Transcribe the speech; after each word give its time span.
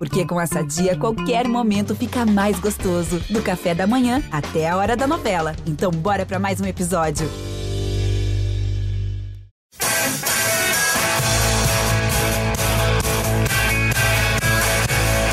Porque 0.00 0.24
com 0.24 0.40
essa 0.40 0.64
dia, 0.64 0.96
qualquer 0.96 1.46
momento 1.46 1.94
fica 1.94 2.24
mais 2.24 2.58
gostoso. 2.58 3.20
Do 3.28 3.42
café 3.42 3.74
da 3.74 3.86
manhã 3.86 4.22
até 4.32 4.66
a 4.66 4.74
hora 4.74 4.96
da 4.96 5.06
novela. 5.06 5.54
Então, 5.66 5.90
bora 5.90 6.24
para 6.24 6.38
mais 6.38 6.58
um 6.58 6.64
episódio. 6.64 7.28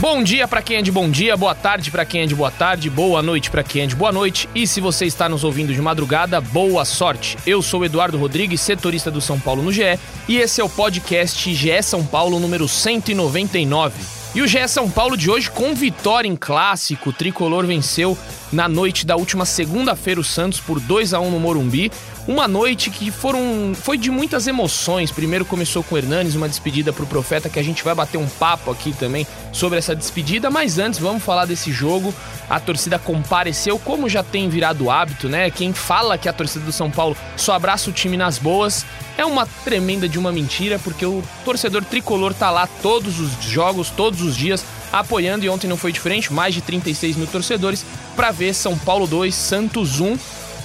Bom 0.01 0.21
dia 0.21 0.47
para 0.49 0.61
quem 0.61 0.77
é 0.77 0.81
de 0.81 0.91
bom 0.91 1.09
dia, 1.09 1.37
boa 1.37 1.55
tarde 1.55 1.89
para 1.89 2.05
quem 2.05 2.21
é 2.21 2.25
de 2.25 2.35
boa 2.35 2.51
tarde, 2.51 2.89
boa 2.89 3.21
noite 3.21 3.49
para 3.49 3.63
quem 3.63 3.83
é 3.83 3.87
de 3.87 3.95
boa 3.95 4.11
noite 4.11 4.47
e 4.53 4.65
se 4.65 4.79
você 4.79 5.05
está 5.05 5.27
nos 5.27 5.43
ouvindo 5.43 5.73
de 5.73 5.81
madrugada, 5.81 6.39
boa 6.39 6.85
sorte. 6.85 7.37
Eu 7.45 7.61
sou 7.61 7.83
Eduardo 7.83 8.17
Rodrigues, 8.17 8.61
setorista 8.61 9.09
do 9.09 9.21
São 9.21 9.39
Paulo 9.39 9.63
no 9.63 9.71
GE, 9.71 9.99
e 10.27 10.37
esse 10.37 10.61
é 10.61 10.63
o 10.63 10.69
podcast 10.69 11.53
GE 11.53 11.81
São 11.83 12.05
Paulo 12.05 12.39
número 12.39 12.67
199. 12.67 14.16
E 14.35 14.41
o 14.41 14.47
GE 14.47 14.67
São 14.67 14.89
Paulo 14.89 15.17
de 15.17 15.31
hoje 15.31 15.49
com 15.49 15.73
vitória 15.73 16.27
em 16.27 16.35
clássico. 16.35 17.09
O 17.09 17.13
tricolor 17.13 17.65
venceu 17.65 18.17
na 18.51 18.67
noite 18.67 19.05
da 19.05 19.15
última 19.15 19.45
segunda-feira 19.45 20.19
o 20.19 20.23
Santos 20.23 20.59
por 20.59 20.79
2 20.79 21.13
a 21.13 21.19
1 21.19 21.31
no 21.31 21.39
Morumbi. 21.39 21.91
Uma 22.27 22.45
noite 22.45 22.89
que 22.89 23.09
foram 23.09 23.71
foi 23.73 23.97
de 23.97 24.11
muitas 24.11 24.47
emoções. 24.47 25.11
Primeiro 25.11 25.45
começou 25.45 25.81
com 25.81 25.95
o 25.95 25.97
Hernanes, 25.97 26.35
uma 26.35 26.49
despedida 26.49 26.91
para 26.91 27.05
o 27.05 27.07
Profeta, 27.07 27.47
que 27.47 27.57
a 27.57 27.63
gente 27.63 27.85
vai 27.85 27.95
bater 27.95 28.17
um 28.17 28.27
papo 28.27 28.69
aqui 28.69 28.91
também 28.91 29.25
sobre 29.53 29.79
essa 29.79 29.95
despedida. 29.95 30.49
Mas 30.49 30.77
antes, 30.77 30.99
vamos 30.99 31.23
falar 31.23 31.45
desse 31.45 31.71
jogo. 31.71 32.13
A 32.49 32.59
torcida 32.59 32.99
compareceu, 32.99 33.79
como 33.79 34.09
já 34.09 34.23
tem 34.23 34.49
virado 34.49 34.91
hábito, 34.91 35.29
né? 35.29 35.49
Quem 35.49 35.71
fala 35.71 36.17
que 36.17 36.27
a 36.27 36.33
torcida 36.33 36.65
do 36.65 36.71
São 36.73 36.91
Paulo 36.91 37.15
só 37.37 37.53
abraça 37.53 37.89
o 37.89 37.93
time 37.93 38.17
nas 38.17 38.37
boas 38.37 38.85
é 39.17 39.23
uma 39.23 39.45
tremenda 39.63 40.07
de 40.09 40.19
uma 40.19 40.31
mentira, 40.31 40.77
porque 40.79 41.05
o 41.05 41.23
torcedor 41.45 41.85
tricolor 41.85 42.33
tá 42.33 42.51
lá 42.51 42.67
todos 42.81 43.21
os 43.21 43.41
jogos, 43.41 43.89
todos 43.89 44.21
os 44.21 44.35
dias, 44.35 44.65
apoiando. 44.91 45.45
E 45.45 45.49
ontem 45.49 45.67
não 45.67 45.77
foi 45.77 45.93
diferente, 45.93 46.33
mais 46.33 46.53
de 46.53 46.59
36 46.59 47.15
mil 47.15 47.27
torcedores 47.27 47.85
para 48.17 48.31
ver 48.31 48.53
São 48.53 48.77
Paulo 48.77 49.07
2, 49.07 49.33
Santos 49.33 50.01
1. 50.01 50.17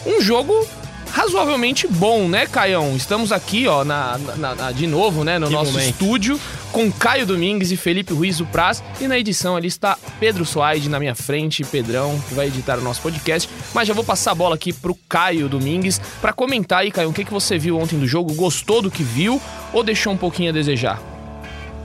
Um 0.05 0.20
jogo 0.20 0.67
razoavelmente 1.12 1.86
bom, 1.86 2.27
né, 2.28 2.46
Caião? 2.46 2.96
Estamos 2.96 3.30
aqui, 3.30 3.68
ó, 3.68 3.84
na, 3.84 4.18
na, 4.36 4.55
na 4.55 4.72
de 4.72 4.86
novo, 4.86 5.22
né, 5.22 5.38
no 5.38 5.46
que 5.46 5.52
nosso 5.52 5.72
momento. 5.72 5.91
estúdio, 5.91 6.41
com 6.72 6.91
Caio 6.91 7.27
Domingues 7.27 7.70
e 7.70 7.77
Felipe 7.77 8.14
Ruiz 8.14 8.38
do 8.38 8.46
Praz. 8.46 8.82
E 9.00 9.06
na 9.06 9.18
edição 9.18 9.55
ali 9.55 9.68
está 9.68 9.98
Pedro 10.18 10.44
Soaide 10.44 10.88
na 10.88 10.98
minha 10.98 11.14
frente, 11.14 11.62
Pedrão, 11.64 12.18
que 12.28 12.34
vai 12.34 12.46
editar 12.46 12.78
o 12.78 12.83
nosso 12.83 13.02
podcast. 13.02 13.48
Mas 13.74 13.86
já 13.86 13.94
vou 13.94 14.02
passar 14.02 14.33
a 14.33 14.34
bola 14.34 14.55
aqui 14.55 14.72
pro 14.72 14.96
Caio 15.08 15.48
Domingues 15.48 16.00
para 16.20 16.33
comentar 16.33 16.80
aí, 16.80 16.90
Caio, 16.90 17.10
o 17.10 17.12
que, 17.12 17.24
que 17.24 17.33
você 17.33 17.58
viu 17.58 17.78
ontem 17.78 17.98
do 17.98 18.06
jogo? 18.06 18.33
Gostou 18.34 18.80
do 18.80 18.90
que 18.90 19.02
viu 19.02 19.40
ou 19.72 19.84
deixou 19.84 20.12
um 20.12 20.16
pouquinho 20.16 20.50
a 20.50 20.52
desejar? 20.52 21.00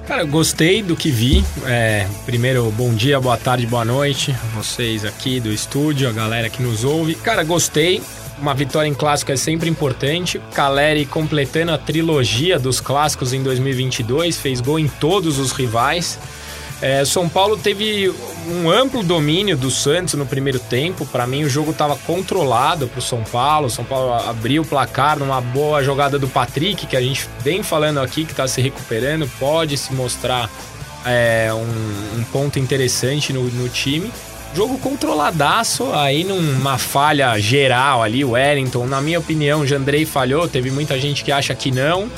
Cara, 0.07 0.21
eu 0.21 0.27
gostei 0.27 0.81
do 0.81 0.95
que 0.95 1.11
vi. 1.11 1.43
É, 1.65 2.07
primeiro, 2.25 2.71
bom 2.71 2.93
dia, 2.93 3.19
boa 3.19 3.35
tarde, 3.35 3.67
boa 3.67 3.83
noite. 3.83 4.33
Vocês 4.55 5.03
aqui 5.03 5.37
do 5.41 5.51
estúdio, 5.51 6.07
a 6.07 6.13
galera 6.13 6.49
que 6.49 6.63
nos 6.63 6.85
ouve. 6.85 7.13
Cara, 7.15 7.43
gostei 7.43 8.01
uma 8.39 8.53
vitória 8.53 8.87
em 8.87 8.93
clássico 8.93 9.31
é 9.31 9.37
sempre 9.37 9.69
importante. 9.69 10.41
Caleri 10.53 11.05
completando 11.05 11.71
a 11.71 11.77
trilogia 11.77 12.59
dos 12.59 12.79
clássicos 12.79 13.33
em 13.33 13.41
2022, 13.41 14.37
fez 14.37 14.61
gol 14.61 14.79
em 14.79 14.87
todos 14.87 15.39
os 15.39 15.51
rivais. 15.51 16.19
É, 16.79 17.03
São 17.05 17.27
Paulo 17.27 17.57
teve 17.57 18.13
um 18.47 18.69
amplo 18.69 19.01
domínio 19.01 19.57
do 19.57 19.71
Santos 19.71 20.13
no 20.13 20.25
primeiro 20.25 20.59
tempo. 20.59 21.05
Para 21.07 21.25
mim, 21.25 21.43
o 21.43 21.49
jogo 21.49 21.71
estava 21.71 21.95
controlado 21.95 22.87
para 22.87 22.99
o 22.99 23.01
São 23.01 23.23
Paulo. 23.23 23.69
São 23.69 23.83
Paulo 23.83 24.13
abriu 24.13 24.61
o 24.61 24.65
placar 24.65 25.17
numa 25.17 25.41
boa 25.41 25.83
jogada 25.83 26.19
do 26.19 26.27
Patrick, 26.27 26.85
que 26.85 26.95
a 26.95 27.01
gente 27.01 27.27
vem 27.39 27.63
falando 27.63 27.99
aqui 27.99 28.25
que 28.25 28.31
está 28.31 28.47
se 28.47 28.61
recuperando. 28.61 29.27
Pode 29.39 29.75
se 29.75 29.91
mostrar 29.93 30.49
é, 31.03 31.49
um, 31.51 32.19
um, 32.19 32.23
ponto 32.25 32.59
interessante 32.59 33.33
no, 33.33 33.43
no 33.45 33.67
time. 33.69 34.11
Jogo 34.53 34.77
controladaço, 34.79 35.91
aí 35.93 36.23
numa 36.23 36.77
falha 36.77 37.37
geral 37.39 38.01
ali, 38.01 38.25
o 38.25 38.31
Wellington, 38.31 38.87
na 38.87 38.99
minha 38.99 39.19
opinião, 39.19 39.61
o 39.61 39.67
Jandrei 39.67 40.05
falhou, 40.05 40.47
teve 40.47 40.71
muita 40.71 40.99
gente 40.99 41.23
que 41.23 41.31
acha 41.31 41.53
que 41.53 41.69
não. 41.69 42.09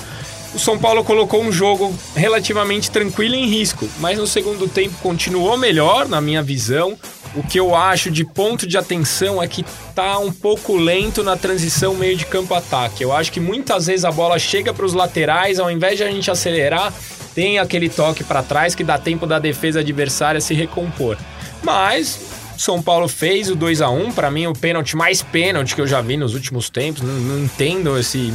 O 0.53 0.57
São 0.57 0.79
Paulo 0.79 1.03
colocou 1.03 1.43
um 1.43 1.51
jogo 1.51 1.93
relativamente 2.15 2.89
tranquilo 2.89 3.35
em 3.35 3.45
risco, 3.45 3.87
mas 3.99 4.17
no 4.17 4.25
segundo 4.25 4.67
tempo 4.67 4.95
continuou 5.01 5.57
melhor, 5.57 6.07
na 6.07 6.19
minha 6.19 6.41
visão. 6.41 6.97
O 7.35 7.43
que 7.43 7.59
eu 7.59 7.75
acho 7.75 8.09
de 8.09 8.25
ponto 8.25 8.65
de 8.65 8.75
atenção 8.75 9.43
é 9.43 9.47
que 9.47 9.63
tá 9.93 10.17
um 10.17 10.31
pouco 10.31 10.75
lento 10.75 11.23
na 11.23 11.37
transição 11.37 11.93
meio 11.93 12.17
de 12.17 12.25
campo 12.25 12.55
ataque. 12.55 13.03
Eu 13.03 13.13
acho 13.13 13.31
que 13.31 13.39
muitas 13.39 13.85
vezes 13.85 14.03
a 14.03 14.11
bola 14.11 14.39
chega 14.39 14.73
para 14.73 14.85
os 14.85 14.93
laterais, 14.93 15.59
ao 15.59 15.69
invés 15.69 15.97
de 15.97 16.03
a 16.03 16.09
gente 16.09 16.31
acelerar, 16.31 16.91
tem 17.35 17.59
aquele 17.59 17.87
toque 17.87 18.23
para 18.23 18.41
trás 18.41 18.73
que 18.73 18.83
dá 18.83 18.97
tempo 18.97 19.27
da 19.27 19.37
defesa 19.37 19.81
adversária 19.81 20.41
se 20.41 20.55
recompor. 20.55 21.15
Mas 21.63 22.19
São 22.57 22.81
Paulo 22.81 23.07
fez 23.07 23.49
o 23.49 23.55
2 23.55 23.81
a 23.81 23.89
1 23.89 24.11
para 24.11 24.31
mim 24.31 24.47
o 24.47 24.53
pênalti 24.53 24.95
mais 24.95 25.21
pênalti 25.21 25.75
que 25.75 25.81
eu 25.81 25.87
já 25.87 26.01
vi 26.01 26.17
nos 26.17 26.33
últimos 26.33 26.69
tempos. 26.69 27.01
Não, 27.01 27.13
não 27.13 27.43
entendo 27.43 27.97
esse 27.97 28.31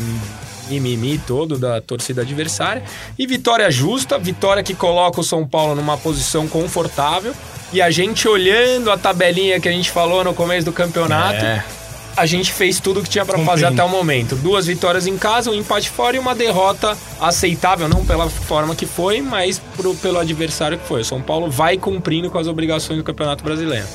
mimimi 0.69 1.19
todo 1.19 1.59
da 1.59 1.81
torcida 1.81 2.23
adversária. 2.23 2.83
E 3.19 3.27
vitória 3.27 3.71
justa, 3.71 4.19
vitória 4.19 4.63
que 4.63 4.75
coloca 4.75 5.21
o 5.21 5.25
São 5.25 5.47
Paulo 5.47 5.75
numa 5.75 5.97
posição 5.97 6.49
confortável. 6.49 7.35
E 7.73 7.83
a 7.83 7.91
gente 7.91 8.29
olhando 8.29 8.91
a 8.91 8.97
tabelinha 8.97 9.59
que 9.61 9.69
a 9.69 9.73
gente 9.73 9.91
falou 9.91 10.23
no 10.23 10.33
começo 10.33 10.65
do 10.65 10.73
campeonato, 10.73 11.45
é 11.45 11.65
a 12.17 12.27
gente 12.27 12.53
fez 12.53 12.81
tudo 12.81 13.01
o 13.01 13.03
que 13.03 13.09
tinha 13.09 13.25
para 13.25 13.39
fazer 13.41 13.67
até 13.67 13.83
o 13.83 13.89
momento. 13.89 14.37
Duas 14.37 14.67
vitórias 14.67 15.07
em 15.07 15.17
casa, 15.17 15.51
um 15.51 15.55
empate 15.55 15.91
fora 15.91 16.17
e 16.17 16.19
uma 16.19 16.35
derrota 16.35 16.97
aceitável, 17.21 17.89
não 17.89 18.05
pela 18.05 18.29
forma 18.29 18.75
que 18.75 18.87
foi, 18.87 19.21
mas 19.21 19.59
pro, 19.77 19.95
pelo 19.97 20.19
adversário 20.19 20.79
que 20.79 20.87
foi. 20.87 21.01
O 21.01 21.05
São 21.05 21.21
Paulo 21.21 21.51
vai 21.51 21.77
cumprindo 21.77 22.31
com 22.31 22.39
as 22.39 22.47
obrigações 22.47 22.99
do 22.99 23.05
Campeonato 23.05 23.43
Brasileiro. 23.43 23.87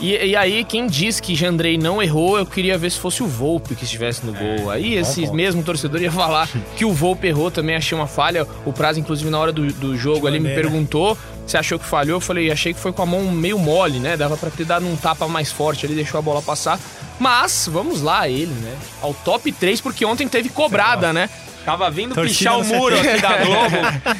E, 0.00 0.12
e, 0.12 0.36
aí, 0.36 0.64
quem 0.64 0.86
diz 0.86 1.18
que 1.18 1.34
Jandrei 1.34 1.76
não 1.76 2.00
errou, 2.00 2.38
eu 2.38 2.46
queria 2.46 2.78
ver 2.78 2.90
se 2.90 2.98
fosse 2.98 3.20
o 3.20 3.26
Volpe 3.26 3.74
que 3.74 3.82
estivesse 3.82 4.24
no 4.24 4.32
gol. 4.32 4.72
É, 4.72 4.76
aí, 4.76 4.94
esse 4.94 5.26
bom, 5.26 5.34
mesmo 5.34 5.62
torcedor 5.62 6.00
ia 6.00 6.12
falar 6.12 6.48
que 6.76 6.84
o 6.84 6.92
Volpe 6.92 7.26
errou 7.26 7.50
também, 7.50 7.74
achei 7.74 7.98
uma 7.98 8.06
falha. 8.06 8.46
O 8.64 8.72
Prazo, 8.72 9.00
inclusive, 9.00 9.28
na 9.28 9.40
hora 9.40 9.52
do, 9.52 9.66
do 9.72 9.96
jogo 9.96 10.28
ali, 10.28 10.38
me 10.38 10.54
perguntou 10.54 11.18
se 11.50 11.56
achou 11.56 11.78
que 11.78 11.84
falhou. 11.86 12.16
Eu 12.16 12.20
falei, 12.20 12.50
achei 12.50 12.74
que 12.74 12.80
foi 12.80 12.92
com 12.92 13.02
a 13.02 13.06
mão 13.06 13.22
meio 13.30 13.58
mole, 13.58 13.98
né? 13.98 14.16
Dava 14.16 14.36
para 14.36 14.50
ter 14.50 14.64
dado 14.64 14.86
um 14.86 14.96
tapa 14.96 15.26
mais 15.28 15.50
forte 15.50 15.86
ali, 15.86 15.94
deixou 15.94 16.18
a 16.18 16.22
bola 16.22 16.42
passar. 16.42 16.78
Mas, 17.18 17.68
vamos 17.70 18.00
lá, 18.02 18.28
ele, 18.28 18.52
né? 18.52 18.76
Ao 19.02 19.12
top 19.12 19.50
3, 19.50 19.80
porque 19.80 20.04
ontem 20.04 20.28
teve 20.28 20.48
cobrada, 20.48 21.12
né? 21.12 21.28
Tava 21.64 21.90
vindo 21.90 22.14
Torcida 22.14 22.38
pichar 22.38 22.58
o 22.58 22.64
muro 22.64 22.96
aqui 22.98 23.20
da 23.20 23.36
Globo. 23.44 23.76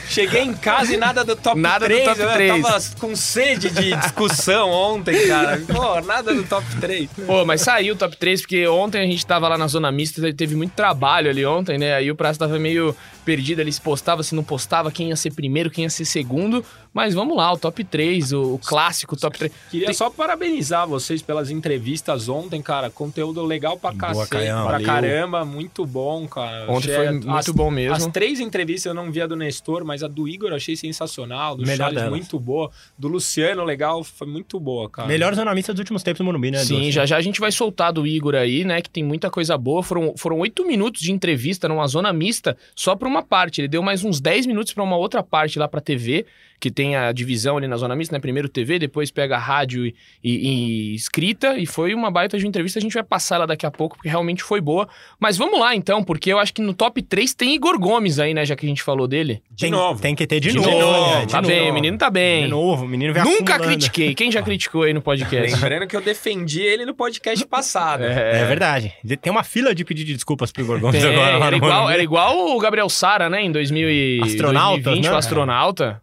Cheguei 0.07 0.43
em 0.43 0.53
casa 0.53 0.93
e 0.93 0.99
nada 0.99 1.25
do 1.25 1.35
top 1.35 1.59
nada 1.59 1.87
3. 1.87 2.05
Nada 2.05 2.15
do 2.15 2.27
top 2.27 2.35
3. 2.35 2.51
Eu 2.51 2.63
tava 2.63 2.85
com 3.01 3.17
sede 3.17 3.71
de 3.71 3.97
discussão 3.97 4.69
ontem, 4.71 5.27
cara. 5.27 5.59
Pô, 5.67 5.99
nada 6.03 6.35
do 6.35 6.43
top 6.43 6.67
3. 6.79 7.09
Pô, 7.27 7.47
mas 7.47 7.63
saiu 7.63 7.95
o 7.95 7.97
top 7.97 8.19
3 8.19 8.43
porque 8.43 8.69
ontem 8.69 9.01
a 9.01 9.07
gente 9.07 9.25
tava 9.25 9.49
lá 9.49 9.57
na 9.57 9.67
zona 9.67 9.91
mista, 9.91 10.21
teve 10.35 10.57
muito 10.57 10.73
trabalho 10.73 11.31
ali 11.31 11.47
ontem, 11.47 11.79
né? 11.79 11.95
Aí 11.95 12.11
o 12.11 12.15
prazo 12.15 12.39
tava 12.39 12.59
meio 12.59 12.95
perdido 13.29 13.61
ali, 13.61 13.71
se 13.71 13.79
postava, 13.79 14.23
se 14.23 14.35
não 14.35 14.43
postava, 14.43 14.91
quem 14.91 15.11
ia 15.11 15.17
ser 15.17 15.35
primeiro, 15.35 15.71
quem 15.71 15.85
ia 15.85 15.91
ser 15.91 16.07
segundo. 16.07 16.65
Mas 16.95 17.13
vamos 17.13 17.37
lá, 17.37 17.53
o 17.53 17.59
top 17.59 17.85
3, 17.85 18.33
o, 18.33 18.55
o 18.55 18.59
clássico 18.59 19.15
top 19.15 19.37
3. 19.37 19.53
Queria 19.71 19.87
Tem... 19.89 19.95
só 19.95 20.09
parabenizar 20.09 20.89
vocês 20.89 21.21
pelas 21.21 21.51
entrevistas 21.51 22.27
ontem, 22.31 22.63
cara. 22.63 22.89
Conteúdo 22.89 23.45
legal 23.45 23.77
pra 23.77 23.93
Boa, 23.93 24.27
cacete, 24.27 24.47
pra 24.47 24.63
valeu. 24.63 24.87
caramba, 24.87 25.45
muito 25.45 25.85
bom, 25.85 26.27
cara. 26.27 26.65
Ontem 26.73 26.91
achei 26.91 26.95
foi 26.95 27.11
muito 27.11 27.31
as, 27.31 27.49
bom 27.51 27.71
mesmo. 27.71 27.95
As 27.95 28.07
três 28.07 28.41
entrevistas 28.41 28.87
eu 28.87 28.95
não 28.95 29.13
vi 29.13 29.21
a 29.21 29.27
do 29.27 29.37
Nestor, 29.37 29.85
mas 29.85 30.03
a 30.03 30.09
do 30.09 30.27
Igor 30.27 30.49
eu 30.49 30.57
achei 30.57 30.75
sensacional. 30.75 31.55
Do 31.55 31.65
Melhor 31.65 31.77
Charles, 31.77 31.97
delas. 31.97 32.11
muito 32.11 32.41
boa. 32.41 32.71
Do 32.99 33.09
Luciano, 33.09 33.63
legal, 33.63 34.03
foi 34.03 34.27
muito 34.27 34.59
boa, 34.59 34.89
cara. 34.89 35.07
Melhor 35.07 35.35
jornalista 35.35 35.75
dos 35.75 35.81
últimos 35.81 36.03
tempos 36.03 36.21
no 36.21 36.25
Morumbi, 36.25 36.51
né? 36.51 36.65
Sim, 36.65 36.91
já 36.91 37.05
já 37.05 37.19
a 37.19 37.21
gente 37.21 37.41
vai 37.41 37.53
soltar 37.53 37.93
do 37.93 38.07
Igor 38.07 38.35
aí, 38.35 38.65
né? 38.65 38.81
Que 38.81 38.89
tem 38.89 39.05
muita 39.05 39.31
coisa 39.31 39.59
boa. 39.59 39.83
Foram, 39.83 40.15
foram 40.17 40.39
oito 40.39 40.67
minutos 40.67 41.03
de 41.03 41.13
entrevista 41.13 41.69
numa 41.69 41.87
zona 41.87 42.11
mista 42.15 42.57
só 42.75 42.97
pra 42.97 43.07
uma 43.07 43.18
parte. 43.23 43.61
Ele 43.61 43.69
deu 43.69 43.83
mais 43.83 44.05
uns 44.05 44.21
10 44.21 44.47
minutos 44.47 44.73
para 44.73 44.83
uma 44.83 44.97
outra 44.97 45.23
parte 45.23 45.59
lá 45.59 45.69
pra 45.69 45.81
TV 45.81 46.27
que 46.61 46.71
tem 46.71 46.97
a 46.97 47.13
divisão 47.13 47.57
ali 47.57 47.69
na 47.69 47.77
Zona 47.77 47.95
Mista, 47.95 48.15
né? 48.15 48.21
Primeiro 48.21 48.49
TV, 48.49 48.79
depois 48.79 49.11
pega 49.11 49.39
rádio 49.39 49.87
e, 49.87 49.95
e, 50.23 50.93
e, 50.93 50.95
escrita, 50.95 51.57
e 51.57 51.67
foi 51.67 51.95
uma 51.95 52.11
baita 52.11 52.39
de 52.39 52.47
entrevista, 52.47 52.79
a 52.79 52.83
gente 52.83 52.95
vai 52.95 53.03
passar 53.03 53.37
ela 53.37 53.47
daqui 53.47 53.65
a 53.65 53.71
pouco, 53.71 53.97
porque 53.97 54.09
realmente 54.09 54.43
foi 54.43 54.61
boa. 54.61 54.89
Mas 55.21 55.37
vamos 55.37 55.59
lá 55.61 55.75
então, 55.75 56.03
porque 56.03 56.33
eu 56.33 56.39
acho 56.39 56.53
que 56.53 56.61
no 56.61 56.75
top 56.75 57.01
3 57.03 57.35
tem 57.35 57.55
Igor 57.55 57.79
Gomes 57.79 58.19
aí, 58.19 58.35
né, 58.35 58.45
já 58.45 58.57
que 58.57 58.67
a 58.67 58.69
gente 58.69 58.83
falou 58.83 59.07
dele. 59.07 59.43
De 59.51 59.63
tem, 59.63 59.71
novo. 59.71 60.01
Tem 60.01 60.15
que 60.15 60.27
ter 60.27 60.41
de, 60.41 60.51
de 60.51 60.57
novo. 60.57 60.71
novo. 60.71 61.15
Né? 61.15 61.27
De 61.27 61.33
tá 61.33 61.43
novo. 61.43 61.55
bem, 61.55 61.71
o 61.71 61.75
menino 61.75 61.99
tá 61.99 62.11
bem. 62.11 62.45
De 62.45 62.51
novo, 62.51 62.85
o 62.85 62.89
menino 62.89 63.13
vem 63.13 63.23
Nunca 63.23 63.55
acumulando. 63.55 63.79
critiquei. 63.79 64.15
Quem 64.15 64.33
já 64.33 64.43
criticou 64.43 64.83
aí 64.83 64.93
no 64.93 65.03
podcast? 65.03 65.55
Lembrando 65.55 65.87
que 65.87 65.97
eu 65.97 66.01
defendi 66.01 66.61
ele 66.61 66.85
no 66.85 66.95
podcast 66.95 67.45
passado. 67.47 68.05
É, 68.05 68.43
é 68.43 68.45
verdade. 68.45 68.93
Tem 69.21 69.31
uma 69.31 69.45
fila 69.45 69.75
de 69.75 69.85
pedido 69.85 70.09
de 70.09 70.15
desculpas 70.15 70.51
pro 70.51 70.63
Igor 70.63 70.81
Gomes 70.81 71.01
tem, 71.01 71.13
agora. 71.13 71.47
Era 71.47 71.57
igual, 71.57 71.91
era 71.91 72.03
igual 72.03 72.57
o 72.57 72.59
Gabriel 72.59 72.89
Sara, 72.89 73.29
né, 73.29 73.43
em 73.43 73.53
2000 73.53 73.91
e, 73.91 74.21
astronauta, 74.23 74.83
2020, 74.83 75.05
né? 75.05 75.13
o 75.13 75.17
astronauta. 75.17 76.03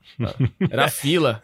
Era 0.70 0.90
fila. 0.90 1.42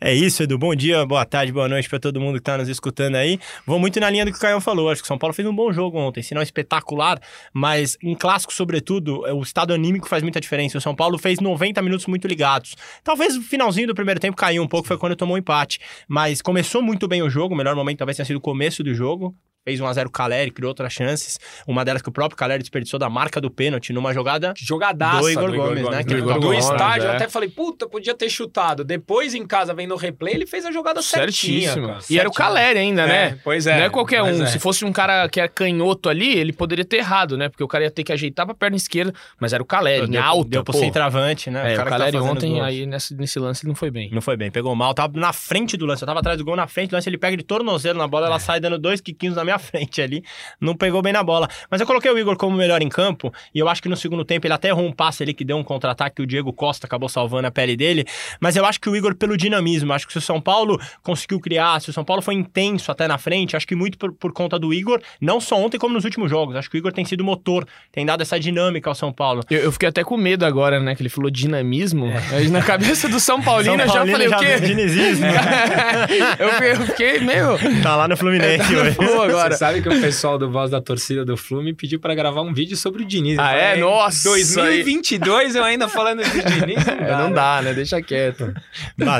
É 0.00 0.14
isso, 0.14 0.42
Edu. 0.42 0.58
Bom 0.58 0.74
dia, 0.74 1.04
boa 1.04 1.24
tarde, 1.24 1.52
boa 1.52 1.68
noite 1.68 1.88
para 1.88 1.98
todo 1.98 2.20
mundo 2.20 2.34
que 2.34 2.40
está 2.40 2.56
nos 2.56 2.68
escutando 2.68 3.16
aí. 3.16 3.38
Vou 3.66 3.78
muito 3.78 3.98
na 4.00 4.08
linha 4.08 4.24
do 4.24 4.32
que 4.32 4.38
o 4.38 4.40
Caio 4.40 4.60
falou. 4.60 4.90
Acho 4.90 5.02
que 5.02 5.06
o 5.06 5.08
São 5.08 5.18
Paulo 5.18 5.34
fez 5.34 5.46
um 5.46 5.54
bom 5.54 5.72
jogo 5.72 5.98
ontem, 5.98 6.22
não 6.32 6.42
espetacular, 6.42 7.20
mas 7.52 7.96
em 8.02 8.14
clássico, 8.14 8.52
sobretudo, 8.52 9.22
o 9.34 9.42
estado 9.42 9.74
anímico 9.74 10.08
faz 10.08 10.22
muita 10.22 10.40
diferença. 10.40 10.78
O 10.78 10.80
São 10.80 10.94
Paulo 10.94 11.18
fez 11.18 11.40
90 11.40 11.82
minutos 11.82 12.06
muito 12.06 12.26
ligados. 12.26 12.76
Talvez 13.02 13.36
o 13.36 13.42
finalzinho 13.42 13.88
do 13.88 13.94
primeiro 13.94 14.20
tempo 14.20 14.36
caiu 14.36 14.62
um 14.62 14.68
pouco, 14.68 14.88
foi 14.88 14.96
quando 14.96 15.16
tomou 15.16 15.36
um 15.36 15.38
empate. 15.38 15.80
Mas 16.06 16.40
começou 16.40 16.82
muito 16.82 17.08
bem 17.08 17.22
o 17.22 17.30
jogo, 17.30 17.54
o 17.54 17.56
melhor 17.56 17.74
momento 17.74 17.98
talvez 17.98 18.16
tenha 18.16 18.26
sido 18.26 18.36
o 18.36 18.40
começo 18.40 18.82
do 18.82 18.94
jogo 18.94 19.34
fez 19.68 19.80
1x0 19.80 20.06
o 20.06 20.10
Caleri, 20.10 20.50
criou 20.50 20.70
outras 20.70 20.92
chances. 20.92 21.38
Uma 21.66 21.84
delas 21.84 22.00
que 22.00 22.08
o 22.08 22.12
próprio 22.12 22.36
Caleri 22.36 22.62
desperdiçou 22.62 22.98
da 22.98 23.10
marca 23.10 23.40
do 23.40 23.50
pênalti 23.50 23.92
numa 23.92 24.14
jogada. 24.14 24.54
Jogadaça 24.56 25.20
do 25.20 25.30
Igor, 25.30 25.48
do 25.48 25.54
Igor 25.54 25.66
Gomes, 25.66 25.82
Gomes, 25.82 25.96
né? 25.98 26.04
Do, 26.04 26.18
Igor 26.18 26.40
do 26.40 26.54
estádio, 26.54 27.06
é. 27.06 27.10
eu 27.10 27.12
até 27.12 27.28
falei, 27.28 27.48
puta, 27.48 27.86
podia 27.86 28.14
ter 28.14 28.30
chutado. 28.30 28.82
Depois 28.82 29.34
em 29.34 29.46
casa, 29.46 29.74
vendo 29.74 29.92
o 29.92 29.96
replay, 29.96 30.34
ele 30.34 30.46
fez 30.46 30.64
a 30.64 30.72
jogada 30.72 31.02
certinha. 31.02 31.74
Cara. 31.74 31.98
E 32.08 32.18
era 32.18 32.28
o 32.28 32.32
Caleri 32.32 32.78
ainda, 32.78 33.06
né? 33.06 33.24
É, 33.24 33.38
pois 33.44 33.66
é. 33.66 33.76
Não 33.76 33.84
é 33.84 33.90
qualquer 33.90 34.22
um. 34.22 34.42
É. 34.42 34.46
Se 34.46 34.58
fosse 34.58 34.84
um 34.84 34.92
cara 34.92 35.28
que 35.28 35.40
é 35.40 35.48
canhoto 35.48 36.08
ali, 36.08 36.38
ele 36.38 36.52
poderia 36.52 36.84
ter 36.84 36.98
errado, 36.98 37.36
né? 37.36 37.48
Porque 37.48 37.62
o 37.62 37.68
cara 37.68 37.84
ia 37.84 37.90
ter 37.90 38.04
que 38.04 38.12
ajeitar 38.12 38.46
pra 38.46 38.54
perna 38.54 38.76
esquerda, 38.76 39.12
mas 39.38 39.52
era 39.52 39.62
o 39.62 39.66
Caleri, 39.66 40.10
em 40.10 40.16
alta. 40.16 40.48
Deu 40.48 40.64
pro 40.64 40.72
centroavante, 40.72 41.50
né? 41.50 41.74
É, 41.74 41.78
o, 41.78 41.82
o 41.82 41.84
Caleri 41.84 42.12
tá 42.16 42.22
ontem, 42.22 42.60
aí 42.60 42.86
nesse, 42.86 43.14
nesse 43.14 43.38
lance, 43.38 43.64
ele 43.64 43.68
não 43.68 43.76
foi 43.76 43.90
bem. 43.90 44.10
Não 44.10 44.22
foi 44.22 44.36
bem, 44.36 44.50
pegou 44.50 44.74
mal. 44.74 44.94
Tava 44.94 45.18
na 45.18 45.32
frente 45.32 45.76
do 45.76 45.84
lance, 45.84 46.02
eu 46.02 46.06
tava 46.06 46.20
atrás 46.20 46.38
do 46.38 46.44
gol, 46.44 46.56
na 46.56 46.66
frente 46.66 46.90
do 46.90 46.94
lance, 46.94 47.08
ele 47.08 47.18
pega 47.18 47.36
de 47.36 47.42
tornozelo 47.42 47.98
na 47.98 48.06
bola, 48.06 48.26
ela 48.26 48.36
é. 48.36 48.40
sai 48.40 48.60
dando 48.60 48.78
dois 48.78 49.00
quiquinhos 49.00 49.36
na 49.36 49.44
minha 49.44 49.57
frente 49.58 50.00
ali 50.00 50.22
não 50.60 50.74
pegou 50.74 51.02
bem 51.02 51.12
na 51.12 51.22
bola. 51.22 51.48
Mas 51.70 51.80
eu 51.80 51.86
coloquei 51.86 52.10
o 52.10 52.18
Igor 52.18 52.36
como 52.36 52.56
melhor 52.56 52.82
em 52.82 52.88
campo, 52.88 53.32
e 53.54 53.58
eu 53.58 53.68
acho 53.68 53.82
que 53.82 53.88
no 53.88 53.96
segundo 53.96 54.24
tempo 54.24 54.46
ele 54.46 54.54
até 54.54 54.68
errou 54.68 54.84
um 54.84 54.92
passe 54.92 55.22
ali 55.22 55.34
que 55.34 55.44
deu 55.44 55.56
um 55.56 55.64
contra-ataque 55.64 56.16
que 56.16 56.22
o 56.22 56.26
Diego 56.26 56.52
Costa 56.52 56.86
acabou 56.86 57.08
salvando 57.08 57.46
a 57.46 57.50
pele 57.50 57.76
dele. 57.76 58.04
Mas 58.40 58.56
eu 58.56 58.64
acho 58.64 58.80
que 58.80 58.88
o 58.88 58.96
Igor, 58.96 59.14
pelo 59.14 59.36
dinamismo, 59.36 59.92
acho 59.92 60.06
que 60.06 60.12
se 60.12 60.18
o 60.18 60.22
São 60.22 60.40
Paulo 60.40 60.80
conseguiu 61.02 61.40
criar, 61.40 61.80
se 61.80 61.90
o 61.90 61.92
São 61.92 62.04
Paulo 62.04 62.22
foi 62.22 62.34
intenso 62.34 62.90
até 62.90 63.06
na 63.06 63.18
frente, 63.18 63.56
acho 63.56 63.66
que 63.66 63.74
muito 63.74 63.98
por, 63.98 64.12
por 64.12 64.32
conta 64.32 64.58
do 64.58 64.72
Igor, 64.72 65.00
não 65.20 65.40
só 65.40 65.56
ontem 65.56 65.78
como 65.78 65.94
nos 65.94 66.04
últimos 66.04 66.30
jogos. 66.30 66.56
Acho 66.56 66.70
que 66.70 66.76
o 66.76 66.78
Igor 66.78 66.92
tem 66.92 67.04
sido 67.04 67.24
motor, 67.24 67.66
tem 67.92 68.04
dado 68.04 68.22
essa 68.22 68.38
dinâmica 68.38 68.90
ao 68.90 68.94
São 68.94 69.12
Paulo. 69.12 69.42
Eu, 69.50 69.60
eu 69.60 69.72
fiquei 69.72 69.88
até 69.88 70.04
com 70.04 70.16
medo 70.16 70.44
agora, 70.44 70.80
né? 70.80 70.94
Que 70.94 71.02
ele 71.02 71.08
falou 71.08 71.30
dinamismo. 71.30 72.06
É. 72.06 72.36
Aí 72.36 72.48
na 72.48 72.62
cabeça 72.62 73.08
do 73.08 73.20
São 73.20 73.40
Paulino, 73.40 73.76
São 73.76 73.86
eu 73.86 74.06
já 74.06 74.12
falei 74.12 74.28
já 74.28 74.36
o 74.36 74.40
quê? 74.40 74.60
Dinizismo. 74.60 75.26
eu, 76.38 76.48
eu 76.48 76.86
fiquei 76.86 77.20
meio. 77.20 77.58
Tá 77.82 77.96
lá 77.96 78.08
no 78.08 78.16
Fluminense 78.16 78.74
hoje. 78.74 78.96
agora. 79.00 79.47
Você 79.52 79.58
sabe 79.58 79.82
que 79.82 79.88
o 79.88 80.00
pessoal 80.00 80.38
do 80.38 80.50
Voz 80.50 80.70
da 80.70 80.80
Torcida 80.80 81.24
do 81.24 81.36
Flume 81.36 81.72
pediu 81.74 82.00
para 82.00 82.14
gravar 82.14 82.42
um 82.42 82.52
vídeo 82.52 82.76
sobre 82.76 83.02
o 83.02 83.06
Diniz. 83.06 83.38
Ah, 83.38 83.52
é? 83.52 83.76
Nossa! 83.76 84.28
2022 84.28 85.54
eu 85.54 85.64
ainda 85.64 85.88
falando 85.88 86.22
de 86.22 86.30
Diniz. 86.30 86.84
Não 86.84 86.94
dá, 86.96 87.06
é, 87.06 87.18
não 87.18 87.32
dá 87.32 87.62
né? 87.62 87.74
Deixa 87.74 88.00
quieto. 88.02 88.52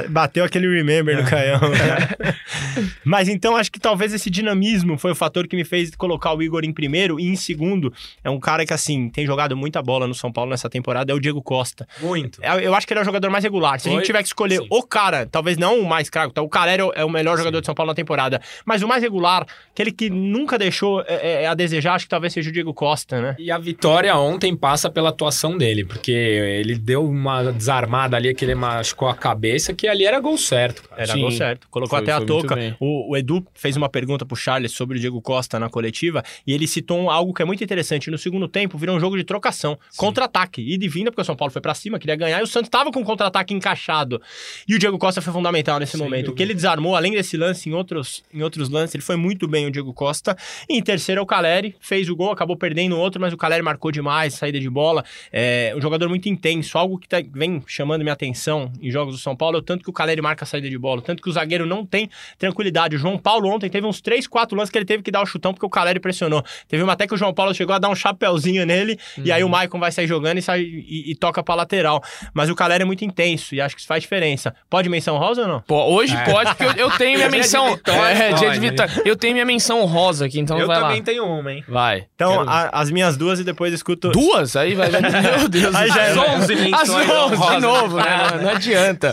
Bateu 0.08 0.44
aquele 0.44 0.69
remember 0.69 1.16
no 1.16 1.28
canhão. 1.28 1.60
Né? 1.60 2.34
Mas 3.04 3.28
então 3.28 3.56
acho 3.56 3.70
que 3.70 3.80
talvez 3.80 4.12
esse 4.12 4.30
dinamismo 4.30 4.98
foi 4.98 5.12
o 5.12 5.14
fator 5.14 5.46
que 5.46 5.56
me 5.56 5.64
fez 5.64 5.94
colocar 5.94 6.34
o 6.34 6.42
Igor 6.42 6.64
em 6.64 6.72
primeiro 6.72 7.19
e 7.19 7.28
em 7.28 7.36
segundo. 7.36 7.92
É 8.22 8.30
um 8.30 8.38
cara 8.38 8.64
que, 8.64 8.72
assim, 8.72 9.08
tem 9.08 9.26
jogado 9.26 9.56
muita 9.56 9.82
bola 9.82 10.06
no 10.06 10.14
São 10.14 10.32
Paulo 10.32 10.50
nessa 10.50 10.69
temporada, 10.69 11.12
é 11.12 11.14
o 11.14 11.20
Diego 11.20 11.42
Costa. 11.42 11.86
Muito. 12.00 12.42
Eu, 12.42 12.60
eu 12.60 12.75
acho 12.75 12.86
que 12.86 12.92
ele 12.92 13.00
é 13.00 13.02
o 13.02 13.06
jogador 13.06 13.30
mais 13.30 13.44
regular. 13.44 13.78
Se 13.78 13.84
foi? 13.84 13.92
a 13.92 13.96
gente 13.96 14.06
tiver 14.06 14.22
que 14.22 14.28
escolher 14.28 14.60
Sim. 14.60 14.66
o 14.70 14.82
cara, 14.82 15.26
talvez 15.26 15.56
não 15.56 15.80
o 15.80 15.88
mais 15.88 16.08
craque, 16.10 16.34
tá? 16.34 16.42
o 16.42 16.48
Calera 16.48 16.82
é 16.94 17.04
o 17.04 17.10
melhor 17.10 17.36
Sim. 17.36 17.38
jogador 17.38 17.60
de 17.60 17.66
São 17.66 17.75
Paulo 17.75 17.90
na 17.90 17.94
temporada, 17.94 18.40
mas 18.64 18.82
o 18.82 18.88
mais 18.88 19.02
regular, 19.02 19.46
aquele 19.70 19.92
que 19.92 20.07
nunca 20.10 20.58
deixou 20.58 21.00
é, 21.02 21.14
é, 21.14 21.43
é 21.43 21.46
a 21.46 21.55
desejar, 21.55 21.94
acho 21.94 22.06
que 22.06 22.10
talvez 22.10 22.32
seja 22.32 22.50
o 22.50 22.52
Diego 22.52 22.72
Costa, 22.75 23.20
né? 23.20 23.37
E 23.38 23.50
a 23.50 23.58
vitória 23.58 24.16
ontem 24.16 24.56
passa 24.56 24.90
pela 24.90 25.10
atuação 25.10 25.56
dele, 25.56 25.84
porque 25.84 26.12
ele 26.12 26.76
deu 26.76 27.05
uma 27.05 27.52
desarmada 27.52 28.16
ali 28.16 28.34
que 28.34 28.44
ele 28.44 28.55
machucou 28.55 29.08
a 29.08 29.14
cabeça, 29.14 29.72
que 29.72 29.87
ali 29.87 30.05
era 30.05 30.20
gol 30.20 30.38
certo. 30.38 30.82
Cara. 30.88 31.02
Era 31.02 31.12
Sim. 31.12 31.20
gol 31.20 31.31
certo. 31.31 31.69
Colocou 31.70 31.99
foi, 31.99 32.02
até 32.02 32.12
a 32.12 32.25
touca. 32.25 32.76
O, 32.81 33.12
o, 33.12 33.16
Edu 33.16 33.44
fez 33.55 33.76
uma 33.76 33.88
pergunta 33.88 34.25
pro 34.25 34.37
Charles 34.37 34.72
sobre 34.72 34.96
o 34.96 35.00
Diego 35.00 35.20
Costa 35.20 35.58
na 35.58 35.69
coletiva 35.69 36.22
e 36.46 36.52
ele 36.52 36.66
citou 36.66 37.11
algo 37.11 37.32
que 37.32 37.43
é 37.43 37.44
muito 37.44 37.62
interessante. 37.62 38.11
No 38.11 38.19
segundo 38.19 38.49
tempo, 38.49 38.78
virou 38.78 38.96
um 38.96 39.00
jogo 39.00 39.16
de 39.16 39.25
trocação, 39.25 39.78
contra-ataque. 39.96 40.61
E 40.61 40.76
de 40.76 40.88
vinda, 40.88 41.11
porque 41.11 41.22
o 41.22 41.25
São 41.25 41.37
Paulo 41.37 41.52
foi 41.52 41.62
para 41.62 41.75
cima, 41.75 41.99
queria 41.99 42.16
ganhar, 42.16 42.40
e 42.40 42.43
o 42.43 42.46
Santos 42.46 42.69
tava 42.69 42.90
com 42.90 43.00
o 43.00 43.04
contra-ataque 43.04 43.54
encaixado. 43.54 44.20
E 44.66 44.75
o 44.75 44.78
Diego 44.78 44.99
Costa 44.99 45.20
foi 45.20 45.32
fundamental 45.32 45.78
nesse 45.78 45.93
Sem 45.93 46.00
momento. 46.00 46.26
Dúvida. 46.26 46.32
O 46.32 46.34
que 46.34 46.43
ele 46.43 46.54
desarmou, 46.54 46.96
além 46.96 47.12
desse 47.12 47.37
lance, 47.37 47.69
em 47.69 47.72
outros, 47.72 48.22
em 48.32 48.43
outros 48.43 48.69
lances, 48.69 48.94
ele 48.94 49.02
foi 49.02 49.16
muito 49.16 49.46
bem 49.46 49.66
o 49.66 49.70
Diego 49.70 49.93
Costa. 49.99 50.37
E 50.69 50.79
em 50.79 50.83
terceiro 50.83 51.19
é 51.19 51.23
o 51.23 51.27
Caleri, 51.27 51.75
fez 51.81 52.09
o 52.09 52.15
gol, 52.15 52.31
acabou 52.31 52.56
perdendo 52.56 52.97
outro, 52.97 53.21
mas 53.21 53.33
o 53.33 53.37
Caleri 53.37 53.62
marcou 53.62 53.91
demais, 53.91 54.35
saída 54.35 54.61
de 54.61 54.71
bola. 54.71 55.05
É 55.33 55.75
um 55.77 55.81
jogador 55.81 56.09
muito 56.09 56.29
intenso, 56.29 56.79
algo 56.79 56.97
que 56.99 57.09
tá, 57.09 57.17
vem 57.33 57.61
chamando 57.67 58.03
minha 58.03 58.12
atenção 58.12 58.71
em 58.81 58.93
jogos 58.93 59.17
do 59.17 59.21
São 59.21 59.35
Paulo 59.35 59.56
é 59.56 59.59
o 59.59 59.62
tanto 59.62 59.83
que 59.83 59.91
o 59.91 59.93
Caleri 59.93 60.23
marca 60.23 60.45
a 60.45 60.47
saída 60.47 60.71
de 60.71 60.79
bola, 60.79 61.03
tanto 61.03 61.21
que 61.21 61.29
o 61.29 61.33
zagueiro 61.33 61.67
não 61.67 61.85
tem 61.85 62.09
tranquilidade. 62.39 62.95
O 62.95 62.99
João 62.99 63.19
Paulo 63.19 63.49
ontem 63.49 63.69
teve 63.69 63.87
uns 63.89 64.00
3, 64.00 64.29
4 64.29 64.56
lances 64.56 64.71
que 64.71 64.79
ele 64.79 64.85
teve 64.85 65.03
que 65.03 65.11
dar 65.11 65.21
o 65.21 65.27
chutão 65.27 65.53
porque 65.53 65.67
o 65.67 65.71
Caleri 65.71 65.99
pressionou. 65.99 66.45
Teve 66.69 66.85
uma 66.85 66.93
até 66.93 67.05
que 67.05 67.15
o 67.15 67.17
João 67.17 67.35
Paulo 67.35 67.53
chegou 67.53 67.75
a 67.75 67.81
dar 67.81 67.89
um 67.89 67.97
chapéuzinho 67.97 68.65
nele 68.65 68.97
uhum. 69.17 69.25
e 69.25 69.33
aí 69.33 69.43
o 69.43 69.47
uhum. 69.47 69.53
Maicon 69.53 69.81
vai 69.81 69.91
sair 69.91 70.06
jogando 70.06 70.39
e, 70.39 70.43
sai, 70.43 70.61
e, 70.61 71.11
e 71.11 71.15
toca 71.17 71.43
pra 71.43 71.56
lateral. 71.56 72.00
Mas 72.33 72.49
o 72.49 72.55
Caleri 72.55 72.83
é 72.83 72.87
muito 72.87 73.05
intenso 73.05 73.53
e 73.55 73.61
acho 73.61 73.75
que 73.75 73.81
isso 73.81 73.89
faz 73.89 74.03
diferença. 74.03 74.55
Pode 74.71 74.89
menção 74.89 75.19
rosa 75.19 75.43
ou 75.43 75.49
não? 75.49 75.61
Pô, 75.62 75.83
hoje 75.87 76.15
é. 76.15 76.25
pode, 76.25 76.55
porque 76.55 76.81
eu, 76.81 76.87
eu 76.87 76.91
tenho 76.97 77.19
minha 77.19 77.31
menção. 77.31 77.79
é, 77.85 78.33
dia 78.33 78.50
de 78.50 78.61
vitória. 78.61 79.03
Eu 79.05 79.17
tenho 79.17 79.35
minha 79.35 79.45
menção 79.45 79.85
rosa 79.88 80.26
aqui, 80.26 80.38
então 80.38 80.58
eu 80.58 80.67
vai 80.67 80.76
lá. 80.76 80.82
Eu 80.82 80.88
também 80.88 81.02
tenho 81.02 81.25
uma, 81.25 81.52
hein? 81.52 81.64
Vai. 81.69 82.06
Então, 82.14 82.44
a, 82.46 82.81
as 82.81 82.90
minhas 82.90 83.17
duas 83.17 83.40
e 83.40 83.44
depois 83.44 83.73
escuto. 83.73 84.11
Duas? 84.11 84.55
Aí 84.55 84.75
vai. 84.75 84.88
Meu 84.94 85.49
Deus. 85.49 85.75
Aí 85.75 85.88
já 85.88 86.02
é 86.05 86.14
11 86.17 86.75
As 86.75 86.88
11 86.88 87.55
de 87.55 87.61
novo, 87.61 87.96
né? 87.96 88.29
Não, 88.32 88.43
não 88.43 88.50
adianta. 88.50 89.12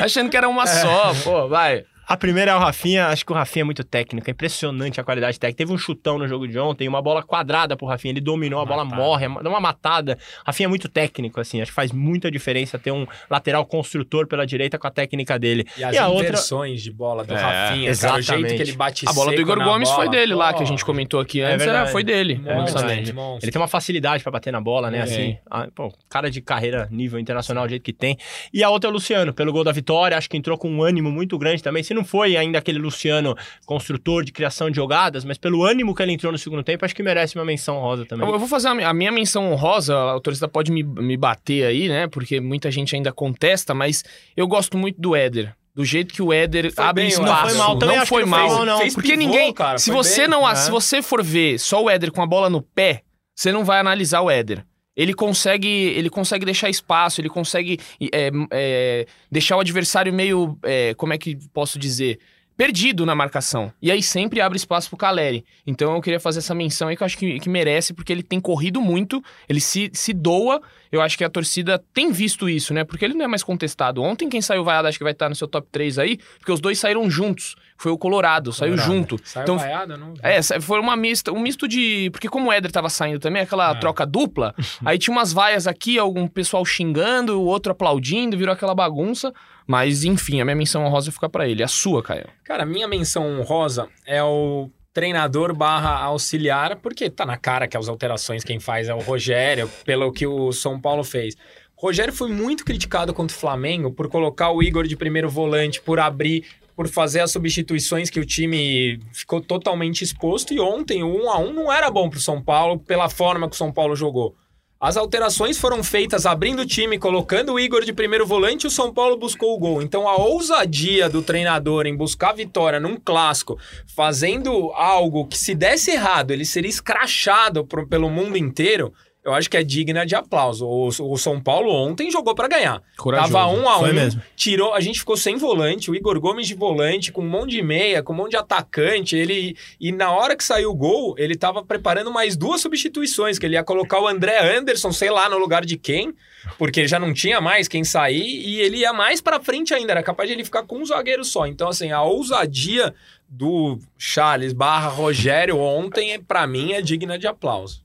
Achando 0.00 0.28
que 0.30 0.36
era 0.36 0.48
uma 0.48 0.66
só, 0.66 1.14
pô, 1.22 1.48
vai. 1.48 1.84
A 2.06 2.16
primeira 2.16 2.50
é 2.50 2.54
o 2.54 2.58
Rafinha, 2.58 3.06
acho 3.06 3.24
que 3.24 3.32
o 3.32 3.34
Rafinha 3.34 3.62
é 3.62 3.64
muito 3.64 3.82
técnico, 3.82 4.28
é 4.28 4.32
impressionante 4.32 5.00
a 5.00 5.04
qualidade 5.04 5.40
técnica. 5.40 5.58
Teve 5.58 5.72
um 5.72 5.78
chutão 5.78 6.18
no 6.18 6.28
jogo 6.28 6.46
de 6.46 6.58
ontem, 6.58 6.86
uma 6.86 7.00
bola 7.00 7.22
quadrada 7.22 7.76
pro 7.76 7.86
Rafinha, 7.86 8.12
ele 8.12 8.20
dominou, 8.20 8.60
a 8.60 8.66
bola 8.66 8.84
morre, 8.84 9.26
dá 9.42 9.48
uma 9.48 9.60
matada. 9.60 10.18
Rafinha 10.44 10.66
é 10.66 10.68
muito 10.68 10.88
técnico, 10.88 11.40
assim, 11.40 11.62
acho 11.62 11.70
que 11.70 11.74
faz 11.74 11.92
muita 11.92 12.30
diferença 12.30 12.78
ter 12.78 12.92
um 12.92 13.06
lateral 13.30 13.64
construtor 13.64 14.26
pela 14.26 14.46
direita 14.46 14.78
com 14.78 14.86
a 14.86 14.90
técnica 14.90 15.38
dele. 15.38 15.66
E 15.78 15.84
as 15.84 15.94
e 15.94 15.98
a 15.98 16.08
inversões 16.10 16.72
outra... 16.72 16.84
de 16.84 16.92
bola 16.92 17.24
do 17.24 17.34
é, 17.34 17.40
Rafinha, 17.40 17.88
exatamente. 17.88 18.26
Cara, 18.26 18.38
o 18.38 18.42
jeito 18.42 18.56
que 18.56 18.62
ele 18.62 18.76
bate 18.76 19.08
A 19.08 19.12
bola 19.12 19.32
do 19.34 19.40
Igor 19.40 19.64
Gomes 19.64 19.88
bola. 19.88 20.02
foi 20.02 20.10
dele 20.10 20.34
lá, 20.34 20.52
que 20.52 20.62
a 20.62 20.66
gente 20.66 20.84
comentou 20.84 21.20
aqui 21.20 21.40
é 21.40 21.54
antes, 21.54 21.66
é 21.66 21.70
era, 21.70 21.86
foi 21.86 22.04
dele. 22.04 22.40
É 22.44 23.38
ele 23.42 23.50
tem 23.50 23.60
uma 23.60 23.68
facilidade 23.68 24.22
para 24.22 24.32
bater 24.32 24.52
na 24.52 24.60
bola, 24.60 24.90
né, 24.90 25.00
assim. 25.00 25.38
Ah, 25.50 25.68
pô, 25.74 25.90
cara 26.08 26.30
de 26.30 26.42
carreira 26.42 26.86
nível 26.90 27.18
internacional, 27.18 27.64
o 27.64 27.68
jeito 27.68 27.82
que 27.82 27.92
tem. 27.92 28.18
E 28.52 28.62
a 28.62 28.68
outra 28.68 28.88
é 28.88 28.90
o 28.90 28.92
Luciano, 28.92 29.32
pelo 29.32 29.52
gol 29.52 29.64
da 29.64 29.72
vitória, 29.72 30.18
acho 30.18 30.28
que 30.28 30.36
entrou 30.36 30.58
com 30.58 30.70
um 30.70 30.82
ânimo 30.82 31.10
muito 31.10 31.38
grande 31.38 31.62
também. 31.62 31.82
Se 31.82 31.93
não 31.94 32.04
foi 32.04 32.36
ainda 32.36 32.58
aquele 32.58 32.78
Luciano 32.78 33.36
construtor 33.64 34.24
de 34.24 34.32
criação 34.32 34.68
de 34.68 34.76
jogadas, 34.76 35.24
mas 35.24 35.38
pelo 35.38 35.64
ânimo 35.64 35.94
que 35.94 36.02
ele 36.02 36.12
entrou 36.12 36.32
no 36.32 36.38
segundo 36.38 36.62
tempo, 36.62 36.84
acho 36.84 36.94
que 36.94 37.02
merece 37.02 37.36
uma 37.36 37.44
menção 37.44 37.78
rosa 37.78 38.04
também. 38.04 38.28
Eu 38.28 38.38
vou 38.38 38.48
fazer 38.48 38.68
a 38.68 38.92
minha 38.92 39.12
menção 39.12 39.54
rosa, 39.54 40.16
a 40.16 40.20
torcida 40.20 40.48
pode 40.48 40.70
me, 40.70 40.82
me 40.82 41.16
bater 41.16 41.64
aí, 41.66 41.88
né? 41.88 42.06
Porque 42.08 42.40
muita 42.40 42.70
gente 42.70 42.94
ainda 42.94 43.12
contesta, 43.12 43.72
mas 43.74 44.04
eu 44.36 44.46
gosto 44.46 44.76
muito 44.76 45.00
do 45.00 45.14
Éder 45.14 45.54
do 45.74 45.84
jeito 45.84 46.14
que 46.14 46.22
o 46.22 46.32
Éder 46.32 46.72
foi 46.72 46.84
abre 46.84 47.02
bem, 47.02 47.10
espaço. 47.10 47.26
Não 47.26 47.48
foi 47.48 47.58
mal, 47.58 47.78
também 47.78 47.98
não 47.98 48.06
foi 48.06 48.24
mal. 48.24 48.48
Fez, 48.48 48.66
não. 48.66 48.78
Porque 48.94 49.16
pivô, 49.16 49.18
ninguém, 49.18 49.52
cara, 49.52 49.78
se 49.78 49.90
você 49.90 50.22
bem, 50.22 50.30
não, 50.30 50.48
é. 50.48 50.54
se 50.54 50.70
você 50.70 51.02
for 51.02 51.22
ver 51.22 51.58
só 51.58 51.82
o 51.82 51.90
Éder 51.90 52.12
com 52.12 52.22
a 52.22 52.26
bola 52.26 52.48
no 52.48 52.62
pé, 52.62 53.02
você 53.34 53.50
não 53.50 53.64
vai 53.64 53.80
analisar 53.80 54.20
o 54.20 54.30
Éder. 54.30 54.64
Ele 54.96 55.12
consegue, 55.12 55.68
ele 55.68 56.08
consegue 56.08 56.44
deixar 56.44 56.70
espaço, 56.70 57.20
ele 57.20 57.28
consegue 57.28 57.78
é, 58.12 58.30
é, 58.50 59.06
deixar 59.30 59.56
o 59.56 59.60
adversário 59.60 60.12
meio, 60.12 60.58
é, 60.62 60.94
como 60.94 61.12
é 61.12 61.18
que 61.18 61.36
posso 61.52 61.78
dizer, 61.78 62.20
perdido 62.56 63.04
na 63.04 63.14
marcação. 63.14 63.72
E 63.82 63.90
aí 63.90 64.02
sempre 64.02 64.40
abre 64.40 64.56
espaço 64.56 64.88
pro 64.88 64.96
Caleri. 64.96 65.44
Então 65.66 65.94
eu 65.94 66.00
queria 66.00 66.20
fazer 66.20 66.38
essa 66.38 66.54
menção 66.54 66.88
aí 66.88 66.96
que 66.96 67.02
eu 67.02 67.06
acho 67.06 67.18
que, 67.18 67.40
que 67.40 67.48
merece, 67.48 67.92
porque 67.92 68.12
ele 68.12 68.22
tem 68.22 68.40
corrido 68.40 68.80
muito, 68.80 69.22
ele 69.48 69.60
se, 69.60 69.90
se 69.92 70.12
doa. 70.12 70.60
Eu 70.90 71.00
acho 71.00 71.18
que 71.18 71.24
a 71.24 71.30
torcida 71.30 71.82
tem 71.92 72.12
visto 72.12 72.48
isso, 72.48 72.72
né? 72.72 72.84
Porque 72.84 73.04
ele 73.04 73.14
não 73.14 73.24
é 73.24 73.28
mais 73.28 73.42
contestado. 73.42 74.02
Ontem 74.02 74.28
quem 74.28 74.40
saiu 74.40 74.64
vaiado 74.64 74.88
acho 74.88 74.98
que 74.98 75.04
vai 75.04 75.12
estar 75.12 75.28
no 75.28 75.34
seu 75.34 75.48
top 75.48 75.68
3 75.70 75.98
aí, 75.98 76.18
porque 76.38 76.52
os 76.52 76.60
dois 76.60 76.78
saíram 76.78 77.10
juntos. 77.10 77.56
Foi 77.76 77.92
o 77.92 77.98
Colorado, 77.98 78.52
saiu 78.52 78.72
Colorado. 78.72 78.92
junto. 78.92 79.20
Saiu 79.24 79.42
então, 79.42 79.58
vaiado, 79.58 79.96
não? 79.96 80.14
É, 80.22 80.42
foi 80.60 80.80
uma 80.80 80.96
mista, 80.96 81.32
um 81.32 81.40
misto 81.40 81.66
de... 81.66 82.08
Porque 82.10 82.28
como 82.28 82.48
o 82.48 82.52
Éder 82.52 82.70
tava 82.70 82.88
saindo 82.88 83.18
também, 83.18 83.42
aquela 83.42 83.72
é. 83.72 83.74
troca 83.74 84.06
dupla, 84.06 84.54
aí 84.84 84.98
tinha 84.98 85.14
umas 85.14 85.32
vaias 85.32 85.66
aqui, 85.66 85.98
algum 85.98 86.26
pessoal 86.26 86.64
xingando, 86.64 87.40
o 87.40 87.44
outro 87.44 87.72
aplaudindo, 87.72 88.36
virou 88.36 88.52
aquela 88.52 88.74
bagunça. 88.74 89.32
Mas, 89.66 90.04
enfim, 90.04 90.40
a 90.40 90.44
minha 90.44 90.56
menção 90.56 90.84
honrosa 90.84 91.10
fica 91.10 91.28
para 91.28 91.48
ele. 91.48 91.62
A 91.62 91.68
sua, 91.68 92.02
Caio? 92.02 92.28
Cara, 92.44 92.62
a 92.62 92.66
minha 92.66 92.86
menção 92.86 93.40
honrosa 93.40 93.88
é 94.06 94.22
o 94.22 94.70
treinador 94.92 95.52
barra 95.52 95.98
auxiliar, 96.04 96.76
porque 96.76 97.10
tá 97.10 97.26
na 97.26 97.36
cara 97.36 97.66
que 97.66 97.76
as 97.76 97.88
alterações 97.88 98.44
quem 98.44 98.60
faz 98.60 98.88
é 98.88 98.94
o 98.94 99.00
Rogério, 99.00 99.68
pelo 99.84 100.12
que 100.12 100.26
o 100.26 100.52
São 100.52 100.80
Paulo 100.80 101.02
fez. 101.02 101.34
Rogério 101.76 102.12
foi 102.12 102.30
muito 102.30 102.64
criticado 102.64 103.12
contra 103.12 103.36
o 103.36 103.38
Flamengo 103.38 103.90
por 103.90 104.08
colocar 104.08 104.50
o 104.52 104.62
Igor 104.62 104.86
de 104.86 104.96
primeiro 104.96 105.28
volante, 105.28 105.80
por 105.80 105.98
abrir, 105.98 106.44
por 106.76 106.88
fazer 106.88 107.20
as 107.20 107.30
substituições 107.30 108.10
que 108.10 108.20
o 108.20 108.24
time 108.24 109.00
ficou 109.12 109.40
totalmente 109.40 110.02
exposto. 110.02 110.52
E 110.52 110.60
ontem 110.60 111.02
o 111.02 111.24
1 111.24 111.30
a 111.30 111.38
1 111.38 111.52
não 111.52 111.72
era 111.72 111.90
bom 111.90 112.08
pro 112.10 112.20
São 112.20 112.42
Paulo 112.42 112.78
pela 112.78 113.08
forma 113.08 113.48
que 113.48 113.54
o 113.54 113.58
São 113.58 113.72
Paulo 113.72 113.94
jogou. 113.94 114.34
As 114.80 114.98
alterações 114.98 115.56
foram 115.56 115.82
feitas 115.82 116.26
abrindo 116.26 116.60
o 116.60 116.66
time, 116.66 116.98
colocando 116.98 117.54
o 117.54 117.58
Igor 117.58 117.84
de 117.84 117.92
primeiro 117.92 118.26
volante 118.26 118.64
e 118.64 118.66
o 118.66 118.70
São 118.70 118.92
Paulo 118.92 119.16
buscou 119.16 119.54
o 119.54 119.58
gol. 119.58 119.80
Então 119.80 120.06
a 120.06 120.16
ousadia 120.16 121.08
do 121.08 121.22
treinador 121.22 121.86
em 121.86 121.96
buscar 121.96 122.34
vitória 122.34 122.78
num 122.78 122.96
clássico, 122.96 123.58
fazendo 123.96 124.70
algo 124.72 125.26
que 125.26 125.38
se 125.38 125.54
desse 125.54 125.92
errado, 125.92 126.32
ele 126.32 126.44
seria 126.44 126.68
escrachado 126.68 127.66
pelo 127.88 128.10
mundo 128.10 128.36
inteiro 128.36 128.92
eu 129.24 129.32
acho 129.32 129.48
que 129.48 129.56
é 129.56 129.64
digna 129.64 130.04
de 130.04 130.14
aplauso. 130.14 130.66
O, 130.66 130.88
o 130.88 131.16
São 131.16 131.40
Paulo 131.40 131.72
ontem 131.72 132.10
jogou 132.10 132.34
para 132.34 132.46
ganhar. 132.46 132.82
Corajoso. 132.98 133.32
Tava 133.32 133.46
um 133.50 133.66
a 133.66 133.78
um, 133.78 133.92
mesmo. 133.92 134.20
tirou, 134.36 134.74
a 134.74 134.80
gente 134.80 134.98
ficou 134.98 135.16
sem 135.16 135.36
volante, 135.36 135.90
o 135.90 135.94
Igor 135.94 136.20
Gomes 136.20 136.46
de 136.46 136.54
volante, 136.54 137.10
com 137.10 137.22
um 137.22 137.28
monte 137.28 137.52
de 137.52 137.62
meia, 137.62 138.02
com 138.02 138.12
um 138.12 138.16
monte 138.16 138.32
de 138.32 138.36
atacante, 138.36 139.16
ele 139.16 139.56
e 139.80 139.90
na 139.90 140.10
hora 140.10 140.36
que 140.36 140.44
saiu 140.44 140.70
o 140.70 140.74
gol, 140.74 141.14
ele 141.16 141.36
tava 141.36 141.64
preparando 141.64 142.12
mais 142.12 142.36
duas 142.36 142.60
substituições, 142.60 143.38
que 143.38 143.46
ele 143.46 143.54
ia 143.54 143.64
colocar 143.64 143.98
o 143.98 144.06
André 144.06 144.56
Anderson, 144.56 144.92
sei 144.92 145.10
lá, 145.10 145.26
no 145.28 145.38
lugar 145.38 145.64
de 145.64 145.78
quem, 145.78 146.14
porque 146.58 146.80
ele 146.80 146.88
já 146.88 146.98
não 146.98 147.14
tinha 147.14 147.40
mais 147.40 147.66
quem 147.66 147.82
sair 147.82 148.22
e 148.22 148.60
ele 148.60 148.78
ia 148.78 148.92
mais 148.92 149.22
para 149.22 149.40
frente 149.40 149.72
ainda, 149.72 149.92
era 149.92 150.02
capaz 150.02 150.28
de 150.28 150.34
ele 150.34 150.44
ficar 150.44 150.64
com 150.64 150.78
um 150.78 150.84
zagueiro 150.84 151.24
só. 151.24 151.46
Então 151.46 151.68
assim, 151.68 151.90
a 151.90 152.02
ousadia 152.02 152.94
do 153.26 153.78
Charles 153.96 154.52
barra 154.52 154.88
Rogério 154.88 155.58
ontem, 155.58 156.20
para 156.20 156.46
mim, 156.46 156.72
é 156.72 156.82
digna 156.82 157.18
de 157.18 157.26
aplauso. 157.26 157.84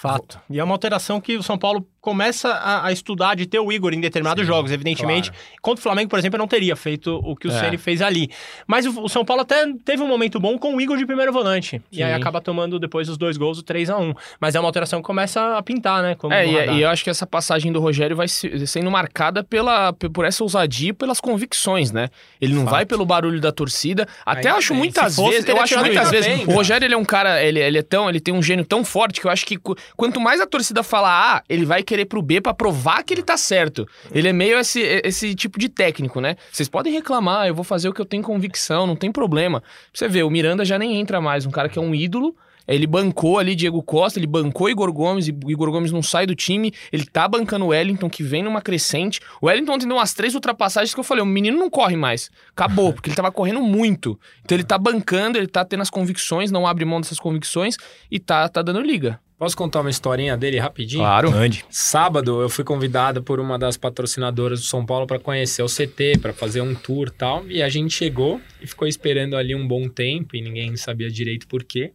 Fato. 0.00 0.40
E 0.48 0.60
é 0.60 0.62
uma 0.62 0.74
alteração 0.76 1.20
que 1.20 1.36
o 1.36 1.42
São 1.42 1.58
Paulo 1.58 1.84
começa 2.00 2.48
a, 2.48 2.86
a, 2.86 2.92
estudar 2.92 3.34
de 3.34 3.46
ter 3.46 3.58
o 3.58 3.72
Igor 3.72 3.92
em 3.92 4.00
determinados 4.00 4.44
Sim, 4.44 4.52
jogos, 4.52 4.70
evidentemente. 4.70 5.30
Claro. 5.30 5.46
Contra 5.60 5.80
o 5.80 5.82
Flamengo, 5.82 6.08
por 6.08 6.18
exemplo, 6.18 6.36
eu 6.36 6.38
não 6.38 6.48
teria 6.48 6.76
feito 6.76 7.20
o 7.24 7.34
que 7.34 7.48
o 7.48 7.50
é. 7.50 7.58
Ceni 7.58 7.76
fez 7.76 8.00
ali. 8.00 8.30
Mas 8.66 8.86
o, 8.86 9.02
o, 9.02 9.08
São 9.08 9.24
Paulo 9.24 9.42
até 9.42 9.66
teve 9.84 10.02
um 10.02 10.06
momento 10.06 10.38
bom 10.38 10.58
com 10.58 10.76
o 10.76 10.80
Igor 10.80 10.96
de 10.96 11.04
primeiro 11.04 11.32
volante. 11.32 11.78
Sim. 11.78 11.82
E 11.90 12.02
aí 12.02 12.12
acaba 12.12 12.40
tomando 12.40 12.78
depois 12.78 13.08
os 13.08 13.18
dois 13.18 13.36
gols, 13.36 13.58
o 13.58 13.62
3 13.62 13.90
a 13.90 13.98
1 13.98 14.14
Mas 14.40 14.54
é 14.54 14.60
uma 14.60 14.68
alteração 14.68 15.00
que 15.00 15.06
começa 15.06 15.56
a 15.56 15.62
pintar, 15.62 16.02
né? 16.02 16.16
é, 16.30 16.46
e, 16.46 16.78
e, 16.78 16.82
eu 16.82 16.88
acho 16.88 17.02
que 17.02 17.10
essa 17.10 17.26
passagem 17.26 17.72
do 17.72 17.80
Rogério 17.80 18.16
vai 18.16 18.28
sendo 18.28 18.90
marcada 18.90 19.42
pela, 19.42 19.92
por 19.92 20.24
essa 20.24 20.42
ousadia 20.42 20.90
e 20.90 20.92
pelas 20.92 21.20
convicções, 21.20 21.90
né? 21.90 22.08
Ele 22.40 22.54
não 22.54 22.64
Fato. 22.64 22.72
vai 22.72 22.86
pelo 22.86 23.04
barulho 23.04 23.40
da 23.40 23.50
torcida. 23.50 24.06
Até 24.24 24.50
acho 24.50 24.72
bem. 24.72 24.78
muitas 24.78 25.16
fosse, 25.16 25.30
vezes, 25.30 25.48
eu 25.48 25.60
acho 25.60 25.78
muitas 25.78 26.10
vezes, 26.10 26.26
bem, 26.26 26.46
o 26.46 26.52
Rogério 26.52 26.84
ele 26.84 26.94
é 26.94 26.96
um 26.96 27.04
cara, 27.04 27.42
ele, 27.42 27.60
ele 27.60 27.78
é 27.78 27.82
tão, 27.82 28.08
ele 28.08 28.20
tem 28.20 28.32
um 28.32 28.42
gênio 28.42 28.64
tão 28.64 28.84
forte 28.84 29.20
que 29.20 29.26
eu 29.26 29.30
acho 29.30 29.44
que 29.44 29.58
quanto 29.96 30.20
mais 30.20 30.40
a 30.40 30.46
torcida 30.46 30.82
falar 30.82 31.36
A, 31.36 31.42
ele 31.48 31.64
vai 31.64 31.82
querer 31.88 32.04
pro 32.04 32.20
B 32.20 32.40
pra 32.40 32.52
provar 32.52 33.02
que 33.02 33.14
ele 33.14 33.22
tá 33.22 33.36
certo. 33.36 33.88
Ele 34.12 34.28
é 34.28 34.32
meio 34.32 34.58
esse, 34.58 34.80
esse 35.02 35.34
tipo 35.34 35.58
de 35.58 35.70
técnico, 35.70 36.20
né? 36.20 36.36
Vocês 36.52 36.68
podem 36.68 36.92
reclamar, 36.92 37.46
eu 37.46 37.54
vou 37.54 37.64
fazer 37.64 37.88
o 37.88 37.94
que 37.94 38.00
eu 38.00 38.04
tenho 38.04 38.22
convicção, 38.22 38.86
não 38.86 38.94
tem 38.94 39.10
problema. 39.10 39.62
Você 39.92 40.06
vê, 40.06 40.22
o 40.22 40.30
Miranda 40.30 40.64
já 40.64 40.78
nem 40.78 41.00
entra 41.00 41.18
mais, 41.20 41.46
um 41.46 41.50
cara 41.50 41.68
que 41.68 41.78
é 41.78 41.82
um 41.82 41.94
ídolo. 41.94 42.36
Ele 42.66 42.86
bancou 42.86 43.38
ali 43.38 43.54
Diego 43.54 43.82
Costa, 43.82 44.18
ele 44.18 44.26
bancou 44.26 44.68
Igor 44.68 44.92
Gomes, 44.92 45.26
e 45.26 45.30
Igor 45.30 45.70
Gomes 45.70 45.90
não 45.90 46.02
sai 46.02 46.26
do 46.26 46.34
time. 46.34 46.70
Ele 46.92 47.06
tá 47.06 47.26
bancando 47.26 47.64
o 47.64 47.68
Wellington, 47.68 48.10
que 48.10 48.22
vem 48.22 48.42
numa 48.42 48.60
crescente. 48.60 49.20
O 49.40 49.46
Wellington 49.46 49.78
deu 49.78 49.96
umas 49.96 50.12
três 50.12 50.34
ultrapassagens 50.34 50.92
que 50.92 51.00
eu 51.00 51.04
falei: 51.04 51.22
o 51.22 51.26
menino 51.26 51.58
não 51.58 51.70
corre 51.70 51.96
mais. 51.96 52.30
Acabou, 52.50 52.92
porque 52.92 53.08
ele 53.08 53.16
tava 53.16 53.32
correndo 53.32 53.62
muito. 53.62 54.20
Então 54.44 54.54
ele 54.54 54.64
tá 54.64 54.76
bancando, 54.76 55.38
ele 55.38 55.46
tá 55.46 55.64
tendo 55.64 55.80
as 55.80 55.88
convicções, 55.88 56.50
não 56.50 56.66
abre 56.66 56.84
mão 56.84 57.00
dessas 57.00 57.18
convicções 57.18 57.78
e 58.10 58.18
tá, 58.18 58.46
tá 58.50 58.60
dando 58.60 58.82
liga. 58.82 59.18
Posso 59.38 59.56
contar 59.56 59.82
uma 59.82 59.90
historinha 59.90 60.36
dele 60.36 60.58
rapidinho? 60.58 61.02
Claro. 61.02 61.30
Ande. 61.30 61.64
Sábado 61.70 62.42
eu 62.42 62.48
fui 62.48 62.64
convidado 62.64 63.22
por 63.22 63.38
uma 63.38 63.56
das 63.56 63.76
patrocinadoras 63.76 64.58
do 64.58 64.66
São 64.66 64.84
Paulo 64.84 65.06
para 65.06 65.20
conhecer 65.20 65.62
o 65.62 65.68
CT, 65.68 66.18
para 66.20 66.32
fazer 66.32 66.60
um 66.60 66.74
tour 66.74 67.08
tal. 67.08 67.46
E 67.48 67.62
a 67.62 67.68
gente 67.68 67.94
chegou 67.94 68.40
e 68.60 68.66
ficou 68.66 68.88
esperando 68.88 69.36
ali 69.36 69.54
um 69.54 69.66
bom 69.66 69.88
tempo 69.88 70.34
e 70.34 70.42
ninguém 70.42 70.76
sabia 70.76 71.08
direito 71.08 71.46
por 71.46 71.62
quê. 71.62 71.92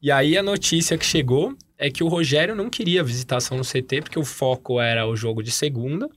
E 0.00 0.12
aí 0.12 0.38
a 0.38 0.42
notícia 0.44 0.96
que 0.96 1.04
chegou 1.04 1.56
é 1.76 1.90
que 1.90 2.04
o 2.04 2.08
Rogério 2.08 2.54
não 2.54 2.70
queria 2.70 3.02
visitação 3.02 3.58
no 3.58 3.64
CT 3.64 4.02
porque 4.02 4.18
o 4.18 4.24
foco 4.24 4.80
era 4.80 5.08
o 5.08 5.16
jogo 5.16 5.42
de 5.42 5.50
segunda 5.50 6.08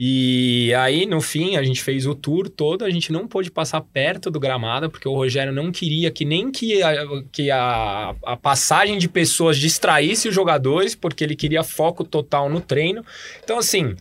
e 0.00 0.72
aí, 0.74 1.06
no 1.06 1.20
fim, 1.20 1.56
a 1.56 1.62
gente 1.64 1.82
fez 1.82 2.06
o 2.06 2.14
tour 2.14 2.48
todo, 2.48 2.84
a 2.84 2.90
gente 2.90 3.10
não 3.10 3.26
pôde 3.26 3.50
passar 3.50 3.80
perto 3.80 4.30
do 4.30 4.38
gramado, 4.38 4.88
porque 4.88 5.08
o 5.08 5.14
Rogério 5.14 5.52
não 5.52 5.72
queria 5.72 6.08
que 6.08 6.24
nem 6.24 6.52
que 6.52 6.80
a, 6.80 6.94
que 7.32 7.50
a, 7.50 8.14
a 8.24 8.36
passagem 8.36 8.96
de 8.96 9.08
pessoas 9.08 9.58
distraísse 9.58 10.28
os 10.28 10.34
jogadores, 10.34 10.94
porque 10.94 11.24
ele 11.24 11.34
queria 11.34 11.64
foco 11.64 12.04
total 12.04 12.48
no 12.48 12.60
treino. 12.60 13.04
Então, 13.42 13.58
assim, 13.58 13.96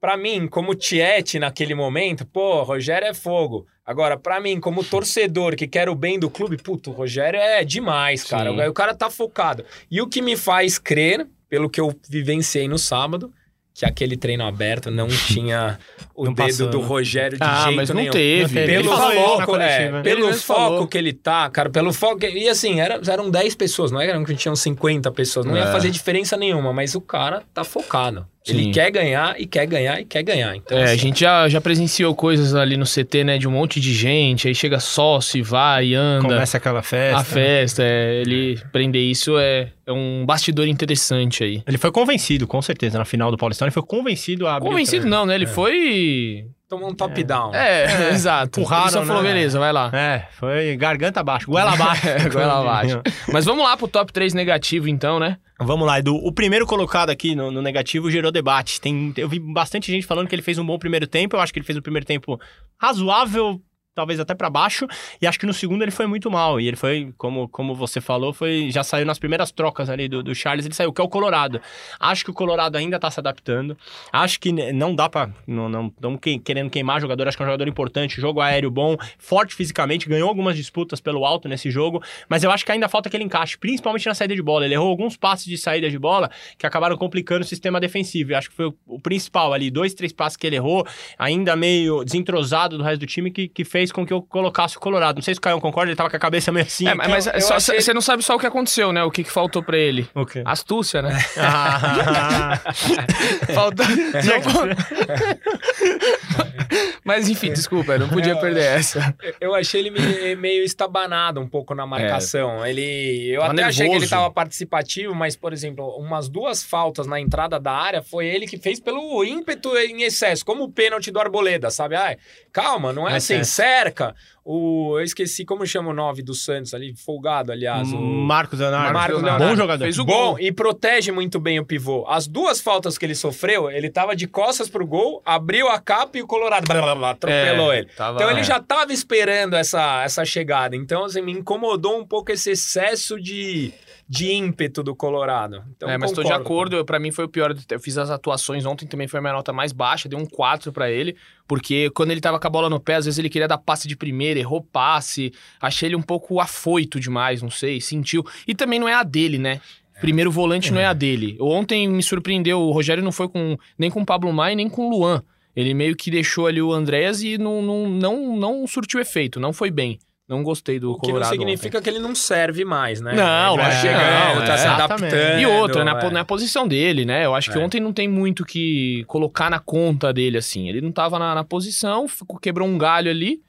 para 0.00 0.16
mim, 0.16 0.48
como 0.48 0.74
Tiete 0.74 1.38
naquele 1.38 1.74
momento, 1.74 2.24
pô, 2.24 2.62
Rogério 2.62 3.06
é 3.06 3.12
fogo. 3.12 3.66
Agora, 3.84 4.16
para 4.16 4.40
mim, 4.40 4.58
como 4.58 4.82
torcedor 4.82 5.54
que 5.54 5.68
quer 5.68 5.86
o 5.90 5.94
bem 5.94 6.18
do 6.18 6.30
clube, 6.30 6.56
puto, 6.56 6.90
o 6.90 6.94
Rogério 6.94 7.38
é 7.38 7.62
demais, 7.62 8.24
cara. 8.24 8.50
O, 8.50 8.70
o 8.70 8.72
cara 8.72 8.94
tá 8.94 9.10
focado. 9.10 9.66
E 9.90 10.00
o 10.00 10.08
que 10.08 10.22
me 10.22 10.34
faz 10.34 10.78
crer, 10.78 11.26
pelo 11.46 11.68
que 11.68 11.80
eu 11.80 11.94
vivenciei 12.08 12.66
no 12.66 12.78
sábado, 12.78 13.30
que 13.74 13.86
aquele 13.86 14.16
treino 14.16 14.44
aberto 14.44 14.90
não 14.90 15.08
tinha 15.28 15.78
o 16.14 16.26
não 16.26 16.32
dedo 16.32 16.46
passou, 16.46 16.70
do 16.70 16.80
Rogério 16.80 17.38
de 17.38 17.44
ah, 17.44 17.64
jeito 17.64 17.76
mas 17.76 17.88
não 17.88 17.96
nenhum. 17.96 18.12
Teve. 18.12 18.60
Não 18.60 18.66
teve. 18.66 18.82
Pelo 18.82 18.96
foco, 18.96 19.56
é, 19.56 20.02
pelo 20.02 20.34
foco 20.34 20.38
falou. 20.38 20.86
que 20.86 20.98
ele 20.98 21.12
tá, 21.12 21.48
cara, 21.50 21.70
pelo 21.70 21.92
foco... 21.92 22.24
E 22.24 22.48
assim, 22.48 22.80
era, 22.80 23.00
eram 23.06 23.30
10 23.30 23.54
pessoas, 23.54 23.90
não 23.90 24.00
era 24.00 24.22
que 24.24 24.34
tinham 24.34 24.54
50 24.54 25.10
pessoas. 25.12 25.46
Não 25.46 25.56
é. 25.56 25.60
ia 25.60 25.66
fazer 25.72 25.90
diferença 25.90 26.36
nenhuma, 26.36 26.72
mas 26.72 26.94
o 26.94 27.00
cara 27.00 27.42
tá 27.52 27.64
focado. 27.64 28.26
Sim. 28.44 28.58
Ele 28.58 28.72
quer 28.72 28.90
ganhar 28.90 29.40
e 29.40 29.46
quer 29.46 29.66
ganhar 29.66 30.00
e 30.00 30.04
quer 30.04 30.22
ganhar. 30.22 30.56
Então, 30.56 30.76
é, 30.76 30.84
assim... 30.84 30.92
a 30.92 30.96
gente 30.96 31.20
já, 31.20 31.48
já 31.48 31.60
presenciou 31.60 32.14
coisas 32.14 32.54
ali 32.54 32.76
no 32.76 32.84
CT, 32.84 33.24
né? 33.24 33.38
De 33.38 33.46
um 33.46 33.52
monte 33.52 33.80
de 33.80 33.94
gente, 33.94 34.48
aí 34.48 34.54
chega 34.54 34.80
sócio 34.80 35.38
e 35.38 35.42
vai 35.42 35.88
e 35.88 35.94
anda. 35.94 36.22
Começa 36.22 36.56
aquela 36.56 36.82
festa. 36.82 37.20
A 37.20 37.24
festa, 37.24 37.82
é, 37.84 38.20
ele 38.20 38.58
prender 38.72 39.02
isso 39.02 39.38
é, 39.38 39.70
é 39.86 39.92
um 39.92 40.24
bastidor 40.26 40.66
interessante 40.66 41.44
aí. 41.44 41.62
Ele 41.66 41.78
foi 41.78 41.92
convencido, 41.92 42.46
com 42.46 42.60
certeza, 42.60 42.98
na 42.98 43.04
final 43.04 43.30
do 43.30 43.36
Paulistão, 43.36 43.66
ele 43.66 43.72
foi 43.72 43.82
convencido 43.84 44.46
a 44.46 44.56
abrir 44.56 44.70
Convencido 44.70 45.06
não, 45.06 45.24
né? 45.24 45.36
Ele 45.36 45.44
é. 45.44 45.48
foi 45.48 46.46
Tomou 46.72 46.88
um 46.88 46.94
top-down. 46.94 47.54
É, 47.54 47.84
é, 47.84 48.02
é, 48.04 48.08
exato. 48.16 48.58
Empurraram, 48.60 48.84
Ele 48.84 48.92
só 48.92 49.04
falou, 49.04 49.22
né? 49.22 49.28
beleza, 49.28 49.58
vai 49.58 49.70
lá. 49.70 49.90
É, 49.92 50.26
foi 50.30 50.74
garganta 50.74 51.20
abaixo, 51.20 51.46
goela 51.46 51.72
abaixo. 51.76 52.08
é, 52.08 52.30
goela 52.30 52.60
abaixo. 52.60 53.02
Mas 53.30 53.44
vamos 53.44 53.62
lá 53.62 53.76
pro 53.76 53.86
top 53.86 54.10
3 54.10 54.32
negativo, 54.32 54.88
então, 54.88 55.20
né? 55.20 55.36
Vamos 55.60 55.86
lá, 55.86 55.98
Edu. 55.98 56.14
O 56.14 56.32
primeiro 56.32 56.66
colocado 56.66 57.10
aqui 57.10 57.34
no, 57.34 57.50
no, 57.50 57.60
negativo 57.60 58.10
gerou 58.10 58.32
debate. 58.32 58.80
Tem, 58.80 59.12
eu 59.18 59.28
vi 59.28 59.38
bastante 59.38 59.92
gente 59.92 60.06
falando 60.06 60.28
que 60.28 60.34
ele 60.34 60.40
fez 60.40 60.56
um 60.56 60.64
bom 60.64 60.78
primeiro 60.78 61.06
tempo. 61.06 61.36
Eu 61.36 61.40
acho 61.40 61.52
que 61.52 61.58
ele 61.58 61.66
fez 61.66 61.76
um 61.76 61.82
primeiro 61.82 62.06
tempo 62.06 62.40
razoável 62.80 63.60
talvez 63.94 64.18
até 64.18 64.34
para 64.34 64.48
baixo, 64.48 64.86
e 65.20 65.26
acho 65.26 65.38
que 65.38 65.46
no 65.46 65.52
segundo 65.52 65.82
ele 65.82 65.90
foi 65.90 66.06
muito 66.06 66.30
mal, 66.30 66.58
e 66.58 66.66
ele 66.66 66.76
foi, 66.76 67.12
como, 67.18 67.48
como 67.48 67.74
você 67.74 68.00
falou, 68.00 68.32
foi 68.32 68.70
já 68.70 68.82
saiu 68.82 69.04
nas 69.04 69.18
primeiras 69.18 69.50
trocas 69.50 69.90
ali 69.90 70.08
do, 70.08 70.22
do 70.22 70.34
Charles, 70.34 70.64
ele 70.64 70.74
saiu, 70.74 70.92
que 70.92 71.00
é 71.00 71.04
o 71.04 71.08
Colorado. 71.08 71.60
Acho 72.00 72.24
que 72.24 72.30
o 72.30 72.34
Colorado 72.34 72.76
ainda 72.76 72.98
tá 72.98 73.10
se 73.10 73.20
adaptando, 73.20 73.76
acho 74.12 74.40
que 74.40 74.50
não 74.50 74.94
dá 74.94 75.08
para 75.08 75.30
não, 75.46 75.68
não, 75.68 75.92
não 76.00 76.16
querendo 76.16 76.70
queimar 76.70 77.00
jogador, 77.00 77.28
acho 77.28 77.36
que 77.36 77.42
é 77.42 77.46
um 77.46 77.48
jogador 77.48 77.68
importante, 77.68 78.20
jogo 78.20 78.40
aéreo 78.40 78.70
bom, 78.70 78.96
forte 79.18 79.54
fisicamente, 79.54 80.08
ganhou 80.08 80.28
algumas 80.28 80.56
disputas 80.56 81.00
pelo 81.00 81.24
alto 81.24 81.48
nesse 81.48 81.70
jogo, 81.70 82.02
mas 82.28 82.42
eu 82.42 82.50
acho 82.50 82.64
que 82.64 82.72
ainda 82.72 82.88
falta 82.88 83.08
aquele 83.08 83.24
encaixe, 83.24 83.58
principalmente 83.58 84.06
na 84.06 84.14
saída 84.14 84.34
de 84.34 84.42
bola, 84.42 84.64
ele 84.64 84.74
errou 84.74 84.88
alguns 84.88 85.16
passes 85.16 85.46
de 85.46 85.58
saída 85.58 85.90
de 85.90 85.98
bola 85.98 86.30
que 86.56 86.66
acabaram 86.66 86.96
complicando 86.96 87.44
o 87.44 87.46
sistema 87.46 87.78
defensivo, 87.78 88.32
e 88.32 88.34
acho 88.34 88.48
que 88.48 88.56
foi 88.56 88.66
o, 88.66 88.74
o 88.86 89.00
principal 89.00 89.52
ali, 89.52 89.70
dois, 89.70 89.92
três 89.92 90.12
passes 90.12 90.36
que 90.36 90.46
ele 90.46 90.56
errou, 90.56 90.86
ainda 91.18 91.54
meio 91.54 92.04
desentrosado 92.04 92.78
do 92.78 92.84
resto 92.84 93.00
do 93.00 93.06
time, 93.06 93.30
que, 93.30 93.48
que 93.48 93.64
fez 93.64 93.81
fez 93.82 93.90
com 93.90 94.06
que 94.06 94.12
eu 94.12 94.22
colocasse 94.22 94.76
o 94.76 94.80
Colorado. 94.80 95.16
Não 95.16 95.22
sei 95.22 95.34
se 95.34 95.38
o 95.38 95.40
Caio 95.40 95.60
concorda, 95.60 95.90
ele 95.90 95.96
tava 95.96 96.08
com 96.08 96.16
a 96.16 96.20
cabeça 96.20 96.52
meio 96.52 96.64
assim. 96.64 96.86
É, 96.86 96.94
mas 96.94 97.26
você 97.26 97.76
achei... 97.76 97.92
não 97.92 98.00
sabe 98.00 98.22
só 98.22 98.36
o 98.36 98.38
que 98.38 98.46
aconteceu, 98.46 98.92
né? 98.92 99.02
O 99.02 99.10
que, 99.10 99.24
que 99.24 99.30
faltou 99.30 99.62
pra 99.62 99.76
ele. 99.76 100.08
O 100.14 100.24
quê? 100.24 100.42
Astúcia, 100.44 101.02
né? 101.02 101.18
Ah. 101.44 102.60
Faltou... 103.52 103.84
mas 107.04 107.28
enfim, 107.28 107.52
desculpa, 107.52 107.98
não 107.98 108.08
podia 108.08 108.36
perder 108.36 108.64
essa. 108.64 109.14
Eu 109.40 109.54
achei 109.54 109.80
ele 109.80 110.36
meio 110.36 110.62
estabanado 110.62 111.40
um 111.40 111.48
pouco 111.48 111.74
na 111.74 111.86
marcação. 111.86 112.64
É. 112.64 112.70
Ele... 112.70 113.30
Eu 113.30 113.42
até 113.42 113.54
nervoso. 113.54 113.82
achei 113.82 113.90
que 113.90 113.96
ele 113.96 114.08
tava 114.08 114.30
participativo, 114.30 115.14
mas, 115.14 115.36
por 115.36 115.52
exemplo, 115.52 115.84
umas 115.96 116.28
duas 116.28 116.62
faltas 116.62 117.06
na 117.06 117.18
entrada 117.18 117.58
da 117.58 117.72
área 117.72 118.02
foi 118.02 118.26
ele 118.26 118.46
que 118.46 118.56
fez 118.56 118.78
pelo 118.78 119.24
ímpeto 119.24 119.76
em 119.76 120.02
excesso, 120.02 120.44
como 120.44 120.64
o 120.64 120.70
pênalti 120.70 121.10
do 121.10 121.18
Arboleda, 121.18 121.70
sabe? 121.70 121.96
Ai, 121.96 122.16
calma, 122.52 122.92
não 122.92 123.08
é, 123.08 123.14
é 123.14 123.16
assim, 123.16 123.34
é. 123.34 123.44
Cerca. 123.72 124.14
O, 124.44 124.98
eu 124.98 125.04
esqueci 125.04 125.44
como 125.44 125.64
chama 125.64 125.90
o 125.90 125.94
9 125.94 126.22
do 126.22 126.34
Santos 126.34 126.74
ali, 126.74 126.94
folgado, 126.96 127.52
aliás. 127.52 127.92
O 127.92 127.98
Marcos 127.98 128.58
Leonardo. 128.58 128.92
Marcos 128.92 129.22
Leonardo. 129.22 129.46
Bom 129.46 129.56
jogador. 129.56 129.84
Fez 129.84 129.98
o 129.98 130.04
Bom, 130.04 130.30
gol. 130.30 130.40
e 130.40 130.52
protege 130.52 131.12
muito 131.12 131.38
bem 131.38 131.60
o 131.60 131.64
pivô. 131.64 132.04
As 132.08 132.26
duas 132.26 132.60
faltas 132.60 132.98
que 132.98 133.06
ele 133.06 133.14
sofreu, 133.14 133.70
ele 133.70 133.88
tava 133.88 134.16
de 134.16 134.26
costas 134.26 134.68
pro 134.68 134.86
gol, 134.86 135.22
abriu 135.24 135.68
a 135.68 135.78
capa 135.78 136.18
e 136.18 136.22
o 136.22 136.26
Colorado 136.26 136.66
blá, 136.66 136.82
blá, 136.82 136.94
blá, 136.94 137.10
atropelou 137.10 137.72
é, 137.72 137.78
ele. 137.78 137.88
Tava, 137.96 138.16
então 138.16 138.30
ele 138.30 138.42
já 138.42 138.60
tava 138.60 138.92
esperando 138.92 139.54
essa, 139.54 140.02
essa 140.02 140.24
chegada. 140.24 140.74
Então, 140.74 141.04
assim, 141.04 141.22
me 141.22 141.32
incomodou 141.32 141.98
um 141.98 142.04
pouco 142.04 142.32
esse 142.32 142.50
excesso 142.50 143.20
de 143.20 143.72
de 144.12 144.30
ímpeto 144.30 144.82
do 144.82 144.94
Colorado. 144.94 145.64
Então, 145.74 145.88
é, 145.88 145.96
mas 145.96 146.10
estou 146.10 146.22
de 146.22 146.34
acordo. 146.34 146.84
Para 146.84 146.98
mim 146.98 147.10
foi 147.10 147.24
o 147.24 147.28
pior. 147.30 147.56
Eu 147.70 147.80
fiz 147.80 147.96
as 147.96 148.10
atuações 148.10 148.66
ontem, 148.66 148.86
também 148.86 149.08
foi 149.08 149.18
a 149.18 149.22
minha 149.22 149.32
nota 149.32 149.54
mais 149.54 149.72
baixa, 149.72 150.06
dei 150.06 150.18
um 150.18 150.26
4 150.26 150.70
para 150.70 150.90
ele, 150.90 151.16
porque 151.48 151.88
quando 151.94 152.10
ele 152.10 152.20
tava 152.20 152.38
com 152.38 152.46
a 152.46 152.50
bola 152.50 152.68
no 152.68 152.78
pé, 152.78 152.96
às 152.96 153.06
vezes 153.06 153.18
ele 153.18 153.30
queria 153.30 153.48
dar 153.48 153.56
passe 153.56 153.88
de 153.88 153.96
primeira, 153.96 154.38
errou 154.38 154.60
passe. 154.60 155.32
Achei 155.58 155.88
ele 155.88 155.96
um 155.96 156.02
pouco 156.02 156.40
afoito 156.40 157.00
demais, 157.00 157.40
não 157.40 157.48
sei, 157.48 157.80
sentiu. 157.80 158.22
E 158.46 158.54
também 158.54 158.78
não 158.78 158.86
é 158.86 158.92
a 158.92 159.02
dele, 159.02 159.38
né? 159.38 159.62
primeiro 159.98 160.30
volante 160.30 160.70
não 160.72 160.80
é 160.80 160.84
a 160.84 160.92
dele. 160.92 161.38
Ontem 161.40 161.88
me 161.88 162.02
surpreendeu, 162.02 162.60
o 162.60 162.70
Rogério 162.70 163.02
não 163.02 163.12
foi 163.12 163.30
com 163.30 163.56
nem 163.78 163.90
com 163.90 164.02
o 164.02 164.06
Pablo 164.06 164.30
Maia, 164.30 164.54
nem 164.54 164.68
com 164.68 164.88
o 164.88 164.90
Luan. 164.90 165.22
Ele 165.56 165.72
meio 165.72 165.96
que 165.96 166.10
deixou 166.10 166.46
ali 166.46 166.60
o 166.60 166.70
Andrés 166.72 167.22
e 167.22 167.38
não, 167.38 167.62
não, 167.62 167.88
não, 167.88 168.36
não 168.36 168.66
surtiu 168.66 169.00
efeito, 169.00 169.40
não 169.40 169.54
foi 169.54 169.70
bem. 169.70 169.98
Não 170.32 170.42
gostei 170.42 170.80
do 170.80 170.92
o 170.92 170.96
Colorado. 170.96 171.30
Que 171.30 171.36
não 171.36 171.44
significa 171.44 171.78
ontem. 171.78 171.84
que 171.84 171.90
ele 171.90 171.98
não 171.98 172.14
serve 172.14 172.64
mais, 172.64 173.00
né? 173.00 173.12
Não, 173.14 173.54
ele 173.54 173.62
vai 173.62 173.72
chegando, 173.80 174.38
não, 174.40 174.44
tá 174.46 174.54
é, 174.54 174.56
se 174.58 174.66
adaptando. 174.66 175.40
E 175.40 175.46
outra, 175.46 175.84
na, 175.84 176.00
é. 176.00 176.10
na 176.10 176.24
posição 176.24 176.66
dele, 176.66 177.04
né? 177.04 177.24
Eu 177.24 177.34
acho 177.34 177.50
que 177.50 177.58
É. 177.58 177.60
ontem 177.64 177.80
não 177.80 177.92
tem 177.92 178.08
muito 178.08 178.44
que 178.44 179.04
colocar 179.06 179.50
na 179.50 179.58
conta 179.58 180.12
dele, 180.12 180.38
assim. 180.38 180.68
Ele 180.68 180.80
não 180.80 180.90
tava 180.90 181.18
na, 181.18 181.34
na 181.34 181.44
posição, 181.44 182.08
ficou- 182.08 182.38
quebrou 182.38 182.66
um 182.66 182.76
galho 182.78 183.10
ali 183.10 183.40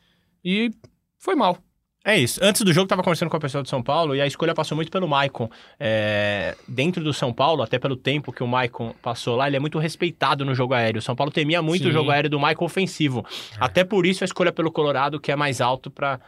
e 0.43 0.69
foi 1.17 1.35
mal. 1.35 1.57
É 2.05 2.17
isso. 2.19 2.37
Antes 2.43 2.61
do 2.63 2.73
jogo, 2.73 2.85
tava 2.85 3.01
conversando 3.01 3.29
com 3.29 3.37
a 3.37 3.39
pessoa 3.39 3.63
de 3.63 3.69
São 3.69 3.81
Paulo 3.81 4.13
e 4.13 4.19
a 4.19 4.27
escolha 4.27 4.53
passou 4.53 4.75
muito 4.75 4.91
pelo 4.91 5.07
Maicon. 5.07 5.49
É, 5.79 6.53
Dentro 6.67 7.01
do 7.01 7.13
São 7.13 7.31
Paulo, 7.31 7.63
até 7.63 7.79
pelo 7.79 7.95
tempo 7.95 8.33
que 8.33 8.43
o 8.43 8.47
Maicon 8.47 8.93
passou 9.01 9.37
lá, 9.37 9.47
ele 9.47 9.55
é 9.55 9.59
muito 9.59 9.79
respeitado 9.79 10.43
no 10.43 10.53
jogo 10.53 10.73
aéreo. 10.73 10.99
O 10.99 11.01
São 11.01 11.15
Paulo 11.15 11.31
temia 11.31 11.61
muito 11.61 11.83
Sim. 11.83 11.89
o 11.89 11.93
jogo 11.93 12.11
aéreo 12.11 12.29
do 12.29 12.37
Maicon 12.37 12.65
ofensivo. 12.65 13.25
Até 13.57 13.85
por 13.85 14.05
isso 14.05 14.21
a 14.21 14.25
escolha 14.25 14.51
pelo 14.51 14.69
Colorado, 14.69 15.17
que 15.17 15.31
é 15.31 15.35
mais 15.37 15.61
alto 15.61 15.89
pra 15.89 16.19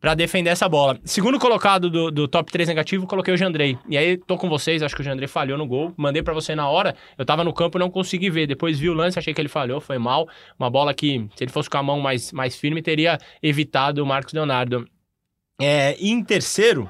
para 0.00 0.14
defender 0.14 0.50
essa 0.50 0.68
bola. 0.68 0.98
Segundo 1.04 1.38
colocado 1.38 1.90
do, 1.90 2.10
do 2.10 2.28
top 2.28 2.52
3 2.52 2.68
negativo, 2.68 3.06
coloquei 3.06 3.34
o 3.34 3.36
Jandrei. 3.36 3.76
E 3.88 3.98
aí, 3.98 4.16
tô 4.16 4.36
com 4.36 4.48
vocês, 4.48 4.82
acho 4.82 4.94
que 4.94 5.00
o 5.00 5.04
Jandrei 5.04 5.26
falhou 5.26 5.58
no 5.58 5.66
gol. 5.66 5.92
Mandei 5.96 6.22
pra 6.22 6.32
você 6.32 6.54
na 6.54 6.68
hora, 6.68 6.94
eu 7.16 7.24
tava 7.24 7.42
no 7.42 7.52
campo 7.52 7.78
não 7.78 7.90
consegui 7.90 8.30
ver. 8.30 8.46
Depois 8.46 8.78
vi 8.78 8.88
o 8.88 8.94
lance, 8.94 9.18
achei 9.18 9.34
que 9.34 9.40
ele 9.40 9.48
falhou, 9.48 9.80
foi 9.80 9.98
mal. 9.98 10.28
Uma 10.58 10.70
bola 10.70 10.94
que, 10.94 11.28
se 11.34 11.44
ele 11.44 11.52
fosse 11.52 11.68
com 11.68 11.78
a 11.78 11.82
mão 11.82 12.00
mais, 12.00 12.32
mais 12.32 12.56
firme, 12.56 12.80
teria 12.80 13.18
evitado 13.42 14.02
o 14.02 14.06
Marcos 14.06 14.32
Leonardo. 14.32 14.86
É, 15.60 15.96
e 15.98 16.10
em 16.10 16.22
terceiro, 16.22 16.88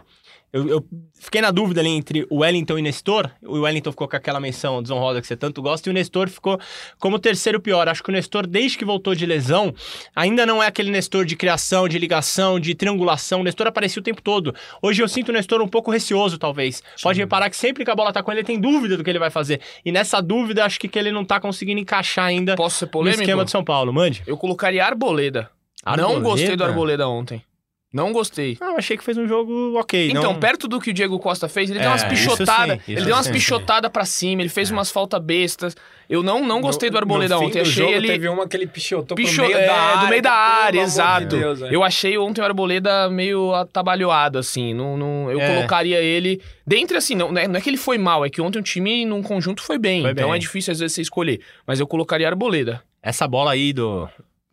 eu, 0.53 0.67
eu 0.67 0.85
fiquei 1.15 1.43
na 1.43 1.51
dúvida 1.51 1.81
ali 1.81 1.91
entre 1.91 2.27
o 2.31 2.39
Wellington 2.39 2.79
e 2.79 2.83
Nestor. 2.83 3.31
O 3.43 3.61
Wellington 3.61 3.91
ficou 3.91 4.09
com 4.09 4.17
aquela 4.17 4.41
menção 4.41 4.83
desonrosa 4.83 5.21
que 5.21 5.27
você 5.27 5.37
tanto 5.37 5.61
gosta, 5.61 5.89
e 5.89 5.91
o 5.91 5.95
Nestor 5.95 6.29
ficou 6.29 6.59
como 6.99 7.19
terceiro 7.19 7.61
pior. 7.61 7.89
Acho 7.89 8.03
que 8.03 8.09
o 8.09 8.13
Nestor, 8.13 8.47
desde 8.47 8.79
que 8.79 8.85
voltou 8.85 9.15
de 9.15 9.27
lesão, 9.27 9.75
ainda 10.17 10.47
não 10.47 10.63
é 10.63 10.67
aquele 10.67 10.91
Nestor 10.91 11.25
de 11.25 11.37
criação, 11.37 11.87
de 11.87 11.99
ligação, 11.99 12.59
de 12.59 12.75
triangulação. 12.75 13.41
O 13.41 13.45
Nestor 13.45 13.67
aparecia 13.67 14.01
o 14.01 14.03
tempo 14.03 14.23
todo. 14.23 14.55
Hoje 14.81 15.03
eu 15.03 15.09
sinto 15.09 15.29
o 15.29 15.33
Nestor 15.33 15.61
um 15.61 15.69
pouco 15.69 15.91
receoso, 15.91 16.39
talvez. 16.39 16.83
Pode 17.03 17.21
reparar 17.21 17.51
que 17.51 17.57
sempre 17.57 17.85
que 17.85 17.91
a 17.91 17.95
bola 17.95 18.13
tá 18.13 18.23
com 18.23 18.31
ele, 18.31 18.41
ele 18.41 18.47
tem 18.47 18.59
dúvida 18.59 18.97
do 18.97 19.05
que 19.05 19.11
ele 19.11 19.19
vai 19.19 19.31
fazer. 19.31 19.61
E 19.85 19.93
nessa 19.93 20.21
dúvida, 20.23 20.65
acho 20.65 20.81
que, 20.81 20.89
que 20.89 20.99
ele 20.99 21.13
não 21.13 21.25
tá 21.25 21.39
conseguindo 21.39 21.81
encaixar 21.81 22.25
ainda 22.25 22.57
Posso 22.57 22.79
ser 22.79 22.91
no 22.95 23.09
esquema 23.09 23.45
do 23.45 23.51
São 23.51 23.63
Paulo. 23.63 23.93
Mande. 23.93 24.23
Eu 24.27 24.37
colocaria 24.37 24.85
Arboleda. 24.85 25.51
Arboleda? 25.85 26.15
Não 26.15 26.23
gostei 26.23 26.57
do 26.57 26.65
Arboleda 26.65 27.07
ontem. 27.07 27.43
Não 27.91 28.13
gostei. 28.13 28.59
Ah, 28.61 28.73
eu 28.73 28.77
achei 28.77 28.99
que 28.99 29.03
fez 29.05 29.17
um 29.17 29.27
jogo 29.27 29.79
ok. 29.79 30.11
Então, 30.11 30.35
não... 30.35 30.39
perto 30.39 30.69
do 30.69 30.79
que 30.79 30.91
o 30.91 30.93
Diego 30.93 31.19
Costa 31.19 31.49
fez, 31.49 31.71
ele 31.71 31.79
É, 31.79 31.83
deu 31.83 31.91
umas 31.91 32.05
pichotadas. 32.05 32.79
Ele 32.87 33.01
deu 33.03 33.15
umas 33.15 33.27
sim. 33.27 33.33
pichotadas 33.33 33.91
pra 33.91 34.05
cima, 34.05 34.43
ele 34.43 34.51
fez 34.51 34.71
umas 34.71 34.91
faltas 34.91 35.23
bestas. 35.23 35.75
Eu 36.09 36.23
não, 36.23 36.45
não 36.45 36.61
gostei 36.61 36.91
do 36.91 36.99
Arboleda 36.99 37.37
no 37.37 37.45
ontem. 37.47 37.61
achei 37.61 37.73
jogo, 37.73 37.93
ele. 37.93 38.09
Teve 38.09 38.29
uma 38.29 38.47
que 38.47 38.55
ele 38.57 38.67
pichotou 38.67 39.17
Picho... 39.17 39.41
meio 39.41 39.57
é, 39.57 39.67
da 39.67 39.75
área. 39.75 40.01
do 40.03 40.09
meio 40.09 40.23
da 40.23 40.33
área, 40.33 40.81
amor 40.81 40.87
de 40.87 40.93
exato. 40.93 41.27
Deus, 41.37 41.63
é. 41.63 41.75
eu 41.75 41.83
achei 41.83 42.19
ontem 42.19 42.43
o 42.43 42.45
Arboleda 42.45 43.09
meio 43.09 43.55
atabalhoado, 43.55 44.39
assim. 44.39 44.75
Não, 44.75 44.97
não, 44.97 45.31
eu 45.31 45.41
É. 45.41 45.55
colocaria 45.55 46.01
ele. 46.03 46.43
Dentre, 46.67 46.97
assim, 46.99 47.15
não, 47.15 47.33
não 47.33 47.41
é 47.41 47.49
não 47.49 47.57
é 47.57 47.61
que 47.61 47.71
ele 47.71 47.79
foi 47.79 47.97
mal, 47.97 48.23
é 48.23 48.29
que 48.29 48.41
ontem 48.43 48.59
o 48.59 48.63
time 48.63 49.07
num 49.07 49.23
conjunto 49.23 49.63
foi 49.63 49.79
bem. 49.79 50.03
Foi 50.03 50.11
então 50.11 50.29
bem. 50.29 50.37
é 50.37 50.39
difícil 50.39 50.73
às 50.73 50.79
vezes 50.79 50.95
você 50.95 51.01
escolher. 51.03 51.41
Mas 51.67 51.81
eu 51.81 51.87
colocaria 51.87 52.29
Arboleda. 52.29 52.83
Essa 53.03 53.27
bola 53.27 53.53
aí 53.53 53.73
do. 53.73 54.07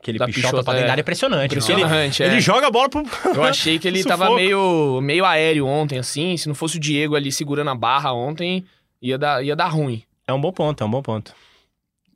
Que 0.06 0.12
ele 0.12 0.20
Da 0.20 0.28
pichota 0.28 0.50
pichota, 0.50 0.64
pra 0.64 0.74
dentro 0.74 0.88
é. 0.88 0.92
área 0.92 1.02
é 1.02 1.02
impressionante. 1.02 1.46
Impressionante, 1.52 2.22
Ele, 2.22 2.30
é. 2.30 2.34
ele 2.34 2.40
joga 2.42 2.68
a 2.68 2.70
bola 2.70 2.88
pro. 2.88 3.04
Eu 3.34 3.44
achei 3.44 3.80
que 3.80 3.88
ele 3.90 4.04
tava 4.04 4.36
meio, 4.36 5.02
meio 5.02 5.26
aéreo 5.26 5.66
ontem, 5.66 5.98
assim. 5.98 6.38
Se 6.38 6.48
não 6.48 6.54
fosse 6.54 6.78
o 6.78 6.80
Diego 6.80 7.16
ali 7.16 7.32
segurando 7.32 7.72
a 7.72 7.76
barra 7.76 8.14
ontem, 8.14 8.64
ia 9.02 9.18
dar, 9.18 9.44
ia 9.44 9.56
dar 9.56 9.66
ruim. 9.66 10.04
É 10.28 10.32
um 10.32 10.40
bom 10.40 10.52
ponto, 10.52 10.84
é 10.84 10.86
um 10.86 10.92
bom 10.92 11.02
ponto. 11.02 11.34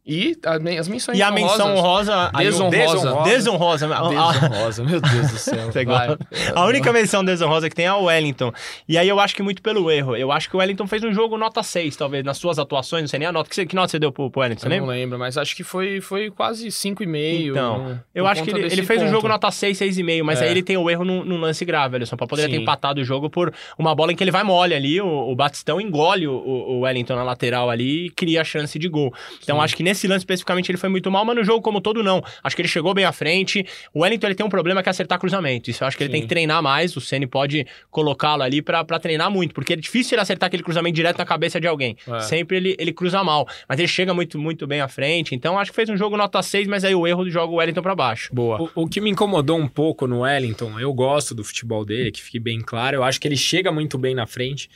E 0.10 0.36
a- 0.44 0.80
as 0.80 0.88
menções 0.88 1.18
E 1.18 1.22
a 1.22 1.30
menção 1.32 1.76
honrosa. 1.76 2.32
Desonrosa. 2.36 3.24
Desonrosa. 3.24 3.88
Desonrosa, 3.88 4.84
meu 4.84 5.00
Deus 5.00 5.32
do 5.32 5.38
céu. 5.38 5.70
Gosta? 5.86 6.18
A 6.56 6.66
única 6.66 6.92
menção 6.92 7.24
desonrosa 7.24 7.70
que 7.70 7.76
tem 7.76 7.86
é 7.86 7.94
o 7.94 8.06
Wellington. 8.06 8.52
E 8.88 8.98
aí 8.98 9.08
eu 9.08 9.20
acho 9.20 9.36
que 9.36 9.44
muito 9.44 9.62
pelo 9.62 9.90
erro. 9.92 10.16
Eu 10.16 10.32
acho 10.32 10.50
que 10.50 10.56
o 10.56 10.60
Wellington 10.60 10.88
fez 10.88 11.04
um 11.04 11.14
jogo 11.14 11.38
nota 11.38 11.62
6, 11.62 11.96
talvez, 11.96 12.24
nas 12.24 12.38
suas 12.38 12.58
atuações. 12.58 13.04
Não 13.04 13.08
sei 13.08 13.20
nem 13.20 13.28
a 13.28 13.32
nota. 13.32 13.50
Que, 13.50 13.66
que 13.68 13.76
nota 13.76 13.90
você 13.90 14.00
deu 14.00 14.12
pro, 14.12 14.32
pro 14.32 14.42
Wellington? 14.42 14.68
Eu 14.68 14.82
não 14.82 14.88
lembro, 14.88 15.20
mas 15.20 15.38
acho 15.38 15.56
que 15.56 15.64
foi, 15.64 16.02
foi 16.02 16.32
quase 16.32 16.68
5,5. 16.70 17.52
Então, 17.52 18.00
Eu 18.16 18.26
acho 18.26 18.44
que 18.44 18.50
ele, 18.50 18.66
ele 18.66 18.84
fez 18.84 19.02
um 19.04 19.10
jogo 19.10 19.28
nota 19.28 19.52
6, 19.52 19.78
6,5, 19.78 20.24
mas 20.24 20.42
É. 20.42 20.46
aí 20.46 20.52
ele 20.52 20.64
tem 20.64 20.76
o 20.78 20.90
erro 20.90 21.06
num, 21.06 21.38
lance 21.40 21.64
grave, 21.64 21.96
Alisson. 21.98 22.18
Pra 22.18 22.26
poderia 22.26 22.50
ter 22.50 22.62
empatado 22.62 23.00
o 23.02 23.04
jogo 23.04 23.30
por 23.30 23.54
uma 23.78 23.94
bola 23.94 24.12
em 24.12 24.16
que 24.16 24.24
ele 24.24 24.32
vai 24.32 24.44
mole 24.44 24.74
ali, 24.74 25.00
o, 25.00 25.36
Batistão 25.36 25.80
engole 25.80 26.28
o 26.28 26.80
Wellington 26.82 27.16
na 27.16 27.24
lateral 27.24 27.70
ali 27.70 28.08
e 28.08 28.10
cria 28.10 28.42
a 28.42 28.44
chance 28.44 28.78
de 28.78 28.90
gol. 28.90 29.14
Então 29.44 29.62
acho 29.62 29.76
que 29.76 29.84
nesse 29.84 29.99
lance 30.08 30.20
especificamente 30.20 30.70
ele 30.70 30.78
foi 30.78 30.90
muito 30.90 31.10
mal, 31.10 31.24
mas 31.24 31.36
no 31.36 31.44
jogo 31.44 31.62
como 31.62 31.80
todo 31.80 32.04
não. 32.04 32.24
Acho 32.44 32.56
que 32.56 32.62
ele 32.62 32.70
chegou 32.70 32.94
bem 32.94 33.06
à 33.06 33.12
frente. 33.12 33.66
O 33.94 34.02
Wellington 34.02 34.28
ele 34.28 34.36
tem 34.36 34.46
um 34.46 34.50
problema 34.50 34.84
que 34.84 34.90
é 34.90 34.92
acertar 34.92 35.20
cruzamento. 35.20 35.70
Isso 35.70 35.84
eu 35.84 35.88
acho 35.88 35.98
que 35.98 36.04
ele 36.04 36.10
Sim. 36.10 36.14
tem 36.14 36.22
que 36.22 36.28
treinar 36.28 36.62
mais. 36.62 36.96
O 36.96 37.02
Ceni 37.02 37.28
pode 37.28 37.66
colocá-lo 37.90 38.44
ali 38.44 38.62
pra 38.62 38.84
pra 38.84 39.00
treinar 39.00 39.30
muito, 39.30 39.54
porque 39.54 39.74
é 39.74 39.76
difícil 39.76 40.16
ele 40.16 40.22
acertar 40.22 40.48
aquele 40.48 40.64
cruzamento 40.64 40.96
direto 40.96 41.18
na 41.18 41.26
cabeça 41.26 41.60
de 41.60 41.68
alguém. 41.68 41.96
É. 42.08 42.20
Sempre 42.22 42.58
ele, 42.58 42.76
ele 42.80 42.92
cruza 42.92 43.24
mal, 43.24 43.48
mas 43.68 43.80
ele 43.80 43.88
chega 43.88 44.14
muito, 44.14 44.40
muito 44.40 44.66
bem 44.66 44.82
à 44.82 44.88
frente. 44.88 45.36
Então 45.36 45.58
acho 45.60 45.72
que 45.72 45.76
fez 45.76 45.90
um 45.90 45.98
jogo 45.98 46.18
nota 46.18 46.42
6, 46.42 46.68
mas 46.68 46.84
aí 46.84 46.96
o 46.96 47.08
erro 47.08 47.30
joga 47.30 47.54
o 47.54 47.56
Wellington 47.58 47.82
pra 47.82 47.96
baixo. 47.96 48.34
Boa. 48.34 48.70
O, 48.76 48.84
o 48.84 48.88
que 48.88 49.00
me 49.00 49.10
incomodou 49.10 49.58
um 49.58 49.68
pouco 49.68 50.08
no 50.08 50.22
Wellington, 50.22 50.80
eu 50.80 50.94
gosto 50.94 51.36
do 51.36 51.44
futebol 51.44 51.86
dele, 51.86 52.12
que 52.12 52.22
fique 52.22 52.40
bem 52.40 52.60
claro. 52.62 52.98
Eu 52.98 53.04
acho 53.04 53.20
que 53.20 53.28
ele 53.28 53.38
chega 53.38 53.72
muito 53.72 53.98
bem 53.98 54.16
na 54.16 54.26
frente, 54.26 54.70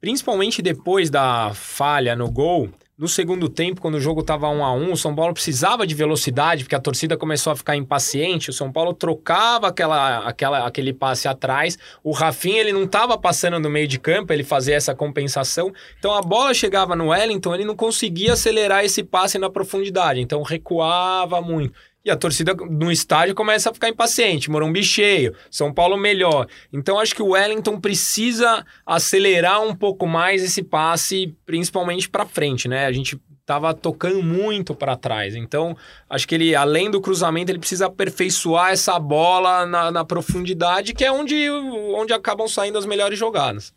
principalmente 0.00 0.62
depois 0.62 1.10
da 1.10 1.52
falha 1.54 2.14
no 2.14 2.30
gol. 2.30 2.70
No 2.98 3.08
segundo 3.08 3.50
tempo, 3.50 3.82
quando 3.82 3.96
o 3.96 4.00
jogo 4.00 4.22
estava 4.22 4.48
1 4.48 4.64
a 4.64 4.72
1 4.72 4.92
o 4.92 4.96
São 4.96 5.14
Paulo 5.14 5.34
precisava 5.34 5.86
de 5.86 5.94
velocidade, 5.94 6.64
porque 6.64 6.74
a 6.74 6.80
torcida 6.80 7.14
começou 7.14 7.52
a 7.52 7.56
ficar 7.56 7.76
impaciente. 7.76 8.48
O 8.48 8.54
São 8.54 8.72
Paulo 8.72 8.94
trocava 8.94 9.68
aquela, 9.68 10.26
aquela, 10.26 10.66
aquele 10.66 10.94
passe 10.94 11.28
atrás. 11.28 11.78
O 12.02 12.10
Rafinha 12.12 12.58
ele 12.58 12.72
não 12.72 12.84
estava 12.84 13.18
passando 13.18 13.60
no 13.60 13.68
meio 13.68 13.86
de 13.86 13.98
campo, 13.98 14.32
ele 14.32 14.42
fazia 14.42 14.76
essa 14.76 14.94
compensação. 14.94 15.70
Então 15.98 16.14
a 16.14 16.22
bola 16.22 16.54
chegava 16.54 16.96
no 16.96 17.08
Wellington, 17.08 17.54
ele 17.54 17.66
não 17.66 17.76
conseguia 17.76 18.32
acelerar 18.32 18.82
esse 18.82 19.04
passe 19.04 19.36
na 19.36 19.50
profundidade. 19.50 20.18
Então 20.22 20.40
recuava 20.40 21.42
muito. 21.42 21.74
E 22.06 22.10
a 22.10 22.16
torcida 22.16 22.54
no 22.54 22.92
estádio 22.92 23.34
começa 23.34 23.68
a 23.68 23.74
ficar 23.74 23.88
impaciente. 23.88 24.48
Morumbi 24.48 24.80
cheio, 24.80 25.34
São 25.50 25.74
Paulo 25.74 25.96
melhor. 25.96 26.46
Então 26.72 27.00
acho 27.00 27.12
que 27.12 27.20
o 27.20 27.30
Wellington 27.30 27.80
precisa 27.80 28.64
acelerar 28.86 29.60
um 29.60 29.74
pouco 29.74 30.06
mais 30.06 30.40
esse 30.40 30.62
passe, 30.62 31.34
principalmente 31.44 32.08
para 32.08 32.24
frente, 32.24 32.68
né? 32.68 32.86
A 32.86 32.92
gente 32.92 33.20
tava 33.44 33.74
tocando 33.74 34.22
muito 34.22 34.72
para 34.72 34.96
trás. 34.96 35.34
Então 35.34 35.76
acho 36.08 36.28
que 36.28 36.36
ele, 36.36 36.54
além 36.54 36.88
do 36.88 37.00
cruzamento, 37.00 37.50
ele 37.50 37.58
precisa 37.58 37.86
aperfeiçoar 37.86 38.70
essa 38.70 38.96
bola 39.00 39.66
na, 39.66 39.90
na 39.90 40.04
profundidade, 40.04 40.94
que 40.94 41.04
é 41.04 41.10
onde, 41.10 41.50
onde 41.50 42.12
acabam 42.12 42.46
saindo 42.46 42.78
as 42.78 42.86
melhores 42.86 43.18
jogadas. 43.18 43.74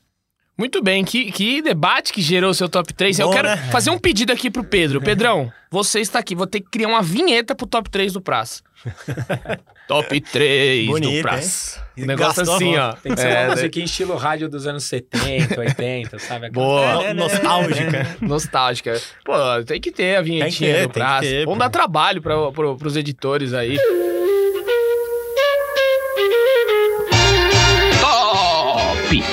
Muito 0.60 0.84
bem, 0.84 1.06
que, 1.06 1.32
que 1.32 1.62
debate 1.62 2.12
que 2.12 2.22
gerou 2.22 2.50
o 2.50 2.54
seu 2.54 2.67
top 2.67 2.93
3. 2.93 3.17
eu 3.17 3.28
Bom, 3.28 3.34
quero 3.34 3.48
né? 3.48 3.56
fazer 3.72 3.89
um 3.91 3.98
pedido 3.98 4.34
aqui 4.34 4.52
pro 4.52 4.62
Pedro. 4.63 5.00
Pedrão, 5.02 5.50
você 5.72 6.02
está 6.02 6.19
aqui, 6.19 6.36
vou 6.36 6.45
ter 6.45 6.60
que 6.60 6.67
criar 6.69 6.89
uma 6.89 7.02
vinheta 7.02 7.56
pro 7.56 7.65
top 7.65 7.89
3 7.89 8.12
do 8.12 8.19
Praça. 8.19 8.62
top 9.88 10.19
3 10.22 10.86
do 10.86 10.91
Bonito, 10.91 11.22
Praça. 11.22 11.80
hein? 11.98 12.04
Um 12.04 12.08
negócio 12.08 12.36
Gastou 12.45 12.56
assim, 12.56 12.76
ó. 12.78 12.91
Tem 12.93 13.13
que 13.15 13.22
ser 13.22 13.28
É, 13.30 13.43
uma 13.45 13.56
musiquinha 13.56 13.86
estilo 13.86 14.15
rádio 14.17 14.50
dos 14.50 14.67
anos 14.67 14.84
70, 14.84 15.60
80, 15.60 16.19
sabe? 16.19 16.48
Aquela- 16.48 16.65
Boa. 16.65 17.13
No- 17.13 17.22
nostálgica. 17.24 18.17
Nostálgica. 18.22 19.02
Pô, 19.24 19.34
tem 19.65 19.80
que 19.80 19.91
ter 19.91 20.17
a 20.17 20.22
vinhetinha 20.22 20.74
ter, 20.76 20.82
do 20.88 20.89
Praça. 20.89 21.22
ter, 21.22 21.45
Vamos 21.45 21.58
pô. 21.58 21.63
dar 21.63 21.69
trabalho 21.69 22.22
pra, 22.22 22.52
pro, 22.52 22.76
pros 22.78 22.95
editores 22.98 23.54
aí. 23.54 23.78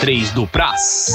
3 0.01 0.33
do 0.33 0.47
Praz. 0.47 1.13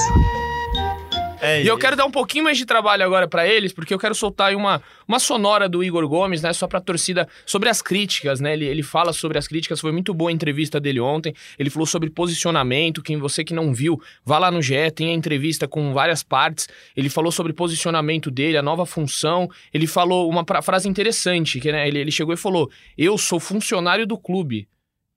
É 1.43 1.63
E 1.63 1.67
eu 1.67 1.75
quero 1.77 1.95
dar 1.95 2.05
um 2.05 2.11
pouquinho 2.11 2.43
mais 2.43 2.57
de 2.57 2.65
trabalho 2.67 3.03
agora 3.03 3.27
pra 3.27 3.47
eles, 3.47 3.73
porque 3.73 3.91
eu 3.91 3.97
quero 3.97 4.13
soltar 4.13 4.49
aí 4.49 4.55
uma, 4.55 4.79
uma 5.07 5.17
sonora 5.17 5.67
do 5.67 5.83
Igor 5.83 6.07
Gomes, 6.07 6.41
né? 6.43 6.53
Só 6.53 6.67
pra 6.67 6.79
torcida, 6.79 7.27
sobre 7.47 7.67
as 7.67 7.81
críticas, 7.81 8.39
né? 8.39 8.53
Ele, 8.53 8.65
ele 8.65 8.83
fala 8.83 9.11
sobre 9.11 9.39
as 9.39 9.47
críticas, 9.47 9.79
foi 9.79 9.91
muito 9.91 10.13
boa 10.13 10.29
a 10.29 10.33
entrevista 10.33 10.79
dele 10.79 10.99
ontem. 10.99 11.33
Ele 11.57 11.71
falou 11.71 11.87
sobre 11.87 12.11
posicionamento. 12.11 13.01
Quem 13.01 13.17
você 13.17 13.43
que 13.43 13.55
não 13.55 13.73
viu, 13.73 13.99
vá 14.23 14.37
lá 14.37 14.51
no 14.51 14.61
GE, 14.61 14.91
tem 14.93 15.09
a 15.09 15.13
entrevista 15.13 15.67
com 15.67 15.93
várias 15.93 16.21
partes. 16.21 16.67
Ele 16.95 17.09
falou 17.09 17.31
sobre 17.31 17.53
posicionamento 17.53 18.29
dele, 18.29 18.57
a 18.57 18.61
nova 18.61 18.85
função. 18.85 19.49
Ele 19.73 19.87
falou 19.87 20.29
uma 20.29 20.45
pra- 20.45 20.61
frase 20.61 20.87
interessante, 20.87 21.59
que 21.59 21.71
né, 21.71 21.87
ele, 21.87 21.97
ele 21.99 22.11
chegou 22.11 22.35
e 22.35 22.37
falou: 22.37 22.69
Eu 22.95 23.17
sou 23.17 23.39
funcionário 23.39 24.05
do 24.05 24.17
clube. 24.17 24.67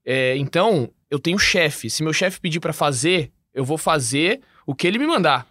É, 0.06 0.36
então, 0.38 0.90
eu 1.10 1.18
tenho 1.18 1.38
chefe. 1.38 1.90
Se 1.90 2.02
meu 2.02 2.12
chefe 2.14 2.40
pedir 2.40 2.60
pra 2.60 2.72
fazer, 2.72 3.30
eu 3.54 3.64
vou 3.64 3.78
fazer 3.78 4.40
o 4.66 4.74
que 4.74 4.86
ele 4.86 4.98
me 4.98 5.06
mandar. 5.06 5.46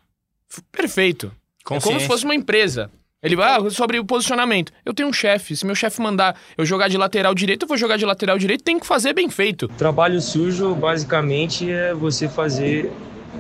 F- 0.50 0.62
Perfeito. 0.72 1.32
É 1.72 1.80
como 1.80 2.00
se 2.00 2.06
fosse 2.08 2.26
uma 2.26 2.36
empresa. 2.36 2.92
Ele 3.22 3.38
vai, 3.38 3.50
ah, 3.56 3.70
sobre 3.70 3.98
o 4.00 4.04
posicionamento. 4.06 4.74
Eu 4.86 4.94
tenho 4.94 5.08
um 5.08 5.14
chefe. 5.14 5.56
Se 5.56 5.66
meu 5.66 5.76
chefe 5.76 6.02
mandar 6.02 6.36
eu 6.58 6.66
jogar 6.66 6.90
de 6.90 6.98
lateral 6.98 7.34
direito, 7.34 7.64
eu 7.64 7.68
vou 7.70 7.78
jogar 7.78 7.96
de 7.96 8.06
lateral 8.06 8.38
direito, 8.38 8.64
tem 8.66 8.78
que 8.78 8.86
fazer 8.86 9.14
bem 9.14 9.30
feito. 9.30 9.70
Trabalho 9.70 10.20
sujo, 10.20 10.76
basicamente, 10.76 11.72
é 11.72 11.94
você 11.94 12.28
fazer 12.28 12.92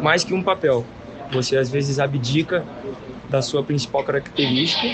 mais 0.02 0.24
que 0.24 0.34
um 0.34 0.42
papel. 0.42 0.86
Você 1.34 1.58
às 1.58 1.70
vezes 1.70 2.00
abdica 2.00 2.66
da 3.30 3.42
sua 3.42 3.62
principal 3.62 4.04
característica 4.06 4.88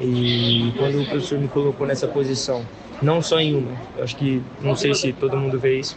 e 0.00 0.72
quando 0.76 1.00
o 1.00 1.06
professor 1.06 1.38
me 1.38 1.48
colocou 1.48 1.86
nessa 1.86 2.06
posição, 2.06 2.66
não 3.00 3.22
só 3.22 3.40
em 3.40 3.54
uma, 3.54 3.80
eu 3.96 4.04
acho 4.04 4.16
que 4.16 4.42
não 4.60 4.76
sei 4.76 4.92
se 4.94 5.12
todo 5.12 5.36
mundo 5.36 5.58
vê 5.58 5.78
isso. 5.80 5.96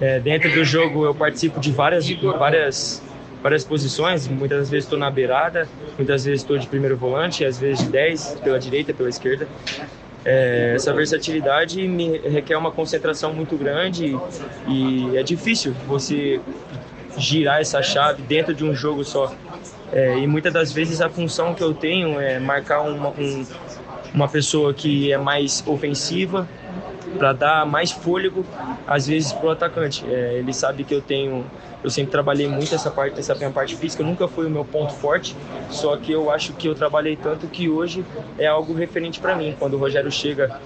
É, 0.00 0.20
dentro 0.20 0.52
do 0.52 0.64
jogo 0.64 1.04
eu 1.04 1.14
participo 1.14 1.58
de 1.58 1.72
várias 1.72 2.08
várias 2.08 3.02
várias 3.42 3.64
posições, 3.64 4.26
muitas 4.26 4.68
vezes 4.68 4.84
estou 4.84 4.98
na 4.98 5.10
beirada, 5.10 5.68
muitas 5.96 6.24
vezes 6.24 6.40
estou 6.40 6.58
de 6.58 6.66
primeiro 6.66 6.96
volante, 6.96 7.44
às 7.44 7.58
vezes 7.58 7.84
de 7.84 7.90
10 7.90 8.40
pela 8.42 8.58
direita, 8.58 8.92
pela 8.92 9.08
esquerda. 9.08 9.46
É, 10.24 10.72
essa 10.74 10.92
versatilidade 10.92 11.86
me 11.86 12.18
requer 12.18 12.56
uma 12.56 12.70
concentração 12.70 13.32
muito 13.32 13.56
grande 13.56 14.18
e 14.66 15.16
é 15.16 15.22
difícil 15.22 15.72
você 15.86 16.40
girar 17.16 17.60
essa 17.60 17.82
chave 17.82 18.22
dentro 18.22 18.54
de 18.54 18.64
um 18.64 18.74
jogo 18.74 19.04
só. 19.04 19.32
É, 19.92 20.18
e 20.18 20.26
muitas 20.26 20.52
das 20.52 20.72
vezes 20.72 21.00
a 21.00 21.08
função 21.08 21.54
que 21.54 21.62
eu 21.62 21.72
tenho 21.72 22.20
é 22.20 22.38
marcar 22.38 22.82
uma, 22.82 23.08
um, 23.10 23.46
uma 24.12 24.28
pessoa 24.28 24.74
que 24.74 25.10
é 25.10 25.16
mais 25.16 25.62
ofensiva 25.66 26.46
para 27.16 27.32
dar 27.32 27.66
mais 27.66 27.90
fôlego 27.90 28.44
às 28.86 29.06
vezes 29.06 29.32
para 29.32 29.46
o 29.46 29.50
atacante. 29.50 30.04
É, 30.08 30.34
ele 30.38 30.52
sabe 30.52 30.84
que 30.84 30.94
eu 30.94 31.00
tenho, 31.00 31.44
eu 31.82 31.90
sempre 31.90 32.10
trabalhei 32.10 32.48
muito 32.48 32.74
essa 32.74 32.90
parte, 32.90 33.18
essa 33.18 33.34
minha 33.34 33.50
parte 33.50 33.76
física, 33.76 34.02
nunca 34.02 34.28
foi 34.28 34.46
o 34.46 34.50
meu 34.50 34.64
ponto 34.64 34.92
forte. 34.92 35.36
Só 35.70 35.96
que 35.96 36.12
eu 36.12 36.30
acho 36.30 36.52
que 36.54 36.68
eu 36.68 36.74
trabalhei 36.74 37.16
tanto 37.16 37.46
que 37.46 37.68
hoje 37.68 38.04
é 38.38 38.46
algo 38.46 38.74
referente 38.74 39.20
para 39.20 39.34
mim. 39.34 39.54
Quando 39.58 39.74
o 39.74 39.78
Rogério 39.78 40.10
chega 40.10 40.60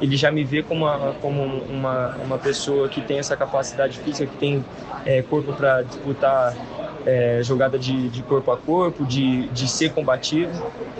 ele 0.00 0.16
já 0.16 0.30
me 0.30 0.42
vê 0.42 0.62
como 0.62 0.86
uma, 0.86 1.14
como 1.20 1.42
uma, 1.42 2.16
uma 2.24 2.38
pessoa 2.38 2.88
que 2.88 3.00
tem 3.02 3.18
essa 3.18 3.36
capacidade 3.36 3.98
física, 3.98 4.26
que 4.26 4.36
tem 4.38 4.64
é, 5.04 5.22
corpo 5.22 5.52
para 5.52 5.82
disputar 5.82 6.56
é, 7.04 7.40
jogada 7.42 7.78
de, 7.78 8.08
de, 8.08 8.22
corpo 8.22 8.50
a 8.50 8.56
corpo, 8.56 9.04
de, 9.04 9.48
de 9.48 9.68
ser 9.68 9.92
combativo. 9.92 10.50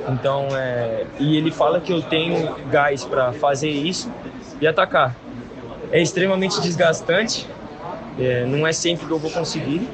Então, 0.08 0.48
é, 0.52 1.06
e 1.18 1.36
ele 1.36 1.50
fala 1.50 1.80
que 1.80 1.92
eu 1.92 2.02
tenho 2.02 2.54
gás 2.66 3.04
para 3.04 3.32
fazer 3.32 3.70
isso 3.70 4.10
e 4.60 4.66
atacar. 4.66 5.16
É 5.90 6.00
extremamente 6.00 6.60
desgastante, 6.60 7.48
é, 8.18 8.44
não 8.44 8.66
é 8.66 8.72
sempre 8.72 9.06
que 9.06 9.12
eu 9.12 9.18
vou 9.18 9.30
conseguir, 9.30 9.88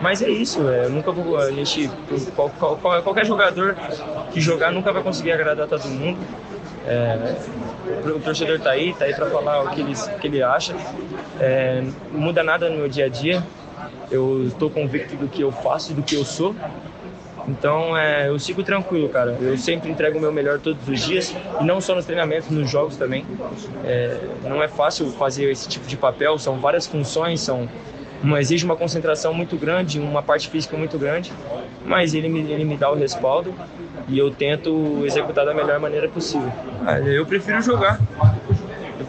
mas 0.00 0.22
é 0.22 0.28
isso, 0.28 0.68
é, 0.68 0.88
nunca 0.88 1.12
vou. 1.12 1.38
A 1.38 1.50
gente, 1.50 1.90
qual, 2.34 2.50
qual, 2.50 3.02
qualquer 3.02 3.24
jogador 3.24 3.76
que 4.32 4.40
jogar 4.40 4.72
nunca 4.72 4.92
vai 4.92 5.02
conseguir 5.02 5.32
agradar 5.32 5.66
todo 5.66 5.86
mundo. 5.86 6.18
É, 6.86 7.36
o 8.06 8.20
torcedor 8.20 8.56
está 8.56 8.70
aí, 8.70 8.90
está 8.90 9.04
aí 9.04 9.14
para 9.14 9.26
falar 9.26 9.62
o 9.62 9.70
que 9.70 9.80
ele, 9.80 9.94
que 10.20 10.26
ele 10.26 10.42
acha. 10.42 10.74
É, 11.38 11.82
não 12.12 12.20
muda 12.20 12.42
nada 12.42 12.68
no 12.68 12.76
meu 12.76 12.88
dia 12.88 13.06
a 13.06 13.08
dia. 13.08 13.42
Eu 14.10 14.46
estou 14.46 14.70
convicto 14.70 15.16
do 15.16 15.28
que 15.28 15.42
eu 15.42 15.52
faço, 15.52 15.94
do 15.94 16.02
que 16.02 16.14
eu 16.14 16.24
sou. 16.24 16.54
Então 17.50 17.96
é, 17.96 18.28
eu 18.28 18.38
sigo 18.38 18.62
tranquilo, 18.62 19.08
cara. 19.08 19.36
Eu 19.40 19.58
sempre 19.58 19.90
entrego 19.90 20.18
o 20.18 20.20
meu 20.20 20.32
melhor 20.32 20.60
todos 20.60 20.86
os 20.88 21.00
dias 21.00 21.34
e 21.60 21.64
não 21.64 21.80
só 21.80 21.94
nos 21.94 22.04
treinamentos, 22.04 22.48
nos 22.50 22.70
jogos 22.70 22.96
também. 22.96 23.26
É, 23.84 24.18
não 24.44 24.62
é 24.62 24.68
fácil 24.68 25.10
fazer 25.12 25.50
esse 25.50 25.68
tipo 25.68 25.86
de 25.86 25.96
papel. 25.96 26.38
São 26.38 26.58
várias 26.60 26.86
funções, 26.86 27.40
são 27.40 27.68
uma, 28.22 28.40
exige 28.40 28.64
uma 28.64 28.76
concentração 28.76 29.34
muito 29.34 29.56
grande, 29.56 29.98
uma 29.98 30.22
parte 30.22 30.48
física 30.48 30.76
muito 30.76 30.98
grande, 30.98 31.32
mas 31.84 32.14
ele 32.14 32.28
me, 32.28 32.40
ele 32.40 32.64
me 32.64 32.76
dá 32.76 32.90
o 32.90 32.94
respaldo 32.94 33.52
e 34.08 34.18
eu 34.18 34.30
tento 34.30 35.02
executar 35.04 35.44
da 35.44 35.54
melhor 35.54 35.80
maneira 35.80 36.08
possível. 36.08 36.52
eu 37.06 37.26
prefiro 37.26 37.60
jogar. 37.62 37.98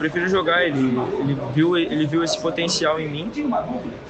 Prefiro 0.01 0.27
jogar. 0.27 0.65
Ele, 0.65 0.79
ele, 1.19 1.37
viu, 1.53 1.77
ele 1.77 2.07
viu 2.07 2.23
esse 2.23 2.41
potencial 2.41 2.99
em 2.99 3.07
mim. 3.07 3.31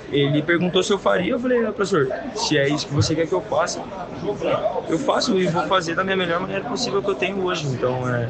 Ele 0.10 0.41
perguntou 0.41 0.82
se 0.82 0.93
eu 0.93 0.97
faria. 0.97 1.34
Eu 1.34 1.39
falei, 1.39 1.65
ah, 1.65 1.73
professor, 1.73 2.08
se 2.34 2.58
é 2.58 2.69
isso 2.69 2.88
que 2.88 2.93
você 2.93 3.13
quer 3.13 3.27
que 3.27 3.34
eu 3.34 3.41
faça, 3.41 3.82
eu 4.88 4.97
faço 4.97 5.38
e 5.38 5.47
vou 5.47 5.63
fazer 5.63 5.93
da 5.93 6.01
minha 6.01 6.15
melhor 6.15 6.39
maneira 6.39 6.63
possível 6.63 7.04
que 7.04 7.10
eu 7.10 7.15
tenho 7.15 7.43
hoje. 7.43 7.67
Então, 7.67 8.08
é, 8.10 8.25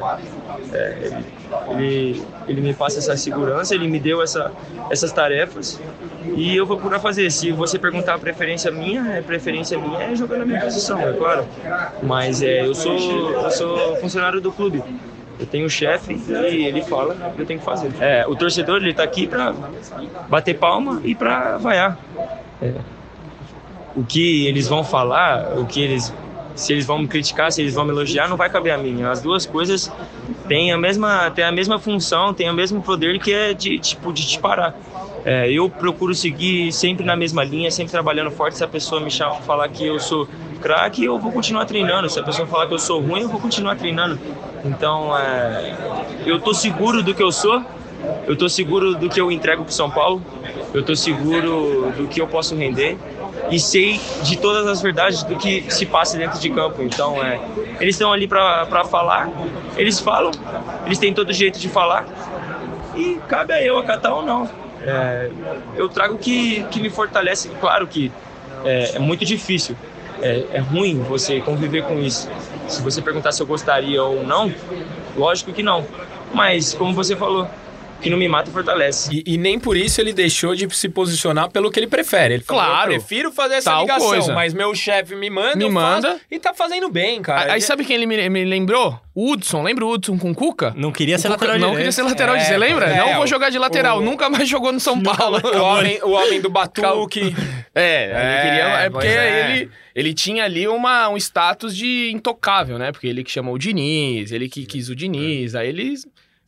é, 0.72 1.24
ele, 1.70 1.84
ele, 1.84 2.22
ele, 2.48 2.60
me 2.60 2.74
passa 2.74 2.98
essa 2.98 3.16
segurança, 3.16 3.76
ele 3.76 3.86
me 3.86 4.00
deu 4.00 4.20
essa, 4.20 4.50
essas 4.90 5.12
tarefas 5.12 5.80
e 6.34 6.56
eu 6.56 6.66
vou 6.66 6.76
procurar 6.76 6.98
fazer. 6.98 7.30
Se 7.30 7.52
você 7.52 7.78
perguntar 7.78 8.14
a 8.14 8.18
preferência 8.18 8.72
minha, 8.72 9.20
a 9.20 9.22
preferência 9.22 9.78
minha 9.78 10.02
é 10.02 10.16
jogar 10.16 10.38
na 10.38 10.44
minha 10.44 10.60
posição, 10.60 10.98
é 11.00 11.12
claro. 11.12 11.46
Mas 12.02 12.42
é, 12.42 12.66
eu, 12.66 12.74
sou, 12.74 13.30
eu 13.30 13.50
sou 13.52 13.96
funcionário 13.98 14.40
do 14.40 14.50
clube. 14.50 14.82
Eu 15.42 15.46
tenho 15.46 15.66
o 15.66 15.70
chefe 15.70 16.14
e 16.14 16.66
ele 16.66 16.82
fala 16.82 17.14
o 17.14 17.34
que 17.34 17.42
eu 17.42 17.46
tenho 17.46 17.58
que 17.58 17.64
fazer. 17.64 17.90
É, 18.00 18.24
o 18.28 18.36
torcedor 18.36 18.76
ele 18.76 18.94
tá 18.94 19.02
aqui 19.02 19.26
para 19.26 19.52
bater 20.28 20.54
palma 20.54 21.00
e 21.02 21.16
para 21.16 21.58
vaiar. 21.58 21.98
É, 22.62 22.72
o 23.96 24.04
que 24.04 24.46
eles 24.46 24.68
vão 24.68 24.84
falar, 24.84 25.58
o 25.58 25.66
que 25.66 25.82
eles 25.82 26.14
se 26.54 26.72
eles 26.72 26.86
vão 26.86 26.98
me 26.98 27.08
criticar, 27.08 27.50
se 27.50 27.60
eles 27.60 27.74
vão 27.74 27.84
me 27.84 27.90
elogiar, 27.90 28.28
não 28.28 28.36
vai 28.36 28.48
caber 28.48 28.72
a 28.72 28.78
mim. 28.78 29.02
As 29.02 29.20
duas 29.20 29.44
coisas 29.44 29.90
têm 30.46 30.70
a 30.70 30.78
mesma, 30.78 31.28
têm 31.30 31.44
a 31.44 31.50
mesma 31.50 31.78
função, 31.80 32.32
têm 32.32 32.48
o 32.48 32.54
mesmo 32.54 32.80
poder 32.80 33.18
que 33.18 33.32
é 33.32 33.52
de 33.52 33.78
tipo 33.80 34.12
de 34.12 34.24
te 34.24 34.38
parar. 34.38 34.76
É, 35.24 35.50
eu 35.50 35.68
procuro 35.68 36.14
seguir 36.14 36.70
sempre 36.70 37.04
na 37.04 37.16
mesma 37.16 37.42
linha, 37.42 37.70
sempre 37.70 37.90
trabalhando 37.90 38.30
forte. 38.30 38.58
Se 38.58 38.64
a 38.64 38.68
pessoa 38.68 39.00
me 39.00 39.10
falar 39.44 39.68
que 39.70 39.84
eu 39.84 39.98
sou 39.98 40.28
craque, 40.60 41.04
eu 41.04 41.18
vou 41.18 41.32
continuar 41.32 41.64
treinando. 41.64 42.08
Se 42.08 42.20
a 42.20 42.22
pessoa 42.22 42.46
falar 42.46 42.68
que 42.68 42.74
eu 42.74 42.78
sou 42.78 43.00
ruim, 43.00 43.22
eu 43.22 43.28
vou 43.28 43.40
continuar 43.40 43.74
treinando. 43.74 44.20
Então, 44.64 45.16
é, 45.16 45.74
eu 46.24 46.38
tô 46.40 46.54
seguro 46.54 47.02
do 47.02 47.14
que 47.14 47.22
eu 47.22 47.32
sou, 47.32 47.62
eu 48.26 48.36
tô 48.36 48.48
seguro 48.48 48.94
do 48.94 49.08
que 49.08 49.20
eu 49.20 49.30
entrego 49.30 49.64
para 49.64 49.72
São 49.72 49.90
Paulo, 49.90 50.22
eu 50.72 50.84
tô 50.84 50.94
seguro 50.94 51.92
do 51.96 52.06
que 52.06 52.20
eu 52.20 52.26
posso 52.26 52.54
render 52.54 52.96
e 53.50 53.58
sei 53.58 54.00
de 54.22 54.36
todas 54.36 54.66
as 54.66 54.80
verdades 54.80 55.22
do 55.22 55.36
que 55.36 55.70
se 55.70 55.84
passa 55.86 56.16
dentro 56.16 56.38
de 56.38 56.48
campo. 56.50 56.82
Então, 56.82 57.22
é, 57.22 57.40
eles 57.80 57.96
estão 57.96 58.12
ali 58.12 58.28
para 58.28 58.84
falar, 58.84 59.28
eles 59.76 59.98
falam, 59.98 60.30
eles 60.86 60.98
têm 60.98 61.12
todo 61.12 61.32
jeito 61.32 61.58
de 61.58 61.68
falar 61.68 62.06
e 62.96 63.18
cabe 63.28 63.52
a 63.52 63.62
eu 63.62 63.78
acatar 63.78 64.14
ou 64.14 64.22
não. 64.22 64.48
É, 64.84 65.30
eu 65.76 65.88
trago 65.88 66.14
o 66.14 66.18
que, 66.18 66.64
que 66.64 66.80
me 66.80 66.90
fortalece. 66.90 67.48
Claro 67.60 67.86
que 67.86 68.12
é, 68.64 68.96
é 68.96 68.98
muito 68.98 69.24
difícil, 69.24 69.76
é, 70.22 70.46
é 70.52 70.58
ruim 70.60 71.00
você 71.00 71.40
conviver 71.40 71.82
com 71.82 71.98
isso. 71.98 72.30
Se 72.68 72.80
você 72.80 73.02
perguntar 73.02 73.32
se 73.32 73.42
eu 73.42 73.46
gostaria 73.46 74.02
ou 74.02 74.24
não, 74.24 74.52
lógico 75.16 75.52
que 75.52 75.62
não. 75.62 75.84
Mas, 76.32 76.72
como 76.72 76.94
você 76.94 77.14
falou, 77.14 77.46
que 78.02 78.10
não 78.10 78.18
me 78.18 78.28
mata 78.28 78.50
fortalece. 78.50 79.08
E, 79.12 79.34
e, 79.34 79.38
nem 79.38 79.58
por 79.58 79.76
isso 79.76 80.00
ele 80.00 80.12
deixou 80.12 80.54
de 80.54 80.68
se 80.74 80.88
posicionar 80.88 81.50
pelo 81.50 81.70
que 81.70 81.78
ele 81.78 81.86
prefere. 81.86 82.34
Ele 82.34 82.42
falou, 82.42 82.62
claro. 82.62 82.92
eu 82.92 82.98
prefiro 82.98 83.30
fazer 83.30 83.54
essa 83.54 83.80
ligação, 83.80 84.08
coisa. 84.08 84.34
mas 84.34 84.52
meu 84.52 84.74
chefe 84.74 85.14
me 85.14 85.30
manda, 85.30 85.56
me 85.56 85.68
manda. 85.68 86.12
Faço, 86.12 86.20
e 86.30 86.38
tá 86.38 86.52
fazendo 86.52 86.90
bem, 86.90 87.22
cara. 87.22 87.52
Aí, 87.52 87.60
sabe 87.60 87.84
quem 87.84 87.96
ele 87.96 88.06
me, 88.06 88.28
me, 88.28 88.44
lembrou? 88.44 88.98
O 89.14 89.30
Hudson, 89.30 89.62
lembra 89.62 89.84
o 89.84 89.90
Hudson 89.90 90.18
com 90.18 90.32
o 90.32 90.34
Cuca? 90.34 90.74
Não 90.76 90.90
queria 90.90 91.18
ser 91.18 91.28
o 91.28 91.30
lateral 91.30 91.58
Não 91.58 91.76
queria 91.76 91.92
ser 91.92 92.02
lateral, 92.02 92.34
é, 92.34 92.40
você 92.40 92.56
lembra? 92.56 92.86
É, 92.86 92.96
não 92.96 93.14
vou 93.16 93.26
jogar 93.26 93.50
de 93.50 93.58
lateral, 93.58 93.98
o... 93.98 94.02
nunca 94.02 94.28
mais 94.28 94.48
jogou 94.48 94.72
no 94.72 94.80
São 94.80 95.00
Paulo. 95.00 95.40
o, 95.44 95.62
homem, 95.62 96.00
o 96.02 96.10
homem 96.10 96.40
do 96.40 96.50
Batuque. 96.50 97.34
é, 97.74 98.04
ele 98.04 98.42
queria... 98.42 98.64
É 98.82 98.90
porque 98.90 99.06
é. 99.06 99.50
ele 99.50 99.70
ele 99.94 100.14
tinha 100.14 100.44
ali 100.44 100.66
uma, 100.66 101.08
um 101.10 101.16
status 101.16 101.76
de 101.76 102.10
intocável, 102.12 102.78
né? 102.78 102.92
Porque 102.92 103.06
ele 103.06 103.22
que 103.22 103.30
chamou 103.30 103.54
o 103.54 103.58
Diniz, 103.58 104.32
ele 104.32 104.48
que 104.48 104.64
quis 104.64 104.88
o 104.88 104.96
Diniz, 104.96 105.54
aí 105.54 105.68
ele 105.68 105.94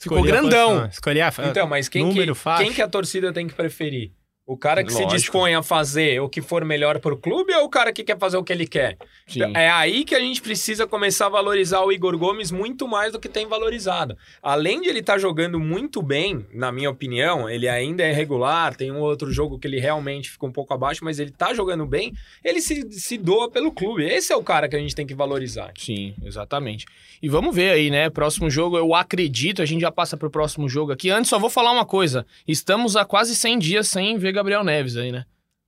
ficou 0.04 0.22
grandão. 0.22 0.86
Escolher 0.86 1.22
a 1.22 1.32
Então, 1.50 1.66
mas 1.66 1.88
quem 1.88 2.12
que, 2.12 2.26
quem 2.58 2.72
que 2.72 2.82
a 2.82 2.88
torcida 2.88 3.32
tem 3.32 3.46
que 3.46 3.54
preferir? 3.54 4.12
O 4.46 4.58
cara 4.58 4.84
que 4.84 4.92
Lógico. 4.92 5.10
se 5.10 5.16
dispõe 5.16 5.54
a 5.54 5.62
fazer 5.62 6.20
o 6.20 6.28
que 6.28 6.42
for 6.42 6.66
melhor 6.66 7.00
para 7.00 7.14
o 7.14 7.16
clube 7.16 7.54
ou 7.54 7.64
o 7.64 7.68
cara 7.68 7.94
que 7.94 8.04
quer 8.04 8.18
fazer 8.18 8.36
o 8.36 8.44
que 8.44 8.52
ele 8.52 8.66
quer? 8.66 8.98
Sim. 9.26 9.40
É 9.56 9.70
aí 9.70 10.04
que 10.04 10.14
a 10.14 10.20
gente 10.20 10.42
precisa 10.42 10.86
começar 10.86 11.26
a 11.26 11.30
valorizar 11.30 11.80
o 11.80 11.90
Igor 11.90 12.18
Gomes 12.18 12.50
muito 12.50 12.86
mais 12.86 13.10
do 13.10 13.18
que 13.18 13.26
tem 13.26 13.46
valorizado. 13.46 14.18
Além 14.42 14.82
de 14.82 14.90
ele 14.90 14.98
estar 14.98 15.14
tá 15.14 15.18
jogando 15.18 15.58
muito 15.58 16.02
bem, 16.02 16.44
na 16.52 16.70
minha 16.70 16.90
opinião, 16.90 17.48
ele 17.48 17.66
ainda 17.66 18.02
é 18.02 18.12
regular, 18.12 18.76
tem 18.76 18.92
um 18.92 19.00
outro 19.00 19.32
jogo 19.32 19.58
que 19.58 19.66
ele 19.66 19.80
realmente 19.80 20.30
fica 20.30 20.44
um 20.44 20.52
pouco 20.52 20.74
abaixo, 20.74 21.02
mas 21.02 21.18
ele 21.18 21.30
está 21.30 21.54
jogando 21.54 21.86
bem, 21.86 22.12
ele 22.44 22.60
se, 22.60 22.92
se 22.92 23.16
doa 23.16 23.50
pelo 23.50 23.72
clube. 23.72 24.04
Esse 24.04 24.30
é 24.30 24.36
o 24.36 24.42
cara 24.42 24.68
que 24.68 24.76
a 24.76 24.78
gente 24.78 24.94
tem 24.94 25.06
que 25.06 25.14
valorizar. 25.14 25.72
Sim, 25.78 26.14
exatamente. 26.22 26.84
E 27.22 27.30
vamos 27.30 27.56
ver 27.56 27.70
aí, 27.70 27.88
né? 27.88 28.10
Próximo 28.10 28.50
jogo, 28.50 28.76
eu 28.76 28.94
acredito, 28.94 29.62
a 29.62 29.64
gente 29.64 29.80
já 29.80 29.90
passa 29.90 30.18
para 30.18 30.28
o 30.28 30.30
próximo 30.30 30.68
jogo 30.68 30.92
aqui. 30.92 31.08
Antes, 31.08 31.30
só 31.30 31.38
vou 31.38 31.48
falar 31.48 31.72
uma 31.72 31.86
coisa. 31.86 32.26
Estamos 32.46 32.94
há 32.94 33.06
quase 33.06 33.34
100 33.34 33.58
dias 33.58 33.88
sem 33.88 34.18
ver 34.18 34.33
Gabriel 34.34 34.64
Neves 34.64 34.96
aí, 34.96 35.10
né? 35.10 35.24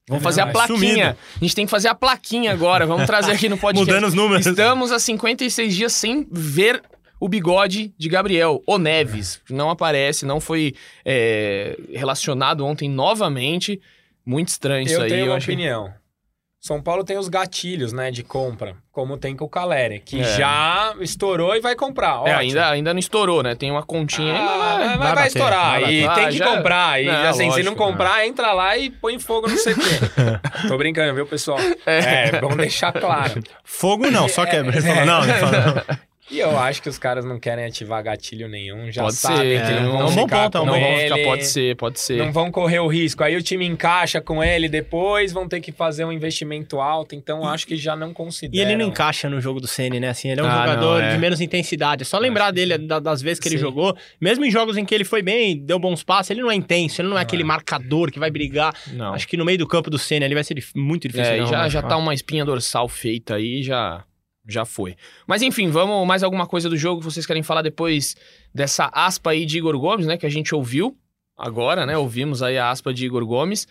Vamos 0.08 0.22
fazer 0.22 0.40
a 0.40 0.46
plaquinha. 0.46 0.78
Sumido. 0.78 1.18
A 1.36 1.44
gente 1.44 1.54
tem 1.54 1.64
que 1.64 1.70
fazer 1.70 1.88
a 1.88 1.94
plaquinha 1.94 2.52
agora. 2.52 2.86
Vamos 2.86 3.06
trazer 3.06 3.32
aqui 3.32 3.48
no 3.48 3.58
podcast. 3.58 3.92
Mudando 3.92 4.08
os 4.08 4.14
números. 4.14 4.46
Estamos 4.46 4.92
há 4.92 4.98
56 4.98 5.74
dias 5.74 5.92
sem 5.92 6.26
ver 6.30 6.80
o 7.18 7.28
bigode 7.28 7.92
de 7.98 8.08
Gabriel, 8.08 8.62
o 8.66 8.78
Neves. 8.78 9.40
Não 9.50 9.68
aparece, 9.68 10.24
não 10.24 10.40
foi 10.40 10.74
é, 11.04 11.76
relacionado 11.92 12.64
ontem 12.64 12.88
novamente. 12.88 13.80
Muito 14.24 14.48
estranho 14.48 14.82
eu 14.82 14.86
isso 14.86 15.02
aí. 15.02 15.08
Tenho 15.08 15.20
eu 15.20 15.24
tenho 15.24 15.32
uma 15.32 15.38
opinião. 15.38 15.94
São 16.66 16.82
Paulo 16.82 17.04
tem 17.04 17.16
os 17.16 17.28
gatilhos, 17.28 17.92
né, 17.92 18.10
de 18.10 18.24
compra, 18.24 18.74
como 18.90 19.16
tem 19.16 19.36
com 19.36 19.44
o 19.44 19.48
Caleri, 19.48 20.00
que 20.00 20.20
É. 20.20 20.24
já 20.36 20.94
estourou 21.00 21.54
e 21.54 21.60
vai 21.60 21.76
comprar. 21.76 22.26
É, 22.26 22.34
ainda, 22.34 22.68
ainda 22.68 22.92
não 22.92 22.98
estourou, 22.98 23.40
né? 23.40 23.54
Tem 23.54 23.70
uma 23.70 23.84
continha 23.84 24.32
aí, 24.34 24.40
mas 24.40 24.90
Ah, 24.90 24.96
vai- 24.96 25.14
bater, 25.14 25.26
estourar. 25.28 25.80
vai 25.80 25.94
e 25.94 25.98
tem 26.00 26.24
Ah, 26.24 26.28
que 26.28 26.38
já- 26.38 26.44
comprar. 26.56 27.00
E 27.00 27.06
Não, 27.06 27.14
assim, 27.28 27.38
se 27.44 27.48
lógico, 27.50 27.64
não 27.66 27.74
comprar, 27.76 28.26
entra 28.26 28.52
lá 28.52 28.76
e 28.76 28.90
põe 28.90 29.16
fogo 29.20 29.46
no 29.48 29.56
CT. 29.56 29.80
Tô 30.68 30.76
brincando, 30.76 31.14
viu, 31.14 31.24
pessoal? 31.24 31.58
É, 31.86 32.40
vamos 32.40 32.56
deixar 32.56 32.92
claro. 32.92 33.40
Fogo 33.62 34.10
não, 34.10 34.28
só 34.28 34.44
quebra. 34.44 34.76
Ele 34.76 34.82
falou, 34.82 35.06
não, 35.06 35.22
ele 35.22 35.32
falou, 35.34 35.52
não. 35.52 35.96
E 36.30 36.40
eu 36.40 36.58
acho 36.58 36.82
que 36.82 36.88
os 36.88 36.98
caras 36.98 37.24
não 37.24 37.38
querem 37.38 37.64
ativar 37.64 38.02
gatilho 38.02 38.48
nenhum, 38.48 38.90
já 38.90 39.02
Pode 39.02 39.14
sabem 39.14 39.58
ser, 39.58 39.64
que 39.66 39.72
é, 39.72 39.80
não 39.80 39.94
é 39.94 39.98
vão 39.98 40.08
um 40.10 40.14
bom 40.16 40.22
ficar 40.24 40.42
ponto, 40.50 40.56
é 40.56 40.60
com 40.60 40.66
Não 40.66 40.72
vão 40.80 40.82
ele, 40.82 41.02
ficar, 41.14 41.24
pode 41.30 41.46
ser, 41.46 41.76
pode 41.76 42.00
ser. 42.00 42.16
Não 42.18 42.32
vão 42.32 42.50
correr 42.50 42.80
o 42.80 42.88
risco. 42.88 43.22
Aí 43.22 43.36
o 43.36 43.42
time 43.42 43.64
encaixa 43.64 44.20
com 44.20 44.42
ele 44.42 44.68
depois, 44.68 45.32
vão 45.32 45.46
ter 45.48 45.60
que 45.60 45.70
fazer 45.70 46.04
um 46.04 46.10
investimento 46.10 46.80
alto, 46.80 47.14
então 47.14 47.46
acho 47.46 47.64
que 47.66 47.76
já 47.76 47.94
não 47.94 48.10
E 48.10 48.14
consideram. 48.14 48.68
ele 48.70 48.76
não 48.82 48.88
encaixa 48.90 49.30
no 49.30 49.40
jogo 49.40 49.60
do 49.60 49.68
Ceni, 49.68 50.00
né? 50.00 50.08
Assim, 50.08 50.28
ele 50.30 50.40
é 50.40 50.42
um 50.42 50.46
Ah, 50.48 50.66
jogador 50.66 51.00
não, 51.00 51.08
é. 51.08 51.12
de 51.12 51.18
menos 51.18 51.40
intensidade. 51.40 52.02
É 52.02 52.04
só 52.04 52.18
lembrar 52.18 52.50
dele 52.50 52.76
da- 52.76 52.98
das 52.98 53.22
vezes 53.22 53.38
que 53.38 53.46
ele 53.48 53.56
Sim. 53.56 53.62
jogou. 53.62 53.96
Mesmo 54.20 54.44
em 54.44 54.50
jogos 54.50 54.76
em 54.76 54.84
que 54.84 54.94
ele 54.94 55.04
foi 55.04 55.22
bem, 55.22 55.56
deu 55.56 55.78
bons 55.78 56.02
passes, 56.02 56.30
ele 56.32 56.42
não 56.42 56.50
é 56.50 56.54
intenso, 56.56 57.00
ele 57.00 57.08
não 57.08 57.16
é 57.16 57.20
Não 57.20 57.22
aquele 57.22 57.42
é. 57.42 57.46
marcador 57.46 58.10
que 58.10 58.18
vai 58.18 58.30
brigar. 58.32 58.74
Não. 58.92 59.14
Acho 59.14 59.28
que 59.28 59.36
no 59.36 59.44
meio 59.44 59.58
do 59.58 59.66
campo 59.66 59.88
do 59.88 59.98
Ceni 59.98 60.24
ali 60.24 60.34
vai 60.34 60.42
ser 60.42 60.56
muito 60.74 61.06
difícil. 61.06 61.32
É, 61.32 61.36
e 61.36 61.40
não, 61.42 61.46
já, 61.46 61.62
né? 61.62 61.70
já 61.70 61.82
tá 61.82 61.96
uma 61.96 62.12
espinha 62.12 62.44
dorsal 62.44 62.88
feita 62.88 63.36
aí, 63.36 63.62
já, 63.62 64.02
já 64.46 64.64
foi. 64.64 64.96
Mas 65.26 65.42
enfim, 65.42 65.68
vamos 65.68 66.06
mais 66.06 66.22
alguma 66.22 66.46
coisa 66.46 66.68
do 66.68 66.76
jogo 66.76 67.00
que 67.00 67.04
vocês 67.04 67.26
querem 67.26 67.42
falar 67.42 67.62
depois 67.62 68.16
dessa 68.54 68.90
aspa 68.92 69.30
aí 69.30 69.44
de 69.44 69.58
Igor 69.58 69.78
Gomes, 69.78 70.06
né? 70.06 70.16
Que 70.16 70.26
a 70.26 70.30
gente 70.30 70.54
ouviu 70.54 70.96
agora, 71.36 71.84
né? 71.84 71.96
Ouvimos 71.96 72.42
aí 72.42 72.56
a 72.58 72.70
aspa 72.70 72.92
de 72.92 73.04
Igor 73.06 73.24
Gomes. 73.26 73.66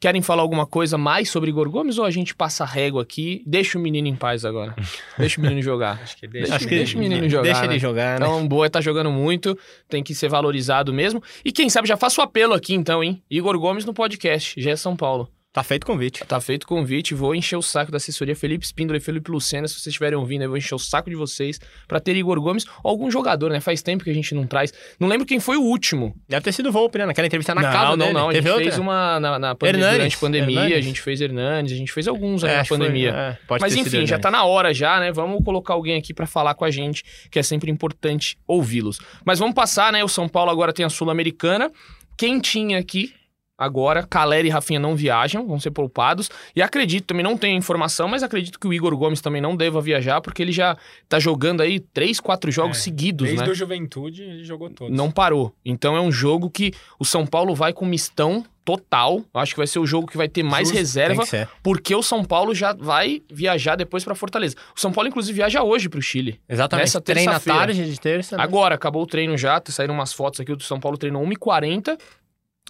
Querem 0.00 0.22
falar 0.22 0.40
alguma 0.40 0.64
coisa 0.64 0.96
mais 0.96 1.28
sobre 1.28 1.50
Igor 1.50 1.68
Gomes 1.68 1.98
ou 1.98 2.06
a 2.06 2.10
gente 2.10 2.34
passa 2.34 2.64
régua 2.64 3.02
aqui? 3.02 3.42
Deixa 3.46 3.78
o 3.78 3.80
menino 3.82 4.08
em 4.08 4.16
paz 4.16 4.46
agora. 4.46 4.74
Deixa 5.18 5.38
o 5.38 5.42
menino 5.42 5.60
jogar. 5.60 6.00
Acho 6.02 6.16
que 6.16 6.26
deixa. 6.26 6.54
Acho 6.54 6.66
que 6.66 6.74
deixa 6.74 6.96
o 6.96 7.00
menino 7.00 7.28
jogar, 7.28 7.42
Deixa 7.42 7.60
né? 7.60 7.66
ele 7.66 7.78
jogar, 7.78 8.18
né? 8.18 8.26
Então, 8.26 8.48
Boa 8.48 8.70
tá 8.70 8.80
jogando 8.80 9.10
muito, 9.10 9.58
tem 9.90 10.02
que 10.02 10.14
ser 10.14 10.30
valorizado 10.30 10.90
mesmo. 10.90 11.22
E 11.44 11.52
quem 11.52 11.68
sabe 11.68 11.86
já 11.86 11.98
faço 11.98 12.22
o 12.22 12.24
apelo 12.24 12.54
aqui 12.54 12.74
então, 12.74 13.04
hein? 13.04 13.22
Igor 13.30 13.58
Gomes 13.58 13.84
no 13.84 13.92
podcast, 13.92 14.58
já 14.58 14.70
é 14.70 14.76
São 14.76 14.96
Paulo. 14.96 15.28
Tá 15.52 15.64
feito 15.64 15.82
o 15.82 15.86
convite. 15.86 16.24
Tá 16.24 16.40
feito 16.40 16.62
o 16.62 16.66
convite, 16.68 17.12
vou 17.12 17.34
encher 17.34 17.56
o 17.56 17.62
saco 17.62 17.90
da 17.90 17.96
assessoria 17.96 18.36
Felipe 18.36 18.64
Espíndola 18.64 18.98
e 18.98 19.00
Felipe 19.00 19.32
Lucena. 19.32 19.66
Se 19.66 19.74
vocês 19.74 19.88
estiverem 19.88 20.16
ouvindo, 20.16 20.42
eu 20.42 20.48
vou 20.48 20.56
encher 20.56 20.76
o 20.76 20.78
saco 20.78 21.10
de 21.10 21.16
vocês 21.16 21.58
pra 21.88 21.98
ter 21.98 22.14
Igor 22.14 22.40
Gomes 22.40 22.64
ou 22.84 22.90
algum 22.92 23.10
jogador, 23.10 23.50
né? 23.50 23.58
Faz 23.58 23.82
tempo 23.82 24.04
que 24.04 24.10
a 24.10 24.14
gente 24.14 24.32
não 24.32 24.46
traz. 24.46 24.72
Não 25.00 25.08
lembro 25.08 25.26
quem 25.26 25.40
foi 25.40 25.56
o 25.56 25.62
último. 25.62 26.14
Deve 26.28 26.44
ter 26.44 26.52
sido 26.52 26.68
o 26.68 26.72
Volpe, 26.72 26.98
né? 26.98 27.06
Naquela 27.06 27.26
entrevista 27.26 27.52
na 27.52 27.62
não, 27.62 27.72
casa 27.72 27.96
não, 27.96 27.96
dele. 27.98 28.12
não. 28.12 28.28
A 28.28 28.32
gente 28.32 28.42
Teve 28.44 28.50
outra? 28.50 28.64
fez 28.64 28.78
uma 28.78 29.18
na, 29.18 29.38
na 29.40 29.54
pande- 29.56 29.70
Hernanes, 29.74 29.96
durante 29.96 30.16
a 30.16 30.20
pandemia, 30.20 30.54
Hernanes. 30.60 30.76
a 30.78 30.80
gente 30.82 31.00
fez 31.00 31.20
Hernanes, 31.20 31.72
a 31.72 31.76
gente 31.76 31.92
fez 31.92 32.06
alguns 32.06 32.44
É, 32.44 32.56
na 32.58 32.62
que 32.62 32.68
foi, 32.68 32.78
pandemia. 32.78 33.10
é, 33.10 33.38
pode 33.48 33.60
Mas 33.60 33.74
enfim, 33.74 34.06
já 34.06 34.20
tá 34.20 34.30
na 34.30 34.44
hora 34.44 34.72
já, 34.72 35.00
né? 35.00 35.10
Vamos 35.10 35.42
colocar 35.44 35.74
alguém 35.74 35.98
aqui 35.98 36.14
pra 36.14 36.28
falar 36.28 36.54
com 36.54 36.64
a 36.64 36.70
gente, 36.70 37.02
que 37.28 37.40
é 37.40 37.42
sempre 37.42 37.72
importante 37.72 38.38
ouvi-los. 38.46 39.00
Mas 39.24 39.40
vamos 39.40 39.56
passar, 39.56 39.92
né? 39.92 40.04
O 40.04 40.08
São 40.08 40.28
Paulo 40.28 40.48
agora 40.52 40.72
tem 40.72 40.86
a 40.86 40.88
Sul-Americana. 40.88 41.72
Quem 42.16 42.38
tinha 42.38 42.78
aqui 42.78 43.12
agora, 43.60 44.04
Caleri 44.04 44.48
e 44.48 44.50
Rafinha 44.50 44.80
não 44.80 44.96
viajam, 44.96 45.46
vão 45.46 45.60
ser 45.60 45.70
poupados. 45.70 46.30
E 46.56 46.62
acredito, 46.62 47.04
também 47.06 47.22
não 47.22 47.36
tenho 47.36 47.56
informação, 47.56 48.08
mas 48.08 48.22
acredito 48.22 48.58
que 48.58 48.66
o 48.66 48.72
Igor 48.72 48.96
Gomes 48.96 49.20
também 49.20 49.40
não 49.42 49.54
deva 49.54 49.80
viajar, 49.80 50.20
porque 50.20 50.42
ele 50.42 50.52
já 50.52 50.76
tá 51.08 51.20
jogando 51.20 51.60
aí 51.60 51.78
três, 51.78 52.18
quatro 52.18 52.50
jogos 52.50 52.78
É, 52.78 52.80
seguidos, 52.80 53.26
Desde 53.28 53.44
né? 53.44 53.50
o 53.50 53.54
Juventude, 53.54 54.22
ele 54.22 54.44
jogou 54.44 54.70
todos. 54.70 54.96
Não 54.96 55.10
parou. 55.10 55.54
Então 55.64 55.96
é 55.96 56.00
um 56.00 56.10
jogo 56.10 56.48
que 56.50 56.72
o 56.98 57.04
São 57.04 57.26
Paulo 57.26 57.54
vai 57.54 57.72
com 57.72 57.84
mistão 57.84 58.44
total. 58.64 59.24
Acho 59.34 59.52
que 59.54 59.58
vai 59.58 59.66
ser 59.66 59.78
o 59.78 59.86
jogo 59.86 60.06
que 60.06 60.16
vai 60.16 60.28
ter 60.28 60.42
mais 60.42 60.68
Justo, 60.68 60.78
reserva 60.78 61.24
porque 61.62 61.94
o 61.94 62.02
São 62.02 62.24
Paulo 62.24 62.54
já 62.54 62.72
vai 62.72 63.20
viajar 63.30 63.74
depois 63.76 64.04
pra 64.04 64.14
Fortaleza. 64.14 64.54
O 64.76 64.80
São 64.80 64.92
Paulo, 64.92 65.08
inclusive, 65.08 65.34
viaja 65.36 65.62
hoje 65.62 65.88
pro 65.88 66.00
Chile. 66.00 66.40
Exatamente. 66.48 66.84
Nessa 66.86 67.00
Treina 67.00 67.40
tarde 67.40 67.90
de 67.90 68.00
terça. 68.00 68.36
né? 68.36 68.42
Agora, 68.42 68.74
acabou 68.74 69.02
o 69.02 69.06
treino 69.06 69.36
já, 69.36 69.60
saíram 69.66 69.94
umas 69.94 70.12
fotos 70.12 70.40
aqui, 70.40 70.52
o 70.52 70.56
do 70.56 70.62
São 70.62 70.78
Paulo 70.78 70.96
treinou 70.96 71.22
1h40 71.26 71.98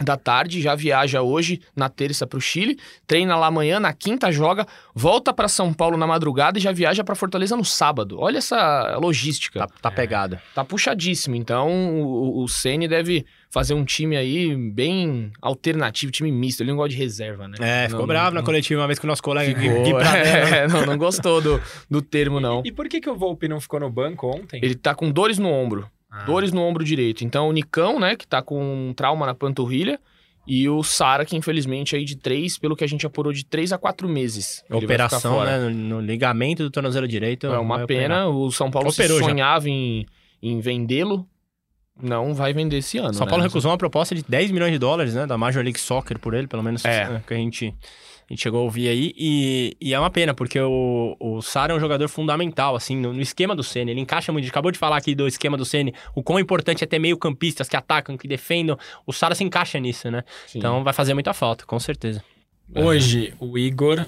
da 0.03 0.17
tarde, 0.17 0.61
já 0.63 0.75
viaja 0.75 1.21
hoje 1.23 1.61
na 1.77 1.89
terça 1.89 2.27
pro 2.27 2.41
Chile, 2.41 2.79
treina 3.07 3.37
lá 3.37 3.47
amanhã, 3.49 3.79
na 3.79 3.93
quinta 3.93 4.33
joga, 4.33 4.67
volta 4.95 5.33
pra 5.33 5.47
São 5.49 5.73
Paulo 5.73 5.97
na 5.97 6.07
madrugada 6.07 6.59
e 6.59 6.63
já 6.63 6.73
viaja 6.73 7.05
pra 7.05 7.15
Fortaleza 7.15 7.57
no 7.57 7.65
sábado. 7.65 8.17
Olha 8.19 8.39
essa 8.39 8.97
logística. 9.01 9.61
Tá, 9.61 9.67
tá 9.83 9.91
pegado. 9.91 10.39
Tá 10.55 10.65
puxadíssimo. 10.65 11.37
Então, 11.37 11.69
o, 12.03 12.43
o 12.43 12.49
Ceni 12.49 12.89
deve 12.89 13.27
fazer 13.51 13.75
um 13.75 13.85
time 13.85 14.17
aí 14.17 14.55
bem 14.57 15.33
alternativo, 15.43 16.11
time 16.13 16.31
misto. 16.33 16.63
Ele 16.63 16.71
não 16.71 16.77
gosta 16.77 16.91
de 16.91 16.97
reserva, 16.97 17.47
né? 17.49 17.57
É, 17.61 17.85
ficou 17.89 18.01
Não- 18.01 18.07
bravo 18.07 18.31
não- 18.35 18.41
na 18.41 18.43
coletiva 18.47 18.81
uma 18.81 18.87
vez 18.87 18.99
que 18.99 19.05
o 19.05 19.09
nosso 19.09 19.23
colega 19.23 19.59
Ficou, 19.61 19.83
Gui 19.83 19.91
Pradella- 19.93 20.57
é, 20.57 20.69
não, 20.69 20.87
não 20.87 20.97
gostou 20.97 21.41
do, 21.41 21.61
do 21.91 22.01
termo, 22.01 22.41
não. 22.41 22.63
E 22.65 22.73
por 22.73 22.89
que, 22.89 23.01
que 23.01 23.11
o 23.11 23.17
Volpe 23.17 23.49
não 23.49 23.61
ficou 23.61 23.81
no 23.81 23.91
banco 23.91 24.29
ontem? 24.29 24.61
Ele 24.63 24.75
tá 24.75 24.95
com 24.95 25.11
dores 25.11 25.39
no 25.39 25.49
ombro. 25.51 25.87
Ah. 26.11 26.25
Dores 26.25 26.53
no 26.53 26.61
ombro 26.63 26.85
direito. 26.85 27.25
Então, 27.25 27.49
o 27.49 27.53
Nicão, 27.53 28.01
né, 28.01 28.17
que 28.17 28.27
tá 28.27 28.43
com 28.43 28.89
um 28.89 28.93
trauma 28.93 29.27
na 29.27 29.35
panturrilha. 29.35 29.99
E 30.47 30.69
o 30.69 30.83
Sara, 30.83 31.25
que 31.25 31.37
infelizmente 31.37 31.95
aí 31.95 32.05
de 32.05 32.17
três, 32.17 32.59
pelo 32.59 32.75
que 32.75 32.83
a 32.83 32.87
gente 32.87 33.07
apurou, 33.07 33.33
de 33.33 33.45
três 33.45 33.73
a 33.73 33.79
quatro 33.79 34.09
meses. 34.09 34.65
Operação, 34.71 35.45
né? 35.45 35.59
No, 35.59 35.71
no 35.71 36.01
ligamento 36.01 36.63
do 36.65 36.71
tornozelo 36.71 37.07
direito. 37.07 37.47
É 37.47 37.59
uma 37.59 37.87
pena. 37.87 38.27
operar. 38.27 38.31
O 38.31 38.51
São 38.51 38.71
Paulo 38.71 38.89
Operou 38.89 39.19
já. 39.21 39.27
sonhava 39.27 39.69
em, 39.69 40.07
em 40.43 40.59
vendê-lo. 40.59 41.29
Não 42.03 42.35
vai 42.35 42.53
vender 42.55 42.79
esse 42.79 42.97
ano. 42.99 43.13
São 43.13 43.27
né? 43.27 43.31
Paulo 43.31 43.45
recusou 43.45 43.71
uma 43.71 43.77
proposta 43.79 44.15
de 44.15 44.25
10 44.27 44.51
milhões 44.51 44.73
de 44.73 44.79
dólares, 44.79 45.15
né? 45.15 45.27
Da 45.27 45.37
Major 45.37 45.63
League 45.63 45.79
Soccer 45.79 46.19
por 46.19 46.33
ele, 46.35 46.47
pelo 46.49 46.63
menos 46.63 46.85
É. 46.85 47.03
é, 47.03 47.23
que 47.25 47.35
a 47.35 47.37
gente, 47.37 47.75
a 48.31 48.33
gente 48.33 48.43
chegou 48.43 48.61
a 48.61 48.63
ouvir 48.63 48.89
aí. 48.89 49.13
E, 49.17 49.77
e 49.81 49.93
é 49.93 49.99
uma 49.99 50.09
pena, 50.09 50.33
porque 50.33 50.61
o, 50.61 51.17
o 51.19 51.43
Sara 51.43 51.73
é 51.73 51.77
um 51.77 51.81
jogador 51.81 52.09
fundamental, 52.09 52.77
assim, 52.77 52.97
no, 52.97 53.13
no 53.13 53.21
esquema 53.21 53.57
do 53.57 53.65
Ceni. 53.65 53.91
Ele 53.91 54.01
encaixa 54.01 54.31
muito. 54.31 54.45
A 54.45 54.47
gente 54.47 54.53
acabou 54.53 54.71
de 54.71 54.79
falar 54.79 54.97
aqui 54.97 55.17
do 55.17 55.27
esquema 55.27 55.57
do 55.57 55.65
Ceni, 55.65 55.93
o 56.15 56.23
quão 56.23 56.39
importante 56.39 56.85
é 56.85 56.87
ter 56.87 57.01
meio-campistas 57.01 57.69
que 57.69 57.77
atacam, 57.77 58.17
que 58.17 58.29
defendam. 58.29 58.79
O 59.05 59.13
Sara 59.13 59.35
se 59.35 59.43
encaixa 59.43 59.81
nisso, 59.81 60.09
né? 60.13 60.23
Sim. 60.47 60.59
Então 60.59 60.85
vai 60.85 60.93
fazer 60.93 61.13
muita 61.13 61.35
falta, 61.35 61.67
com 61.67 61.81
certeza. 61.81 62.23
Hoje, 62.73 63.35
o 63.41 63.59
Igor 63.59 64.07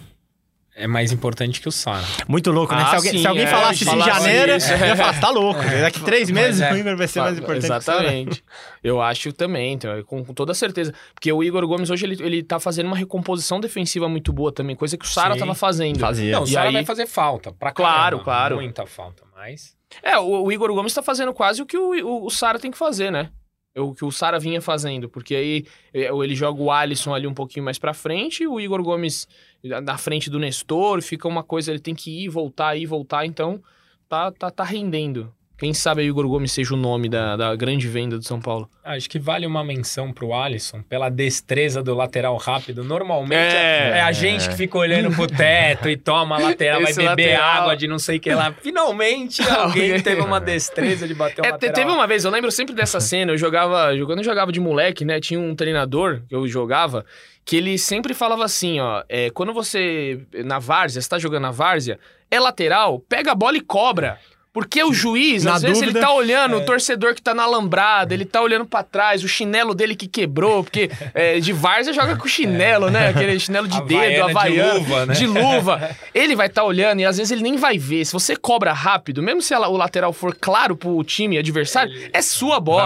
é 0.75 0.87
mais 0.87 1.13
importante 1.13 1.61
que 1.61 1.69
o 1.69 1.73
Sara. 1.73 2.03
Muito 2.27 2.51
louco, 2.51 2.75
né? 2.75 2.83
Ah, 2.83 2.91
se 2.91 2.97
alguém, 2.97 3.13
sim, 3.13 3.19
se 3.19 3.27
alguém 3.27 3.45
é, 3.45 3.47
falasse 3.47 3.85
isso 3.85 3.95
em 3.95 4.01
janeiro, 4.03 4.57
isso. 4.57 4.73
eu 4.73 4.87
ia 4.87 4.97
falar, 4.97 5.21
tá 5.21 5.31
louco. 5.31 5.61
Daqui 5.61 6.01
três 6.03 6.31
meses 6.31 6.61
é. 6.61 6.73
o 6.73 6.77
Igor 6.77 6.97
vai 6.97 7.07
ser 7.07 7.21
mais 7.21 7.39
importante 7.39 7.69
que 7.69 7.77
o 7.77 7.81
Sara. 7.81 8.03
Exatamente. 8.05 8.45
Eu 8.83 9.01
acho 9.03 9.33
também, 9.33 9.75
então, 9.75 10.03
com, 10.05 10.25
com 10.25 10.33
toda 10.33 10.55
certeza. 10.55 10.95
Porque 11.15 11.31
o 11.33 11.43
Igor 11.43 11.67
Gomes 11.67 11.91
hoje 11.91 12.07
ele, 12.07 12.17
ele 12.25 12.43
tá 12.43 12.59
fazendo 12.59 12.87
uma 12.87 12.97
recomposição 12.97 13.61
defensiva 13.61 14.09
muito 14.09 14.33
boa 14.33 14.51
também, 14.51 14.75
coisa 14.75 14.97
que 14.97 15.05
o 15.05 15.09
Sara 15.09 15.37
tava 15.37 15.55
fazendo. 15.55 15.99
Fazia. 16.01 16.33
Não, 16.33 16.43
o 16.43 16.47
Sara 16.47 16.69
aí- 16.69 16.73
vai 16.73 16.85
fazer 16.85 17.07
falta. 17.07 17.53
Pra 17.53 17.71
Claro, 17.71 18.19
caramba. 18.19 18.25
claro. 18.25 18.57
Muita 18.57 18.87
falta, 18.87 19.23
mas... 19.35 19.77
É, 20.03 20.19
o, 20.19 20.45
o 20.45 20.51
Igor 20.53 20.73
Gomes 20.73 20.95
tá 20.95 21.03
fazendo 21.03 21.35
quase 21.35 21.61
o 21.61 21.67
que 21.67 21.77
o, 21.77 21.91
o, 22.07 22.27
o 22.27 22.31
Sara 22.31 22.59
tem 22.59 22.71
que 22.71 22.79
fazer, 22.79 23.13
né? 23.13 23.29
O 23.77 23.95
que 23.95 24.05
o 24.05 24.13
Sara 24.13 24.39
vinha 24.39 24.61
fazendo, 24.61 25.09
porque 25.09 25.35
aí 25.35 25.65
é, 25.95 26.09
ele 26.13 26.35
joga 26.35 26.61
o 26.61 26.71
Alisson 26.71 27.15
ali 27.15 27.27
um 27.27 27.33
pouquinho 27.33 27.65
mais 27.65 27.79
pra 27.79 27.95
frente, 27.95 28.47
o 28.47 28.61
Igor 28.61 28.83
Gomes 28.83 29.27
na 29.63 29.97
frente 29.97 30.29
do 30.29 30.39
Nestor, 30.39 31.01
fica 31.01 31.27
uma 31.27 31.43
coisa, 31.43 31.71
ele 31.71 31.81
tem 31.81 31.95
que 31.95 32.25
ir, 32.25 32.29
voltar, 32.29 32.77
ir, 32.77 32.85
voltar, 32.85 33.25
então 33.25 33.63
tá, 34.09 34.31
tá, 34.31 34.51
tá 34.51 34.65
rendendo. 34.65 35.33
Quem 35.63 35.73
sabe 35.73 36.03
aí 36.03 36.09
o 36.09 36.11
Igor 36.11 36.27
Gomes 36.27 36.51
seja 36.51 36.75
o 36.75 36.77
nome 36.77 37.09
da, 37.09 37.37
da 37.37 37.55
grande 37.55 37.87
venda 37.87 38.19
do 38.19 38.25
São 38.25 38.41
Paulo. 38.41 38.69
Acho 38.83 39.09
que 39.09 39.17
vale 39.17 39.47
uma 39.47 39.63
menção 39.63 40.13
pro 40.13 40.35
Alisson 40.35 40.83
pela 40.83 41.09
destreza 41.09 41.81
do 41.85 41.95
lateral 41.95 42.37
rápido. 42.37 42.83
Normalmente 42.83 43.37
É. 43.55 43.99
é, 43.99 44.01
a 44.01 44.11
gente 44.11 44.49
que 44.49 44.57
fica 44.57 44.77
olhando 44.77 45.15
pro 45.15 45.29
teto 45.29 45.89
e 45.89 45.97
toma 45.97 46.35
a 46.35 46.39
lateral, 46.41 46.83
vai 46.83 46.91
Esse 46.91 46.99
beber 47.01 47.35
lateral. 47.39 47.63
água 47.63 47.77
de 47.77 47.87
não 47.87 47.97
sei 48.01 48.17
o 48.17 48.21
que 48.21 48.35
lá. 48.35 48.53
Finalmente 48.61 49.41
alguém 49.49 50.01
teve 50.01 50.21
uma 50.21 50.41
destreza 50.41 51.07
de 51.07 51.15
bater 51.15 51.43
o 51.43 51.47
É, 51.47 51.51
te- 51.51 51.53
lateral. 51.53 51.75
teve 51.77 51.91
uma 51.93 52.07
vez, 52.09 52.25
eu 52.25 52.33
lembro 52.33 52.51
sempre 52.51 52.75
dessa 52.75 52.99
cena, 52.99 53.31
eu 53.31 53.39
jogava, 53.39 53.91
quando 54.05 54.19
eu 54.19 54.25
jogava 54.25 54.51
de 54.51 54.59
moleque, 54.59 55.05
né, 55.05 55.21
tinha 55.21 55.39
um 55.39 55.55
treinador 55.55 56.23
que 56.29 56.35
eu 56.35 56.45
jogava, 56.49 57.07
que 57.45 57.57
ele 57.57 57.79
sempre 57.79 58.15
falava 58.15 58.45
assim, 58.45 58.81
ó, 58.81 59.05
é, 59.09 59.31
quando 59.31 59.53
você, 59.53 60.21
na 60.45 60.59
várzea, 60.59 61.01
você 61.01 61.09
tá 61.09 61.21
jogando 61.21 61.43
na 61.43 61.51
várzea, 61.53 62.01
é 62.31 62.41
lateral, 62.41 62.99
pega 62.99 63.31
a 63.31 63.35
bola 63.35 63.57
e 63.57 63.61
cobra. 63.61 64.19
Porque 64.53 64.85
o 64.85 64.93
juiz, 64.93 65.45
Na 65.45 65.55
às 65.55 65.63
vezes, 65.63 65.81
dúvida, 65.81 65.99
ele 65.99 66.07
tá 66.07 66.13
olhando 66.13 66.57
o 66.59 66.65
torcedor 66.67 67.15
que 67.15 67.23
tá 67.23 67.33
na 67.33 67.45
alambrada, 67.45 68.13
ele 68.13 68.27
tá 68.27 68.43
olhando 68.43 68.67
pra 68.67 68.83
trás, 68.83 69.25
o 69.25 69.29
chinelo 69.29 69.75
dele 69.75 69.97
que 69.97 70.07
quebrou, 70.07 70.63
porque 70.63 70.91
é, 71.15 71.41
de 71.41 71.55
várzea 71.55 71.95
joga 71.95 72.17
com 72.17 72.29
chinelo, 72.29 72.91
né? 72.91 73.09
Aquele 73.09 73.41
chinelo 73.41 73.67
de 73.67 73.81
dedo, 73.85 73.95
Havaiana 73.95 74.27
de 74.27 74.31
havaiano, 74.31 74.79
luva, 74.79 75.07
né? 75.07 75.15
de 75.15 75.27
luva. 75.27 75.97
Ele 76.15 76.37
vai 76.37 76.49
estar 76.49 76.61
tá 76.61 76.67
olhando 76.67 77.01
e 77.01 77.05
às 77.07 77.17
vezes 77.17 77.31
ele 77.31 77.43
nem 77.43 77.57
vai 77.57 77.79
ver. 77.79 78.05
Se 78.05 78.13
você 78.13 78.37
cobra 78.37 78.73
rápido, 78.73 79.23
mesmo 79.23 79.41
se 79.41 79.55
ela- 79.55 79.69
o 79.69 79.77
lateral 79.77 80.13
for 80.13 80.37
claro 80.39 80.77
pro 80.77 81.03
time 81.03 81.39
adversário, 81.39 81.93
é 82.13 82.21
sua 82.21 82.61
bola. 82.61 82.83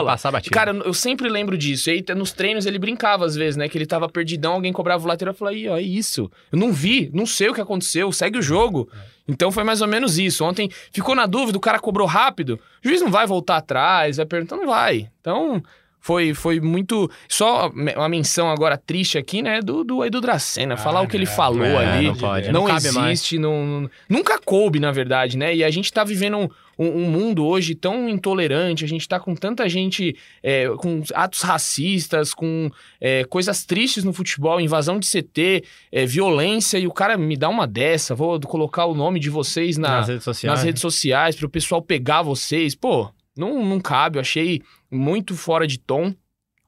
Cara, 0.50 0.70
eu 0.72 0.94
sempre 0.94 1.28
lembro 1.28 1.58
disso. 1.58 1.90
E 1.90 1.94
aí, 1.94 2.04
nos 2.14 2.32
treinos 2.32 2.66
ele 2.66 2.78
brincava 2.78 3.24
às 3.26 3.34
vezes, 3.34 3.56
né? 3.56 3.68
Que 3.68 3.76
ele 3.76 3.86
tava 3.86 4.08
perdidão, 4.08 4.52
alguém 4.54 4.72
cobrava 4.72 5.04
o 5.04 5.08
lateral 5.08 5.34
e 5.34 5.36
falava, 5.36 5.56
Ih, 5.56 5.68
ó, 5.68 5.76
é 5.76 5.82
isso. 5.82 6.30
Eu 6.52 6.58
não 6.58 6.72
vi, 6.72 7.10
não 7.12 7.26
sei 7.26 7.48
o 7.48 7.54
que 7.54 7.60
aconteceu, 7.60 8.12
segue 8.12 8.38
o 8.38 8.42
jogo. 8.42 8.88
Então 9.28 9.50
foi 9.50 9.64
mais 9.64 9.80
ou 9.80 9.88
menos 9.88 10.18
isso. 10.18 10.44
Ontem 10.44 10.70
ficou 10.92 11.14
na 11.14 11.26
dúvida, 11.26 11.58
o 11.58 11.60
cara 11.60 11.78
cobrou 11.78 12.06
rápido. 12.06 12.60
O 12.84 12.88
juiz 12.88 13.00
não 13.00 13.10
vai 13.10 13.26
voltar 13.26 13.56
atrás, 13.56 14.16
vai 14.16 14.26
perguntar, 14.26 14.56
não 14.56 14.66
vai. 14.66 15.10
Então 15.20 15.62
Foi, 16.06 16.34
foi 16.34 16.60
muito. 16.60 17.10
Só 17.28 17.68
uma 17.68 18.08
menção 18.08 18.48
agora 18.48 18.78
triste 18.78 19.18
aqui, 19.18 19.42
né? 19.42 19.60
Do, 19.60 19.82
do 19.82 20.04
Edu 20.04 20.20
Dracena. 20.20 20.74
Ah, 20.74 20.76
falar 20.76 21.00
o 21.00 21.08
que 21.08 21.16
ele 21.16 21.26
falou 21.26 21.66
é, 21.66 21.84
ali. 21.84 22.06
Não, 22.06 22.14
pode, 22.14 22.52
não, 22.52 22.68
não 22.68 22.76
existe. 22.76 23.40
Não, 23.40 23.90
nunca 24.08 24.38
coube, 24.38 24.78
na 24.78 24.92
verdade, 24.92 25.36
né? 25.36 25.52
E 25.52 25.64
a 25.64 25.70
gente 25.70 25.92
tá 25.92 26.04
vivendo 26.04 26.36
um, 26.36 26.48
um, 26.78 26.86
um 26.86 27.10
mundo 27.10 27.44
hoje 27.44 27.74
tão 27.74 28.08
intolerante, 28.08 28.84
a 28.84 28.88
gente 28.88 29.08
tá 29.08 29.18
com 29.18 29.34
tanta 29.34 29.68
gente 29.68 30.16
é, 30.44 30.68
com 30.78 31.02
atos 31.12 31.42
racistas, 31.42 32.32
com 32.32 32.70
é, 33.00 33.24
coisas 33.24 33.64
tristes 33.64 34.04
no 34.04 34.12
futebol, 34.12 34.60
invasão 34.60 35.00
de 35.00 35.10
CT, 35.10 35.64
é, 35.90 36.06
violência, 36.06 36.78
e 36.78 36.86
o 36.86 36.92
cara 36.92 37.16
me 37.16 37.36
dá 37.36 37.48
uma 37.48 37.66
dessa. 37.66 38.14
Vou 38.14 38.38
colocar 38.42 38.86
o 38.86 38.94
nome 38.94 39.18
de 39.18 39.28
vocês 39.28 39.76
na, 39.76 39.96
nas 39.96 40.08
redes 40.08 40.22
sociais, 40.22 40.56
nas 40.56 40.64
redes 40.64 40.80
sociais 40.80 41.34
para 41.34 41.46
o 41.46 41.50
pessoal 41.50 41.82
pegar 41.82 42.22
vocês. 42.22 42.76
Pô, 42.76 43.10
não, 43.36 43.64
não 43.64 43.80
cabe, 43.80 44.18
eu 44.18 44.20
achei 44.20 44.62
muito 44.90 45.36
fora 45.36 45.66
de 45.66 45.78
tom. 45.78 46.14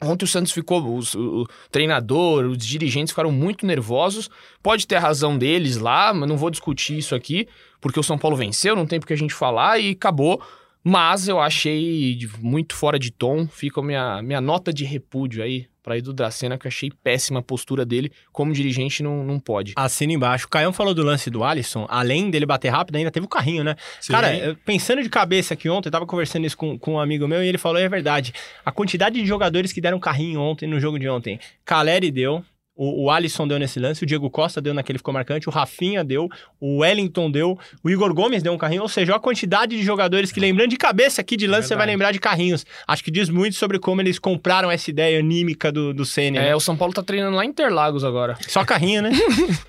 Ontem 0.00 0.24
o 0.24 0.28
Santos 0.28 0.52
ficou, 0.52 1.00
o, 1.14 1.46
treinador, 1.72 2.44
os 2.44 2.59
dirigentes 2.59 3.11
ficaram 3.11 3.33
muito 3.33 3.66
nervosos. 3.66 4.31
Pode 4.62 4.87
ter 4.87 4.96
a 4.96 5.00
razão 5.00 5.37
deles 5.37 5.76
lá, 5.76 6.14
mas 6.14 6.28
não 6.28 6.37
vou 6.37 6.50
discutir 6.50 6.96
isso 6.96 7.14
aqui, 7.14 7.48
porque 7.81 7.98
o 7.98 8.02
São 8.02 8.16
Paulo 8.16 8.37
venceu, 8.37 8.76
não 8.76 8.87
tem 8.87 9.00
porque 9.00 9.12
a 9.12 9.16
gente 9.16 9.35
falar 9.35 9.81
e 9.81 9.90
acabou. 9.90 10.40
Mas 10.85 11.26
eu 11.26 11.40
achei 11.40 12.18
muito 12.38 12.74
fora 12.74 12.98
de 12.98 13.11
tom. 13.11 13.48
Fica 13.48 13.81
a 13.81 13.85
minha, 13.85 14.22
minha 14.22 14.40
nota 14.40 14.72
de 14.72 14.85
repúdio 14.85 15.42
aí 15.42 15.66
para 15.88 15.96
ir 15.96 16.03
do 16.03 16.12
Dracena, 16.12 16.59
que 16.59 16.66
eu 16.66 16.68
achei 16.68 16.90
péssima 17.03 17.40
a 17.40 17.42
postura 17.42 17.83
dele. 17.83 18.12
Como 18.31 18.53
dirigente, 18.53 19.03
não, 19.03 19.24
não 19.24 19.40
pode. 19.40 19.72
Assina 19.74 20.12
embaixo. 20.12 20.44
O 20.44 20.51
Caião 20.51 20.70
falou 20.70 20.92
do 20.92 21.03
lance 21.03 21.31
do 21.31 21.42
Alisson. 21.42 21.87
Além 21.88 22.31
dele 22.31 22.44
bater 22.44 22.68
rápido, 22.68 22.96
ainda 22.96 23.11
teve 23.11 23.24
o 23.24 23.29
carrinho, 23.29 23.64
né? 23.64 23.74
Sim. 23.98 24.12
Cara, 24.12 24.55
pensando 24.66 25.03
de 25.03 25.09
cabeça 25.09 25.55
aqui 25.55 25.66
ontem, 25.70 25.88
eu 25.88 25.92
tava 25.92 26.05
conversando 26.05 26.46
isso 26.46 26.59
com, 26.59 26.79
com 26.79 26.94
um 26.94 27.01
amigo 27.01 27.27
meu 27.27 27.42
e 27.42 27.46
ele 27.46 27.57
falou: 27.57 27.81
é 27.81 27.88
verdade. 27.88 28.35
A 28.62 28.70
quantidade 28.70 29.18
de 29.18 29.27
jogadores 29.27 29.72
que 29.72 29.81
deram 29.81 29.98
carrinho 29.98 30.42
ontem, 30.42 30.66
no 30.66 30.79
jogo 30.79 30.98
de 30.98 31.09
ontem. 31.09 31.40
Caleri 31.64 32.11
deu, 32.11 32.44
o, 32.79 33.05
o 33.05 33.11
Alisson 33.11 33.49
deu 33.49 33.59
nesse 33.59 33.81
lance, 33.81 34.05
o 34.05 34.07
Diego 34.07 34.31
Costa 34.31 34.61
deu 34.61 34.73
naquele 34.73 34.99
ficou 34.99 35.12
marcante, 35.12 35.49
o 35.49 35.53
Rafinha 35.53 36.05
deu, 36.05 36.29
o 36.61 36.79
Wellington 36.79 37.29
deu, 37.29 37.59
o 37.83 37.91
Igor 37.91 38.14
Gomes 38.14 38.41
deu 38.41 38.53
um 38.53 38.59
carrinho, 38.59 38.83
ou 38.83 38.88
seja, 38.88 39.17
a 39.17 39.19
quantidade 39.19 39.77
de 39.77 39.83
jogadores 39.83 40.31
que 40.31 40.38
lembrando 40.38 40.71
de 40.71 40.77
cabeça 40.77 41.21
aqui 41.21 41.37
de 41.37 41.49
lance, 41.49 41.67
é 41.67 41.69
você 41.69 41.77
vai 41.77 41.87
lembrar 41.87 42.12
de 42.12 42.21
carrinhos. 42.21 42.64
Acho 42.87 43.03
que 43.03 43.11
diz 43.11 43.29
muito 43.29 43.57
sobre 43.57 43.81
como 43.81 44.01
eles 44.01 44.19
compraram 44.19 44.71
essa 44.71 44.91
ideia 44.91 45.19
anímica 45.19 45.73
do, 45.73 45.93
do 45.93 46.05
Senna. 46.05 46.38
É, 46.38 46.43
né? 46.43 46.55
o 46.55 46.61
São 46.61 46.77
Paulo 46.77 46.95
tá 46.95 47.03
treinando 47.03 47.37
lá 47.37 47.45
em 47.45 47.49
Interlagos 47.49 48.05
agora. 48.05 48.38
Só 48.47 48.64
carrinho, 48.64 49.03
né? 49.03 49.11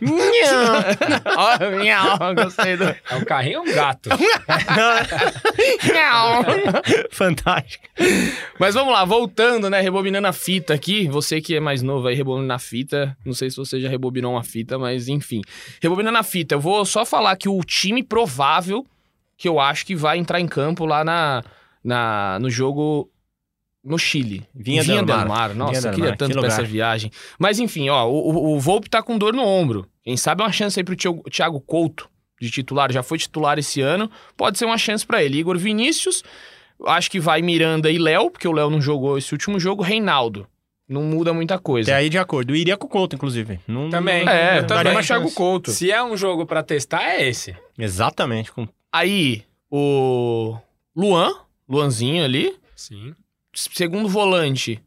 Gostei 2.44 2.78
do... 2.78 2.84
É 2.84 3.16
um 3.16 3.24
carrinho 3.24 3.62
ou 3.62 3.66
um 3.66 3.74
gato? 3.74 4.10
Fantástico. 7.12 7.86
Mas 8.60 8.76
vamos 8.76 8.94
lá, 8.94 9.04
voltando, 9.06 9.70
né, 9.70 9.82
rebobinando 9.82 10.28
a 10.28 10.34
fita 10.34 10.74
aqui, 10.74 11.08
você 11.08 11.42
que 11.42 11.56
é 11.56 11.60
mais 11.60 11.82
novo 11.82 12.08
aí, 12.08 12.16
rebobinando 12.16 12.54
a 12.54 12.60
fita, 12.60 12.99
fita. 13.08 13.18
Não 13.26 13.34
sei 13.34 13.50
se 13.50 13.58
você 13.58 13.80
já 13.80 13.90
rebobinou 13.90 14.34
uma 14.34 14.44
fita, 14.44 14.78
mas 14.78 15.08
enfim. 15.08 15.42
Rebobinando 15.82 16.18
a 16.18 16.24
fita, 16.24 16.56
eu 16.56 16.60
vou 16.60 16.86
só 16.86 17.06
falar 17.06 17.36
que 17.36 17.50
o 17.50 17.60
time 17.64 18.04
provável 18.04 18.86
que 19.38 19.48
eu 19.48 19.60
acho 19.60 19.86
que 19.86 19.96
vai 19.96 20.18
entrar 20.18 20.40
em 20.40 20.48
campo 20.48 20.86
lá 20.86 21.04
na, 21.04 21.44
na, 21.84 22.38
no 22.40 22.50
jogo 22.50 23.10
no 23.84 23.98
Chile. 23.98 24.46
Vinha, 24.54 24.84
Vinha 24.84 25.04
Del 25.04 25.16
Mar. 25.16 25.28
Mar. 25.28 25.56
Nossa, 25.56 25.80
Vinha 25.80 25.92
eu 25.92 25.96
queria 25.96 26.10
Mar. 26.10 26.18
tanto 26.18 26.34
que 26.34 26.40
pra 26.40 26.48
essa 26.48 26.64
viagem. 26.64 27.12
Mas 27.38 27.60
enfim, 27.60 27.90
ó, 27.90 28.06
o, 28.08 28.56
o 28.56 28.60
Volpe 28.60 28.90
tá 28.90 29.02
com 29.02 29.18
dor 29.18 29.34
no 29.34 29.44
ombro. 29.44 29.88
Quem 30.04 30.18
sabe 30.18 30.42
é 30.42 30.46
uma 30.46 30.52
chance 30.52 30.80
aí 30.80 30.84
pro 30.84 30.96
Thiago 30.96 31.62
Couto 31.62 32.10
de 32.42 32.52
titular. 32.52 32.92
Já 32.92 33.02
foi 33.02 33.18
titular 33.18 33.58
esse 33.58 33.82
ano. 33.82 34.12
Pode 34.36 34.58
ser 34.58 34.66
uma 34.66 34.78
chance 34.78 35.06
para 35.06 35.24
ele. 35.24 35.40
Igor 35.40 35.58
Vinícius, 35.58 36.24
acho 36.86 37.10
que 37.10 37.20
vai 37.20 37.42
Miranda 37.42 37.90
e 37.90 37.98
Léo, 37.98 38.30
porque 38.30 38.48
o 38.48 38.52
Léo 38.52 38.70
não 38.70 38.82
jogou 38.82 39.18
esse 39.18 39.34
último 39.34 39.60
jogo. 39.60 39.84
Reinaldo 39.84 40.48
não 40.90 41.04
muda 41.04 41.32
muita 41.32 41.60
coisa. 41.60 41.92
Até 41.92 42.00
aí 42.00 42.10
de 42.10 42.18
acordo. 42.18 42.52
Eu 42.52 42.56
iria 42.56 42.76
com 42.76 42.88
o 42.88 42.90
Couto, 42.90 43.16
inclusive. 43.16 43.60
Não, 43.68 43.90
também. 43.92 44.26
Não, 44.26 44.32
é, 44.32 44.60
eu 44.60 44.68
também 44.68 44.98
achar 44.98 45.22
com 45.22 45.28
o 45.28 45.32
Couto. 45.32 45.72
Se 45.72 45.92
é 45.92 46.04
um 46.04 46.18
jogo 46.18 46.48
para 46.48 46.64
testar, 46.64 47.04
é 47.04 47.30
esse. 47.30 47.56
Exatamente. 47.78 48.52
Com... 48.52 48.68
Aí, 48.92 49.44
o 49.70 50.58
Luan, 50.96 51.32
Luanzinho 51.70 52.26
ali. 52.26 52.58
Sim. 52.76 53.14
Segundo 53.54 54.10
volante, 54.10 54.82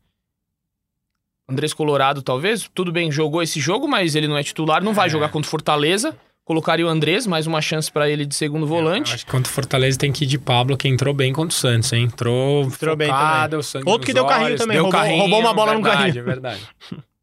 Andrés 1.48 1.72
Colorado, 1.72 2.20
talvez. 2.20 2.68
Tudo 2.74 2.90
bem, 2.90 3.12
jogou 3.12 3.42
esse 3.42 3.60
jogo, 3.60 3.86
mas 3.86 4.16
ele 4.16 4.26
não 4.26 4.36
é 4.36 4.42
titular, 4.42 4.82
não 4.82 4.92
vai 4.92 5.06
é. 5.06 5.10
jogar 5.10 5.28
contra 5.28 5.46
o 5.46 5.50
Fortaleza. 5.50 6.16
Colocaria 6.44 6.84
o 6.84 6.88
Andrés, 6.88 7.26
mais 7.26 7.46
uma 7.46 7.60
chance 7.60 7.90
para 7.90 8.10
ele 8.10 8.26
de 8.26 8.34
segundo 8.34 8.66
volante. 8.66 9.14
acho 9.14 9.24
que 9.24 9.30
contra 9.30 9.50
o 9.50 9.54
Fortaleza 9.54 9.96
tem 9.96 10.10
que 10.10 10.24
ir 10.24 10.26
de 10.26 10.38
Pablo, 10.38 10.76
que 10.76 10.88
entrou 10.88 11.14
bem 11.14 11.32
contra 11.32 11.54
o 11.54 11.58
Santos, 11.58 11.92
hein? 11.92 12.04
Entrou, 12.04 12.64
entrou 12.64 12.96
bem 12.96 13.08
também. 13.08 13.82
Outro 13.86 14.06
que 14.06 14.12
deu 14.12 14.24
olhos, 14.24 14.36
carrinho 14.36 14.58
também, 14.58 14.74
deu 14.74 14.82
roubou, 14.84 15.00
carrinho, 15.00 15.20
roubou 15.20 15.40
uma 15.40 15.54
bola 15.54 15.72
verdade, 15.72 15.94
no 15.94 15.98
carrinho. 15.98 16.18
É 16.18 16.22
verdade. 16.22 16.68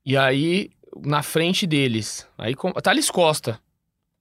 e 0.06 0.16
aí, 0.16 0.70
na 1.04 1.22
frente 1.22 1.68
deles, 1.68 2.26
aí 2.38 2.56
Thales 2.82 3.12
Costa. 3.12 3.60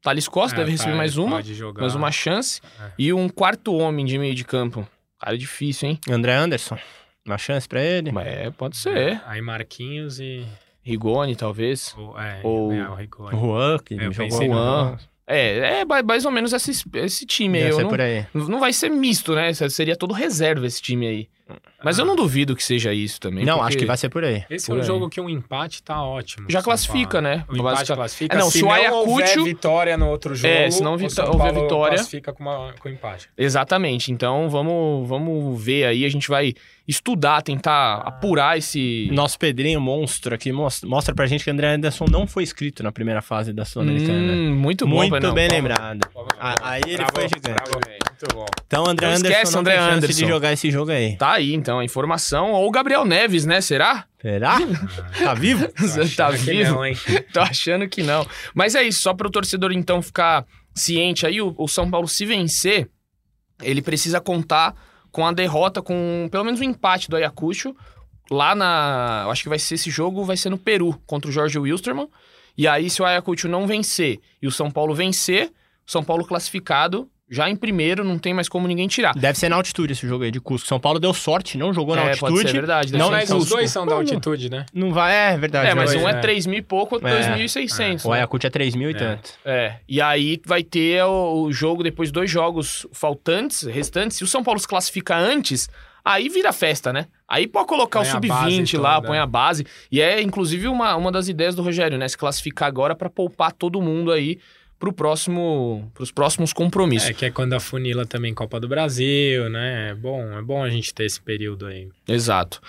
Thales 0.02 0.26
Costa 0.26 0.56
é, 0.56 0.58
deve 0.58 0.72
receber 0.72 0.94
mais 0.94 1.16
uma, 1.16 1.40
mais 1.78 1.94
uma 1.94 2.10
chance. 2.10 2.60
É. 2.80 2.92
E 2.98 3.12
um 3.12 3.28
quarto 3.28 3.74
homem 3.74 4.04
de 4.04 4.18
meio 4.18 4.34
de 4.34 4.44
campo. 4.44 4.86
Cara, 5.20 5.38
difícil, 5.38 5.90
hein? 5.90 6.00
André 6.08 6.34
Anderson. 6.34 6.78
Uma 7.24 7.38
chance 7.38 7.68
para 7.68 7.82
ele? 7.82 8.10
É, 8.18 8.50
pode 8.50 8.76
ser. 8.76 9.20
Aí 9.26 9.40
Marquinhos 9.40 10.18
e... 10.18 10.46
Rigoni, 10.88 11.36
talvez. 11.36 11.94
Ou, 11.98 12.18
é, 12.18 12.40
ou 12.42 12.72
é, 12.72 12.88
o 12.88 12.94
Rigoni. 12.94 13.38
Juan, 13.38 13.78
que 13.78 13.94
eu 13.94 14.12
jogou 14.12 14.42
Juan. 14.42 14.98
É, 15.30 15.80
é 15.80 15.84
mais 15.84 16.24
ou 16.24 16.30
menos 16.30 16.54
esse, 16.54 16.70
esse 16.94 17.26
time 17.26 17.62
aí. 17.62 17.70
Não, 17.70 17.90
aí. 17.90 18.26
não 18.32 18.58
vai 18.58 18.72
ser 18.72 18.88
misto, 18.88 19.34
né? 19.34 19.52
Seria 19.52 19.94
todo 19.94 20.14
reserva 20.14 20.66
esse 20.66 20.80
time 20.80 21.06
aí. 21.06 21.28
Mas 21.84 21.98
ah. 21.98 22.02
eu 22.02 22.06
não 22.06 22.16
duvido 22.16 22.56
que 22.56 22.64
seja 22.64 22.94
isso 22.94 23.20
também. 23.20 23.44
Não, 23.44 23.62
acho 23.62 23.76
que 23.76 23.84
vai 23.84 23.96
ser 23.98 24.08
por 24.08 24.24
aí. 24.24 24.44
Esse 24.48 24.66
por 24.66 24.72
é 24.72 24.76
um 24.76 24.80
aí. 24.80 24.86
jogo 24.86 25.10
que 25.10 25.20
um 25.20 25.28
empate 25.28 25.82
tá 25.82 26.02
ótimo. 26.02 26.46
Já 26.48 26.62
classifica, 26.62 27.20
né? 27.20 27.44
O 27.46 27.56
empate 27.56 27.92
classifica. 27.92 28.34
É, 28.34 28.38
não, 28.38 28.50
se, 28.50 28.60
se 28.60 28.64
o 28.64 28.70
Ayacucho... 28.70 29.44
vitória 29.44 29.98
no 29.98 30.08
outro 30.08 30.34
jogo, 30.34 30.52
é, 30.52 30.70
se 30.70 30.82
não 30.82 30.92
houver 30.92 31.10
vitória... 31.52 31.96
classifica 31.96 32.32
com, 32.32 32.42
uma, 32.42 32.72
com 32.80 32.88
empate. 32.88 33.28
Exatamente. 33.36 34.10
Então, 34.10 34.48
vamos, 34.48 35.06
vamos 35.06 35.62
ver 35.62 35.84
aí. 35.84 36.06
A 36.06 36.08
gente 36.08 36.28
vai 36.28 36.54
estudar, 36.88 37.42
tentar 37.42 37.96
apurar 37.98 38.56
esse... 38.56 39.10
Nosso 39.12 39.38
Pedrinho 39.38 39.78
monstro 39.78 40.34
aqui 40.34 40.50
mostra, 40.50 40.88
mostra 40.88 41.14
pra 41.14 41.26
gente 41.26 41.44
que 41.44 41.50
André 41.50 41.74
Anderson 41.74 42.06
não 42.10 42.26
foi 42.26 42.42
inscrito 42.42 42.82
na 42.82 42.90
primeira 42.90 43.20
fase 43.20 43.52
da 43.52 43.66
Sul-Americana. 43.66 44.32
Hum, 44.32 44.54
muito 44.54 44.86
bom, 44.86 44.96
Muito 44.96 45.20
não, 45.20 45.34
bem 45.34 45.48
lembrado. 45.48 46.00
Aí 46.62 46.80
ele 46.86 47.04
foi 47.12 47.28
gigante. 47.28 47.70
Muito 47.70 48.34
bom. 48.34 48.46
Então, 48.66 48.86
André 48.88 49.06
não 49.06 49.16
Anderson 49.16 49.32
esquece, 49.32 49.52
não 49.52 49.60
André 49.60 49.76
tem 49.76 49.84
Anderson. 49.84 50.22
de 50.22 50.28
jogar 50.28 50.52
esse 50.54 50.70
jogo 50.70 50.90
aí. 50.90 51.16
Tá 51.16 51.32
aí, 51.32 51.52
então, 51.52 51.78
a 51.78 51.84
informação. 51.84 52.52
Ou 52.52 52.66
o 52.66 52.70
Gabriel 52.70 53.04
Neves, 53.04 53.44
né? 53.44 53.60
Será? 53.60 54.06
Será? 54.22 54.58
tá 55.22 55.34
vivo? 55.34 55.68
tá 56.16 56.30
vivo? 56.30 56.74
Não, 56.74 56.82
Tô 57.34 57.40
achando 57.40 57.86
que 57.86 58.02
não. 58.02 58.26
Mas 58.54 58.74
é 58.74 58.82
isso, 58.82 59.02
só 59.02 59.12
para 59.12 59.26
o 59.26 59.30
torcedor 59.30 59.72
então 59.72 60.00
ficar 60.00 60.46
ciente 60.74 61.26
aí, 61.26 61.42
o, 61.42 61.54
o 61.58 61.68
São 61.68 61.90
Paulo 61.90 62.08
se 62.08 62.24
vencer, 62.24 62.88
ele 63.62 63.82
precisa 63.82 64.20
contar 64.20 64.74
com 65.10 65.26
a 65.26 65.32
derrota, 65.32 65.82
com 65.82 66.28
pelo 66.30 66.44
menos 66.44 66.60
um 66.60 66.64
empate 66.64 67.08
do 67.08 67.16
Ayacucho. 67.16 67.74
Lá 68.30 68.54
na. 68.54 69.26
Acho 69.30 69.42
que 69.42 69.48
vai 69.48 69.58
ser 69.58 69.76
esse 69.76 69.90
jogo, 69.90 70.24
vai 70.24 70.36
ser 70.36 70.50
no 70.50 70.58
Peru, 70.58 71.00
contra 71.06 71.30
o 71.30 71.32
Jorge 71.32 71.58
Wilstermann. 71.58 72.08
E 72.56 72.66
aí, 72.66 72.90
se 72.90 73.00
o 73.00 73.04
Ayacucho 73.04 73.48
não 73.48 73.66
vencer 73.66 74.20
e 74.42 74.46
o 74.46 74.52
São 74.52 74.70
Paulo 74.70 74.94
vencer, 74.94 75.52
São 75.86 76.04
Paulo 76.04 76.24
classificado 76.24 77.08
já 77.30 77.48
em 77.48 77.56
primeiro, 77.56 78.02
não 78.02 78.18
tem 78.18 78.32
mais 78.32 78.48
como 78.48 78.66
ninguém 78.66 78.88
tirar. 78.88 79.14
Deve 79.14 79.38
ser 79.38 79.48
na 79.48 79.56
altitude 79.56 79.92
esse 79.92 80.06
jogo 80.06 80.24
aí 80.24 80.30
de 80.30 80.40
Cusco. 80.40 80.66
São 80.66 80.80
Paulo 80.80 80.98
deu 80.98 81.12
sorte, 81.12 81.58
não 81.58 81.72
jogou 81.74 81.94
na 81.94 82.02
é, 82.02 82.08
altitude. 82.08 82.32
Pode 82.32 82.48
ser 82.48 82.52
verdade. 82.52 82.92
Não, 82.92 83.10
mas 83.10 83.30
os 83.30 83.48
dois 83.48 83.70
são 83.70 83.86
da 83.86 83.94
altitude, 83.94 84.48
né? 84.48 84.64
Não 84.72 84.92
vai, 84.92 85.34
é 85.34 85.36
verdade. 85.36 85.68
É, 85.68 85.74
mas 85.74 85.94
um 85.94 86.08
é, 86.08 86.12
é 86.12 86.20
3 86.20 86.46
mil 86.46 86.58
e 86.58 86.62
pouco, 86.62 86.94
outro 86.94 87.08
é. 87.08 87.36
2.600. 87.36 87.80
É. 87.80 87.88
Né? 87.88 87.98
O 88.04 88.12
Ayacucho 88.12 88.46
é 88.46 88.50
3 88.50 88.74
mil 88.74 88.90
e 88.90 88.94
é. 88.94 88.96
tanto. 88.96 89.30
É, 89.44 89.74
e 89.86 90.00
aí 90.00 90.40
vai 90.44 90.62
ter 90.62 91.04
o, 91.04 91.42
o 91.42 91.52
jogo, 91.52 91.82
depois 91.82 92.10
dois 92.10 92.30
jogos 92.30 92.86
faltantes, 92.92 93.62
restantes. 93.62 94.16
Se 94.16 94.24
o 94.24 94.26
São 94.26 94.42
Paulo 94.42 94.58
se 94.58 94.66
classifica 94.66 95.14
antes, 95.16 95.68
aí 96.02 96.30
vira 96.30 96.52
festa, 96.52 96.92
né? 96.92 97.06
Aí 97.28 97.46
pode 97.46 97.68
colocar 97.68 98.00
põe 98.00 98.08
o 98.08 98.10
sub-20 98.10 98.80
lá, 98.80 99.02
põe 99.02 99.18
a 99.18 99.26
base. 99.26 99.66
E 99.92 100.00
é, 100.00 100.22
inclusive, 100.22 100.66
uma, 100.66 100.96
uma 100.96 101.12
das 101.12 101.28
ideias 101.28 101.54
do 101.54 101.62
Rogério, 101.62 101.98
né? 101.98 102.08
Se 102.08 102.16
classificar 102.16 102.66
agora 102.66 102.94
para 102.94 103.10
poupar 103.10 103.52
todo 103.52 103.82
mundo 103.82 104.10
aí 104.10 104.38
para 104.78 104.92
próximo, 104.92 105.90
os 105.98 106.12
próximos 106.12 106.52
compromissos. 106.52 107.10
É, 107.10 107.12
que 107.12 107.24
é 107.24 107.30
quando 107.30 107.52
a 107.54 107.60
funila 107.60 108.06
também 108.06 108.32
Copa 108.32 108.60
do 108.60 108.68
Brasil, 108.68 109.48
né? 109.48 109.90
É 109.90 109.94
bom, 109.94 110.38
é 110.38 110.42
bom 110.42 110.62
a 110.62 110.70
gente 110.70 110.94
ter 110.94 111.04
esse 111.04 111.20
período 111.20 111.66
aí. 111.66 111.88
Exato. 112.06 112.60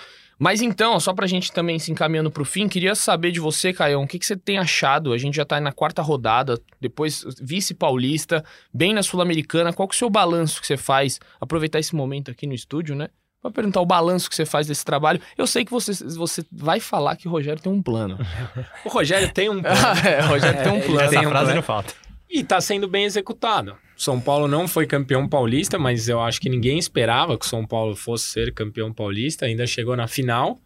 Mas 0.42 0.62
então, 0.62 0.98
só 0.98 1.12
para 1.12 1.26
a 1.26 1.28
gente 1.28 1.52
também 1.52 1.78
se 1.78 1.92
encaminhando 1.92 2.30
para 2.30 2.40
o 2.40 2.46
fim, 2.46 2.66
queria 2.66 2.94
saber 2.94 3.30
de 3.30 3.38
você, 3.38 3.74
Caião, 3.74 4.04
o 4.04 4.08
que, 4.08 4.18
que 4.18 4.24
você 4.24 4.34
tem 4.34 4.56
achado? 4.56 5.12
A 5.12 5.18
gente 5.18 5.34
já 5.34 5.42
está 5.42 5.60
na 5.60 5.70
quarta 5.70 6.00
rodada, 6.00 6.58
depois 6.80 7.22
vice-paulista, 7.42 8.42
bem 8.72 8.94
na 8.94 9.02
Sul-Americana. 9.02 9.70
Qual 9.70 9.86
que 9.86 9.94
é 9.94 9.96
o 9.96 9.98
seu 9.98 10.08
balanço 10.08 10.58
que 10.58 10.66
você 10.66 10.78
faz? 10.78 11.20
Aproveitar 11.38 11.78
esse 11.78 11.94
momento 11.94 12.30
aqui 12.30 12.46
no 12.46 12.54
estúdio, 12.54 12.96
né? 12.96 13.10
Vou 13.42 13.50
perguntar 13.50 13.80
o 13.80 13.86
balanço 13.86 14.28
que 14.28 14.36
você 14.36 14.44
faz 14.44 14.66
desse 14.66 14.84
trabalho. 14.84 15.20
Eu 15.36 15.46
sei 15.46 15.64
que 15.64 15.70
você, 15.70 15.92
você 16.14 16.44
vai 16.52 16.78
falar 16.78 17.16
que 17.16 17.26
o 17.26 17.30
Rogério 17.30 17.60
tem 17.60 17.72
um 17.72 17.82
plano. 17.82 18.18
o 18.84 18.88
Rogério 18.88 19.32
tem 19.32 19.48
um 19.48 19.62
plano. 19.62 19.78
é, 20.06 20.24
o 20.24 20.28
Rogério 20.28 20.60
é, 20.60 20.62
tem 20.62 20.72
um 20.72 20.80
plano. 20.80 21.00
Essa 21.00 21.10
tem 21.10 21.26
um 21.26 21.30
frase 21.30 21.44
plano. 21.44 21.54
não 21.54 21.62
falta. 21.62 21.94
E 22.28 22.40
está 22.40 22.60
sendo 22.60 22.86
bem 22.86 23.04
executado. 23.04 23.76
São 23.96 24.20
Paulo 24.20 24.46
não 24.46 24.68
foi 24.68 24.86
campeão 24.86 25.28
paulista, 25.28 25.78
mas 25.78 26.08
eu 26.08 26.20
acho 26.20 26.40
que 26.40 26.48
ninguém 26.48 26.78
esperava 26.78 27.36
que 27.38 27.44
o 27.44 27.48
São 27.48 27.66
Paulo 27.66 27.96
fosse 27.96 28.26
ser 28.26 28.52
campeão 28.54 28.92
paulista, 28.92 29.46
ainda 29.46 29.66
chegou 29.66 29.96
na 29.96 30.06
final. 30.06 30.58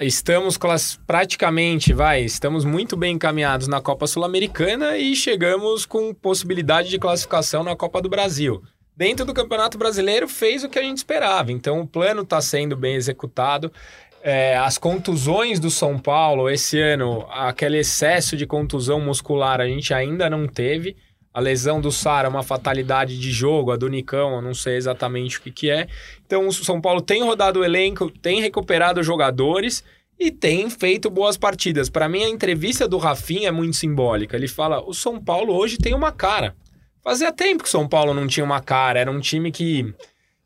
Estamos 0.00 0.56
class... 0.56 0.98
praticamente, 1.06 1.92
vai, 1.92 2.22
estamos 2.22 2.64
muito 2.64 2.96
bem 2.96 3.16
encaminhados 3.16 3.66
na 3.66 3.80
Copa 3.80 4.06
Sul-Americana 4.06 4.96
e 4.96 5.14
chegamos 5.16 5.84
com 5.84 6.14
possibilidade 6.14 6.88
de 6.88 6.98
classificação 6.98 7.64
na 7.64 7.74
Copa 7.74 8.00
do 8.00 8.08
Brasil. 8.08 8.62
Dentro 8.98 9.24
do 9.24 9.32
Campeonato 9.32 9.78
Brasileiro 9.78 10.26
fez 10.26 10.64
o 10.64 10.68
que 10.68 10.76
a 10.76 10.82
gente 10.82 10.96
esperava, 10.96 11.52
então 11.52 11.80
o 11.80 11.86
plano 11.86 12.22
está 12.22 12.40
sendo 12.40 12.76
bem 12.76 12.96
executado. 12.96 13.72
É, 14.20 14.56
as 14.56 14.76
contusões 14.76 15.60
do 15.60 15.70
São 15.70 15.96
Paulo 15.96 16.50
esse 16.50 16.80
ano, 16.80 17.24
aquele 17.30 17.78
excesso 17.78 18.36
de 18.36 18.44
contusão 18.44 19.00
muscular 19.00 19.60
a 19.60 19.68
gente 19.68 19.94
ainda 19.94 20.28
não 20.28 20.48
teve. 20.48 20.96
A 21.32 21.38
lesão 21.38 21.80
do 21.80 21.92
Sara 21.92 22.26
é 22.26 22.28
uma 22.28 22.42
fatalidade 22.42 23.20
de 23.20 23.30
jogo, 23.30 23.70
a 23.70 23.76
do 23.76 23.88
Nicão, 23.88 24.34
eu 24.34 24.42
não 24.42 24.52
sei 24.52 24.74
exatamente 24.74 25.38
o 25.38 25.42
que, 25.42 25.52
que 25.52 25.70
é. 25.70 25.86
Então 26.26 26.48
o 26.48 26.52
São 26.52 26.80
Paulo 26.80 27.00
tem 27.00 27.22
rodado 27.22 27.60
o 27.60 27.64
elenco, 27.64 28.10
tem 28.10 28.40
recuperado 28.40 29.00
jogadores 29.00 29.84
e 30.18 30.32
tem 30.32 30.68
feito 30.68 31.08
boas 31.08 31.36
partidas. 31.36 31.88
Para 31.88 32.08
mim, 32.08 32.24
a 32.24 32.28
entrevista 32.28 32.88
do 32.88 32.98
Rafinha 32.98 33.46
é 33.46 33.52
muito 33.52 33.76
simbólica. 33.76 34.36
Ele 34.36 34.48
fala: 34.48 34.82
o 34.84 34.92
São 34.92 35.22
Paulo 35.22 35.54
hoje 35.54 35.78
tem 35.78 35.94
uma 35.94 36.10
cara. 36.10 36.56
Fazia 37.08 37.32
tempo 37.32 37.62
que 37.62 37.68
o 37.70 37.72
São 37.72 37.88
Paulo 37.88 38.12
não 38.12 38.26
tinha 38.26 38.44
uma 38.44 38.60
cara, 38.60 39.00
era 39.00 39.10
um 39.10 39.18
time 39.18 39.50
que. 39.50 39.94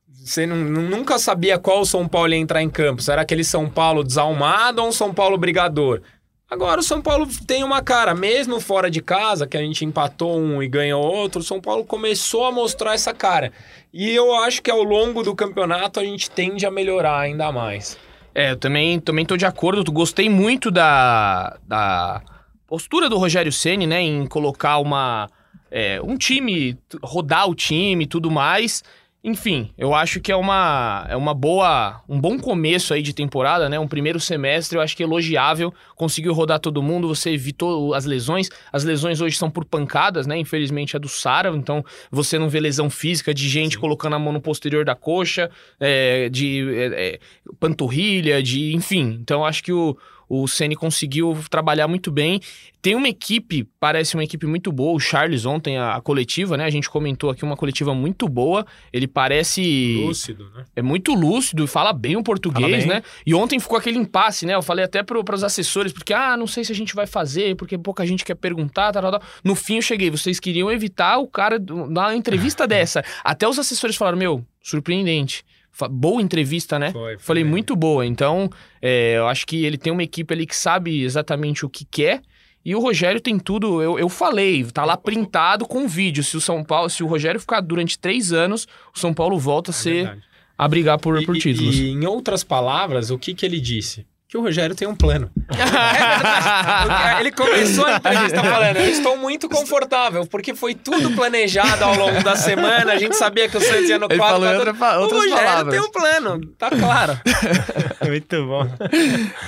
Você 0.06 0.46
nunca 0.46 1.18
sabia 1.18 1.58
qual 1.58 1.84
São 1.84 2.06
Paulo 2.06 2.32
ia 2.32 2.38
entrar 2.38 2.62
em 2.62 2.70
campo. 2.70 3.02
Se 3.02 3.10
era 3.10 3.22
aquele 3.22 3.42
São 3.42 3.68
Paulo 3.68 4.04
desalmado 4.04 4.80
ou 4.80 4.86
um 4.86 4.92
São 4.92 5.12
Paulo 5.12 5.36
brigador. 5.36 6.02
Agora 6.48 6.78
o 6.78 6.82
São 6.84 7.02
Paulo 7.02 7.26
tem 7.48 7.64
uma 7.64 7.82
cara, 7.82 8.14
mesmo 8.14 8.60
fora 8.60 8.88
de 8.88 9.02
casa, 9.02 9.44
que 9.44 9.56
a 9.56 9.60
gente 9.60 9.84
empatou 9.84 10.38
um 10.38 10.62
e 10.62 10.68
ganhou 10.68 11.02
outro, 11.02 11.40
o 11.40 11.44
São 11.44 11.60
Paulo 11.60 11.84
começou 11.84 12.44
a 12.44 12.52
mostrar 12.52 12.94
essa 12.94 13.12
cara. 13.12 13.52
E 13.92 14.12
eu 14.12 14.32
acho 14.32 14.62
que 14.62 14.70
ao 14.70 14.84
longo 14.84 15.24
do 15.24 15.34
campeonato 15.34 15.98
a 15.98 16.04
gente 16.04 16.30
tende 16.30 16.64
a 16.64 16.70
melhorar 16.70 17.18
ainda 17.18 17.50
mais. 17.50 17.98
É, 18.32 18.52
eu 18.52 18.56
também, 18.56 19.00
também 19.00 19.26
tô 19.26 19.36
de 19.36 19.46
acordo. 19.46 19.82
Gostei 19.90 20.30
muito 20.30 20.70
da, 20.70 21.58
da 21.66 22.22
postura 22.68 23.08
do 23.08 23.18
Rogério 23.18 23.50
Ceni, 23.50 23.84
né, 23.84 24.00
em 24.00 24.28
colocar 24.28 24.78
uma 24.78 25.28
é, 25.72 26.00
um 26.02 26.16
time, 26.18 26.78
rodar 27.02 27.48
o 27.48 27.54
time 27.54 28.04
e 28.04 28.06
tudo 28.06 28.30
mais. 28.30 28.84
Enfim, 29.24 29.70
eu 29.78 29.94
acho 29.94 30.20
que 30.20 30.32
é 30.32 30.36
uma, 30.36 31.06
é 31.08 31.16
uma 31.16 31.32
boa, 31.32 32.02
um 32.08 32.20
bom 32.20 32.36
começo 32.40 32.92
aí 32.92 33.00
de 33.00 33.14
temporada, 33.14 33.68
né? 33.68 33.78
Um 33.78 33.86
primeiro 33.86 34.18
semestre, 34.18 34.76
eu 34.76 34.82
acho 34.82 34.96
que 34.96 35.02
elogiável. 35.02 35.72
Conseguiu 35.94 36.34
rodar 36.34 36.58
todo 36.58 36.82
mundo, 36.82 37.06
você 37.06 37.30
evitou 37.30 37.94
as 37.94 38.04
lesões. 38.04 38.50
As 38.72 38.82
lesões 38.82 39.20
hoje 39.20 39.36
são 39.36 39.48
por 39.48 39.64
pancadas, 39.64 40.26
né? 40.26 40.36
Infelizmente 40.36 40.96
a 40.96 40.98
do 40.98 41.08
Sara, 41.08 41.50
então 41.50 41.84
você 42.10 42.36
não 42.36 42.48
vê 42.48 42.58
lesão 42.58 42.90
física 42.90 43.32
de 43.32 43.48
gente 43.48 43.74
Sim. 43.74 43.80
colocando 43.80 44.16
a 44.16 44.18
mão 44.18 44.32
no 44.32 44.40
posterior 44.40 44.84
da 44.84 44.96
coxa, 44.96 45.48
é, 45.78 46.28
de 46.28 46.74
é, 46.74 47.14
é 47.14 47.18
panturrilha, 47.60 48.42
de. 48.42 48.74
Enfim. 48.74 49.18
Então 49.22 49.44
acho 49.44 49.62
que 49.62 49.72
o, 49.72 49.96
o 50.34 50.48
Ceni 50.48 50.74
conseguiu 50.74 51.38
trabalhar 51.50 51.86
muito 51.86 52.10
bem. 52.10 52.40
Tem 52.80 52.94
uma 52.94 53.06
equipe, 53.06 53.68
parece 53.78 54.14
uma 54.14 54.24
equipe 54.24 54.46
muito 54.46 54.72
boa. 54.72 54.94
O 54.94 54.98
Charles 54.98 55.44
ontem, 55.44 55.76
a, 55.76 55.96
a, 55.96 56.00
coletiva, 56.00 56.56
né? 56.56 56.64
A 56.64 56.70
gente 56.70 56.88
comentou 56.88 57.28
aqui 57.28 57.44
uma 57.44 57.54
coletiva 57.54 57.94
muito 57.94 58.26
boa. 58.26 58.64
Ele 58.90 59.06
parece. 59.06 60.00
Lúcido, 60.02 60.50
né? 60.54 60.64
É 60.74 60.80
muito 60.80 61.12
lúcido, 61.12 61.66
fala 61.66 61.92
bem 61.92 62.16
o 62.16 62.22
português, 62.22 62.86
né? 62.86 63.02
E 63.26 63.34
ontem 63.34 63.60
ficou 63.60 63.76
aquele 63.76 63.98
impasse, 63.98 64.46
né? 64.46 64.54
Eu 64.54 64.62
falei 64.62 64.86
até 64.86 65.02
para 65.02 65.34
os 65.34 65.44
assessores, 65.44 65.92
porque, 65.92 66.14
ah, 66.14 66.34
não 66.34 66.46
sei 66.46 66.64
se 66.64 66.72
a 66.72 66.74
gente 66.74 66.94
vai 66.94 67.06
fazer, 67.06 67.54
porque 67.54 67.76
pouca 67.76 68.06
gente 68.06 68.24
quer 68.24 68.34
perguntar, 68.34 68.90
tal, 68.90 69.02
tal, 69.02 69.10
tal. 69.12 69.22
No 69.44 69.54
fim 69.54 69.76
eu 69.76 69.82
cheguei, 69.82 70.10
vocês 70.10 70.40
queriam 70.40 70.72
evitar 70.72 71.18
o 71.18 71.26
cara 71.26 71.62
uma 71.70 72.16
entrevista 72.16 72.66
dessa. 72.66 73.04
Até 73.22 73.46
os 73.46 73.58
assessores 73.58 73.96
falaram, 73.96 74.16
meu, 74.16 74.42
surpreendente 74.62 75.44
boa 75.90 76.20
entrevista, 76.20 76.78
né? 76.78 76.92
Foi, 76.92 77.14
foi 77.14 77.18
Falei, 77.18 77.44
muito 77.44 77.74
boa. 77.74 78.06
Então, 78.06 78.50
é, 78.80 79.16
eu 79.16 79.26
acho 79.26 79.46
que 79.46 79.64
ele 79.64 79.78
tem 79.78 79.92
uma 79.92 80.02
equipe 80.02 80.32
ali 80.32 80.46
que 80.46 80.56
sabe 80.56 81.02
exatamente 81.02 81.64
o 81.64 81.70
que 81.70 81.84
quer. 81.84 82.22
E 82.64 82.76
o 82.76 82.80
Rogério 82.80 83.20
tem 83.20 83.38
tudo, 83.38 83.82
eu, 83.82 83.98
eu 83.98 84.08
falei, 84.08 84.64
tá 84.64 84.84
lá 84.84 84.96
printado 84.96 85.66
com 85.66 85.88
vídeo. 85.88 86.22
Se 86.22 86.36
o 86.36 86.40
São 86.40 86.62
Paulo, 86.62 86.88
se 86.88 87.02
o 87.02 87.06
Rogério 87.06 87.40
ficar 87.40 87.60
durante 87.60 87.98
três 87.98 88.32
anos, 88.32 88.68
o 88.94 88.98
São 88.98 89.12
Paulo 89.12 89.38
volta 89.38 89.70
a 89.70 89.74
é 89.74 89.74
ser. 89.74 90.04
Verdade. 90.04 90.22
a 90.56 90.68
brigar 90.68 90.98
por, 90.98 91.20
e, 91.20 91.26
por 91.26 91.36
títulos. 91.36 91.76
E, 91.76 91.86
e, 91.86 91.90
em 91.90 92.06
outras 92.06 92.44
palavras, 92.44 93.10
o 93.10 93.18
que, 93.18 93.34
que 93.34 93.44
ele 93.44 93.60
disse? 93.60 94.06
Que 94.32 94.38
o 94.38 94.40
Rogério 94.40 94.74
tem 94.74 94.88
um 94.88 94.94
plano. 94.94 95.30
é 95.52 97.20
ele 97.20 97.30
começou 97.32 97.84
a 97.84 97.96
entrevista 97.96 98.42
falando: 98.42 98.78
Eu 98.78 98.88
estou 98.88 99.14
muito 99.18 99.46
confortável, 99.46 100.26
porque 100.26 100.54
foi 100.54 100.74
tudo 100.74 101.10
planejado 101.10 101.84
ao 101.84 101.94
longo 101.94 102.22
da 102.24 102.34
semana. 102.34 102.94
A 102.94 102.96
gente 102.96 103.14
sabia 103.14 103.46
que 103.46 103.58
o 103.58 103.60
Santos 103.60 103.90
ia 103.90 103.98
no 103.98 104.06
ele 104.06 104.16
quadro. 104.16 104.74
Falou 104.74 105.02
outra, 105.02 105.16
o 105.16 105.20
Rogério 105.20 105.44
palavras. 105.44 105.74
tem 105.74 105.82
um 105.82 105.90
plano, 105.90 106.40
tá 106.56 106.70
claro. 106.70 107.20
muito 108.08 108.46
bom. 108.46 108.66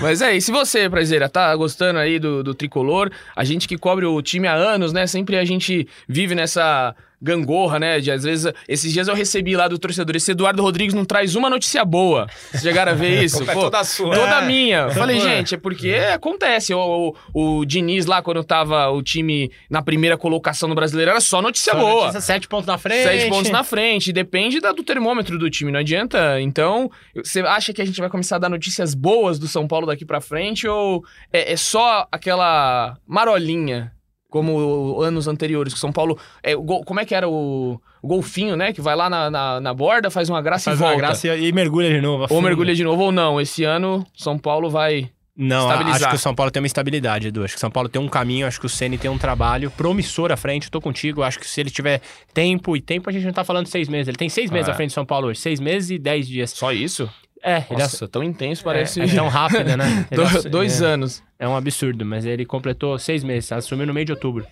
Mas 0.03 0.21
é, 0.21 0.37
e 0.37 0.43
se 0.43 0.53
você, 0.53 0.91
Prazeira, 0.91 1.31
tá 1.31 1.57
gostando 1.57 1.99
aí 1.99 2.19
do, 2.19 2.43
do 2.43 2.55
tricolor, 2.55 3.11
a 3.35 3.43
gente 3.43 3.67
que 3.67 3.79
cobre 3.79 4.05
o 4.05 4.21
time 4.21 4.47
há 4.47 4.53
anos, 4.53 4.93
né? 4.93 5.07
Sempre 5.07 5.39
a 5.39 5.47
gente 5.47 5.89
vive 6.07 6.35
nessa 6.35 6.95
gangorra, 7.25 7.79
né? 7.79 7.99
De, 7.99 8.11
às 8.11 8.23
vezes, 8.23 8.53
esses 8.69 8.93
dias 8.93 9.09
eu 9.09 9.15
recebi 9.15 9.57
lá 9.57 9.67
do 9.67 9.79
torcedor, 9.79 10.15
esse 10.15 10.31
Eduardo 10.31 10.63
Rodrigues 10.63 10.95
não 10.95 11.05
traz 11.05 11.35
uma 11.35 11.49
notícia 11.49 11.83
boa. 11.85 12.27
Vocês 12.51 12.63
chegaram 12.63 12.93
a 12.93 12.95
ver 12.95 13.25
isso? 13.25 13.43
Pô, 13.45 13.51
é 13.51 13.55
toda 13.55 13.83
sua. 13.83 14.15
Toda 14.15 14.43
é. 14.43 14.47
minha. 14.47 14.79
Eu 14.81 14.91
falei, 14.91 15.19
gente, 15.19 15.55
é 15.55 15.59
porque 15.59 15.89
é. 15.89 16.13
acontece. 16.13 16.75
O, 16.75 17.15
o, 17.33 17.59
o, 17.61 17.65
Diniz 17.65 18.05
lá, 18.05 18.21
quando 18.21 18.45
tava 18.45 18.91
o 18.91 19.03
time 19.03 19.51
na 19.71 19.81
primeira 19.81 20.19
colocação 20.19 20.69
no 20.69 20.75
Brasileiro, 20.75 21.11
era 21.11 21.21
só 21.21 21.41
notícia 21.41 21.73
só 21.73 21.79
boa. 21.79 22.01
Notícia, 22.03 22.21
sete 22.21 22.47
pontos 22.47 22.67
na 22.67 22.77
frente. 22.77 23.05
Sete 23.05 23.29
pontos 23.31 23.51
na 23.51 23.65
frente. 23.65 24.13
Depende 24.13 24.61
da, 24.61 24.73
do 24.73 24.83
termômetro 24.83 25.39
do 25.39 25.49
time, 25.49 25.73
não 25.73 25.81
adianta. 25.81 26.39
Então, 26.43 26.91
você 27.15 27.41
acha 27.41 27.73
que 27.73 27.81
a 27.81 27.85
gente 27.87 27.99
vai 27.99 28.11
começar 28.11 28.37
a 28.37 28.41
dar 28.41 28.51
notícias 28.51 28.95
boas 28.95 29.39
do 29.39 29.49
São 29.49 29.67
Paulo 29.67 29.87
daqui 29.87 30.05
pra 30.05 30.21
frente 30.21 30.69
ou 30.69 31.03
é, 31.33 31.53
é 31.53 31.57
só 31.57 32.07
aquela 32.13 32.99
marolinha 33.07 33.94
como 34.35 35.01
anos 35.01 35.29
anteriores, 35.29 35.73
que 35.73 35.79
São 35.79 35.93
Paulo. 35.93 36.19
É, 36.43 36.57
como 36.57 36.99
é 36.99 37.05
que 37.05 37.15
era 37.15 37.29
o, 37.29 37.81
o, 38.03 38.09
golfinho, 38.09 38.57
né? 38.57 38.73
Que 38.73 38.81
vai 38.81 38.97
lá 38.97 39.09
na, 39.09 39.31
na, 39.31 39.61
na 39.61 39.73
borda, 39.73 40.11
faz 40.11 40.29
uma 40.29 40.43
graça 40.43 40.73
faz 40.73 40.77
e 40.77 40.81
volta. 40.81 40.95
Faz 40.95 41.03
uma 41.03 41.09
graça 41.09 41.41
e, 41.41 41.47
e 41.47 41.53
mergulha 41.53 41.89
de 41.89 42.01
novo. 42.01 42.27
Ou 42.29 42.43
mergulha 42.43 42.75
de 42.75 42.83
novo, 42.83 43.01
ou 43.01 43.13
não. 43.13 43.41
Esse 43.41 43.63
ano, 43.63 44.05
São 44.13 44.37
Paulo 44.37 44.69
vai. 44.69 45.09
Não, 45.37 45.71
acho 45.71 46.09
que 46.09 46.17
o 46.17 46.19
São 46.19 46.35
Paulo 46.35 46.51
tem 46.51 46.61
uma 46.61 46.67
estabilidade, 46.67 47.29
Edu. 47.29 47.45
Acho 47.45 47.55
que 47.55 47.59
o 47.59 47.61
São 47.61 47.71
Paulo 47.71 47.89
tem 47.89 48.03
um 48.03 48.09
caminho, 48.09 48.45
acho 48.45 48.59
que 48.59 48.67
o 48.67 48.69
Ceni 48.69 48.99
tem 48.99 49.09
um 49.09 49.19
trabalho 49.19 49.71
promissor 49.71 50.33
à 50.33 50.37
frente. 50.37 50.69
Tô 50.69 50.81
contigo. 50.81 51.23
Acho 51.23 51.39
que 51.39 51.47
se 51.47 51.61
ele 51.61 51.71
tiver 51.71 52.01
tempo, 52.33 52.77
e 52.77 52.81
tempo 52.81 53.09
a 53.09 53.13
gente 53.13 53.25
não 53.25 53.33
tá 53.33 53.45
falando 53.45 53.69
seis 53.69 53.89
meses. 53.89 54.09
Ele 54.09 54.17
tem 54.17 54.29
seis 54.29 54.51
meses 54.51 54.69
é. 54.69 54.73
à 54.73 54.75
frente 54.75 54.91
do 54.91 54.95
São 54.95 55.07
Paulo 55.07 55.29
hoje. 55.29 55.39
Seis 55.39 55.61
meses 55.61 55.91
e 55.91 55.99
dez 55.99 56.27
dias. 56.27 56.51
Só 56.51 56.73
isso? 56.73 57.09
É, 57.47 57.63
Nossa, 57.71 57.97
ele 57.97 58.05
é 58.05 58.09
tão 58.09 58.25
intenso, 58.25 58.65
parece. 58.65 59.03
É, 59.03 59.05
é 59.05 59.15
tão 59.15 59.29
rápido, 59.29 59.77
né? 59.77 60.07
Do, 60.11 60.49
dois 60.49 60.81
é, 60.81 60.87
anos. 60.87 61.23
É 61.39 61.47
um 61.47 61.55
absurdo, 61.55 62.03
mas 62.03 62.25
ele 62.25 62.47
completou 62.47 62.99
seis 62.99 63.23
meses, 63.23 63.53
assumiu 63.53 63.87
no 63.87 63.93
meio 63.93 64.07
de 64.07 64.13
outubro. 64.13 64.47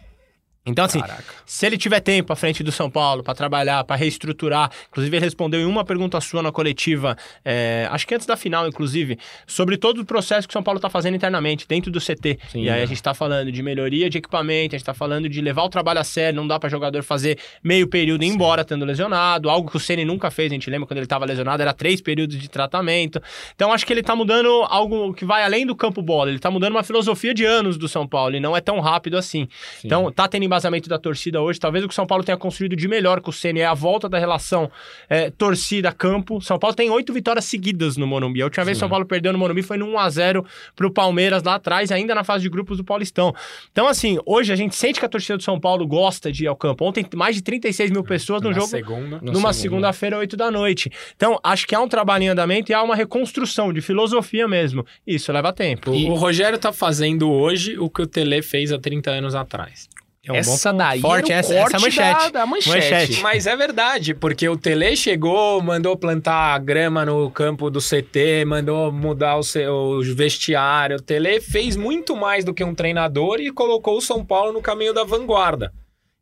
Então, 0.64 0.84
assim, 0.84 1.00
Caraca. 1.00 1.24
se 1.44 1.66
ele 1.66 1.76
tiver 1.76 1.98
tempo 1.98 2.32
à 2.32 2.36
frente 2.36 2.62
do 2.62 2.70
São 2.70 2.88
Paulo 2.88 3.24
para 3.24 3.34
trabalhar, 3.34 3.82
para 3.82 3.96
reestruturar, 3.96 4.70
inclusive 4.88 5.16
ele 5.16 5.24
respondeu 5.24 5.60
em 5.60 5.64
uma 5.64 5.84
pergunta 5.84 6.20
sua 6.20 6.40
na 6.40 6.52
coletiva, 6.52 7.16
é, 7.44 7.88
acho 7.90 8.06
que 8.06 8.14
antes 8.14 8.28
da 8.28 8.36
final, 8.36 8.68
inclusive, 8.68 9.18
sobre 9.44 9.76
todo 9.76 10.02
o 10.02 10.04
processo 10.04 10.46
que 10.46 10.52
o 10.52 10.54
São 10.54 10.62
Paulo 10.62 10.78
está 10.78 10.88
fazendo 10.88 11.16
internamente, 11.16 11.66
dentro 11.66 11.90
do 11.90 11.98
CT. 11.98 12.38
Sim, 12.52 12.62
e 12.62 12.70
aí 12.70 12.78
é. 12.78 12.82
a 12.84 12.86
gente 12.86 12.98
está 12.98 13.12
falando 13.12 13.50
de 13.50 13.60
melhoria 13.60 14.08
de 14.08 14.18
equipamento, 14.18 14.76
a 14.76 14.78
gente 14.78 14.82
está 14.82 14.94
falando 14.94 15.28
de 15.28 15.40
levar 15.40 15.64
o 15.64 15.68
trabalho 15.68 15.98
a 15.98 16.04
sério, 16.04 16.36
não 16.36 16.46
dá 16.46 16.60
para 16.60 16.68
jogador 16.68 17.02
fazer 17.02 17.38
meio 17.60 17.88
período 17.88 18.22
ir 18.22 18.28
embora 18.28 18.64
tendo 18.64 18.84
lesionado, 18.84 19.50
algo 19.50 19.68
que 19.68 19.76
o 19.76 19.80
Ceni 19.80 20.04
nunca 20.04 20.30
fez, 20.30 20.52
a 20.52 20.54
gente 20.54 20.70
lembra 20.70 20.86
quando 20.86 20.98
ele 20.98 21.06
estava 21.06 21.24
lesionado, 21.24 21.60
era 21.60 21.72
três 21.72 22.00
períodos 22.00 22.38
de 22.38 22.48
tratamento. 22.48 23.20
Então, 23.56 23.72
acho 23.72 23.84
que 23.84 23.92
ele 23.92 24.00
está 24.00 24.14
mudando 24.14 24.48
algo 24.68 25.12
que 25.12 25.24
vai 25.24 25.42
além 25.42 25.66
do 25.66 25.74
campo 25.74 26.00
bola, 26.00 26.30
ele 26.30 26.36
está 26.36 26.52
mudando 26.52 26.70
uma 26.74 26.84
filosofia 26.84 27.34
de 27.34 27.44
anos 27.44 27.76
do 27.76 27.88
São 27.88 28.06
Paulo 28.06 28.36
e 28.36 28.40
não 28.40 28.56
é 28.56 28.60
tão 28.60 28.78
rápido 28.78 29.16
assim. 29.16 29.48
Sim. 29.80 29.88
Então, 29.88 30.12
tá 30.12 30.28
tendo 30.28 30.51
embasamento 30.52 30.88
da 30.88 30.98
torcida 30.98 31.40
hoje. 31.40 31.58
Talvez 31.58 31.84
o 31.84 31.88
que 31.88 31.92
o 31.92 31.94
São 31.94 32.06
Paulo 32.06 32.22
tenha 32.22 32.36
construído 32.36 32.76
de 32.76 32.86
melhor 32.86 33.20
com 33.20 33.30
o 33.30 33.32
Ceni 33.32 33.60
é 33.60 33.66
a 33.66 33.74
volta 33.74 34.08
da 34.08 34.18
relação 34.18 34.70
é, 35.08 35.30
torcida-campo. 35.30 36.40
São 36.40 36.58
Paulo 36.58 36.76
tem 36.76 36.90
oito 36.90 37.12
vitórias 37.12 37.46
seguidas 37.46 37.96
no 37.96 38.06
Morumbi. 38.06 38.42
A 38.42 38.44
última 38.44 38.62
Sim. 38.62 38.66
vez 38.66 38.78
que 38.78 38.80
São 38.80 38.88
Paulo 38.88 39.06
perdeu 39.06 39.32
no 39.32 39.38
Morumbi 39.38 39.62
foi 39.62 39.78
no 39.78 39.86
1x0 39.86 40.44
pro 40.76 40.92
Palmeiras 40.92 41.42
lá 41.42 41.54
atrás, 41.54 41.90
ainda 41.90 42.14
na 42.14 42.22
fase 42.22 42.42
de 42.42 42.50
grupos 42.50 42.76
do 42.76 42.84
Paulistão. 42.84 43.34
Então, 43.70 43.86
assim, 43.86 44.18
hoje 44.26 44.52
a 44.52 44.56
gente 44.56 44.76
sente 44.76 45.00
que 45.00 45.06
a 45.06 45.08
torcida 45.08 45.36
do 45.36 45.42
São 45.42 45.58
Paulo 45.58 45.86
gosta 45.86 46.30
de 46.30 46.44
ir 46.44 46.46
ao 46.46 46.56
campo. 46.56 46.84
Ontem, 46.84 47.06
mais 47.14 47.36
de 47.36 47.42
36 47.42 47.90
mil 47.90 48.04
pessoas 48.04 48.42
no 48.42 48.52
jogo. 48.52 48.66
Segunda. 48.66 49.20
Numa 49.22 49.52
segunda-feira, 49.52 50.18
8 50.18 50.36
da 50.36 50.50
noite. 50.50 50.90
Então, 51.16 51.38
acho 51.42 51.66
que 51.66 51.74
há 51.74 51.80
um 51.80 51.88
trabalho 51.88 52.24
em 52.24 52.28
andamento 52.28 52.70
e 52.70 52.74
há 52.74 52.82
uma 52.82 52.94
reconstrução 52.94 53.72
de 53.72 53.80
filosofia 53.80 54.46
mesmo. 54.46 54.84
Isso 55.06 55.32
leva 55.32 55.52
tempo. 55.52 55.94
E... 55.94 56.10
O 56.10 56.14
Rogério 56.14 56.58
tá 56.58 56.72
fazendo 56.72 57.30
hoje 57.30 57.78
o 57.78 57.88
que 57.88 58.02
o 58.02 58.06
Tele 58.06 58.42
fez 58.42 58.72
há 58.72 58.78
30 58.78 59.10
anos 59.10 59.34
atrás. 59.34 59.88
É 60.24 60.32
um 60.32 60.36
essa 60.36 60.72
daí 60.72 61.00
forte, 61.00 61.32
essa, 61.32 61.52
essa 61.52 61.80
manchete. 61.80 62.32
Da, 62.32 62.40
da 62.40 62.46
manchete. 62.46 62.76
manchete. 62.76 63.20
Mas 63.22 63.44
é 63.44 63.56
verdade, 63.56 64.14
porque 64.14 64.48
o 64.48 64.56
Tele 64.56 64.94
chegou, 64.94 65.60
mandou 65.60 65.96
plantar 65.96 66.56
grama 66.60 67.04
no 67.04 67.28
campo 67.28 67.68
do 67.68 67.80
CT, 67.80 68.44
mandou 68.46 68.92
mudar 68.92 69.36
o, 69.36 69.42
seu, 69.42 69.74
o 69.74 70.14
vestiário. 70.14 70.98
O 70.98 71.02
Tele 71.02 71.40
fez 71.40 71.76
muito 71.76 72.14
mais 72.14 72.44
do 72.44 72.54
que 72.54 72.62
um 72.62 72.72
treinador 72.72 73.40
e 73.40 73.50
colocou 73.50 73.96
o 73.96 74.00
São 74.00 74.24
Paulo 74.24 74.52
no 74.52 74.62
caminho 74.62 74.94
da 74.94 75.02
vanguarda. 75.02 75.72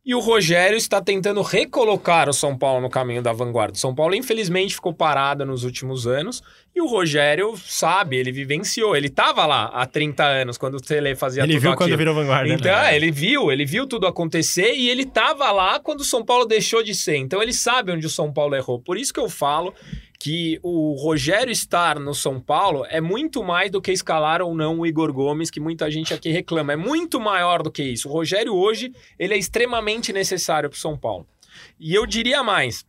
E 0.02 0.14
o 0.14 0.18
Rogério 0.18 0.78
está 0.78 0.98
tentando 0.98 1.42
recolocar 1.42 2.26
o 2.26 2.32
São 2.32 2.56
Paulo 2.56 2.80
no 2.80 2.88
caminho 2.88 3.20
da 3.20 3.34
vanguarda. 3.34 3.74
O 3.74 3.78
São 3.78 3.94
Paulo, 3.94 4.14
infelizmente, 4.14 4.74
ficou 4.74 4.94
parado 4.94 5.44
nos 5.44 5.62
últimos 5.62 6.06
anos. 6.06 6.42
E 6.74 6.80
o 6.80 6.86
Rogério 6.86 7.54
sabe, 7.58 8.16
ele 8.16 8.32
vivenciou. 8.32 8.96
Ele 8.96 9.08
estava 9.08 9.44
lá 9.44 9.66
há 9.66 9.84
30 9.84 10.24
anos, 10.24 10.56
quando 10.56 10.76
o 10.76 10.80
Tele 10.80 11.14
fazia 11.14 11.42
ele 11.42 11.52
tudo 11.52 11.60
viu 11.60 11.70
aquilo. 11.72 11.88
quando 11.88 11.98
virou 11.98 12.14
vanguarda. 12.14 12.48
né? 12.48 12.54
Então, 12.54 12.78
é, 12.78 12.96
ele 12.96 13.10
viu, 13.10 13.52
ele 13.52 13.66
viu 13.66 13.86
tudo 13.86 14.06
acontecer 14.06 14.72
e 14.74 14.88
ele 14.88 15.02
estava 15.02 15.52
lá 15.52 15.78
quando 15.78 16.00
o 16.00 16.04
São 16.04 16.24
Paulo 16.24 16.46
deixou 16.46 16.82
de 16.82 16.94
ser. 16.94 17.16
Então, 17.16 17.42
ele 17.42 17.52
sabe 17.52 17.92
onde 17.92 18.06
o 18.06 18.10
São 18.10 18.32
Paulo 18.32 18.54
errou. 18.56 18.80
Por 18.80 18.96
isso 18.96 19.12
que 19.12 19.20
eu 19.20 19.28
falo 19.28 19.74
que 20.22 20.60
o 20.62 20.92
Rogério 20.92 21.50
estar 21.50 21.98
no 21.98 22.14
São 22.14 22.38
Paulo 22.38 22.84
é 22.90 23.00
muito 23.00 23.42
mais 23.42 23.70
do 23.70 23.80
que 23.80 23.90
escalar 23.90 24.42
ou 24.42 24.54
não 24.54 24.78
o 24.78 24.86
Igor 24.86 25.10
Gomes, 25.14 25.50
que 25.50 25.58
muita 25.58 25.90
gente 25.90 26.12
aqui 26.12 26.28
reclama. 26.28 26.74
É 26.74 26.76
muito 26.76 27.18
maior 27.18 27.62
do 27.62 27.70
que 27.70 27.82
isso. 27.82 28.06
O 28.06 28.12
Rogério 28.12 28.54
hoje, 28.54 28.92
ele 29.18 29.32
é 29.32 29.38
extremamente 29.38 30.12
necessário 30.12 30.68
para 30.68 30.76
o 30.76 30.78
São 30.78 30.94
Paulo. 30.94 31.26
E 31.78 31.94
eu 31.94 32.04
diria 32.04 32.42
mais, 32.42 32.84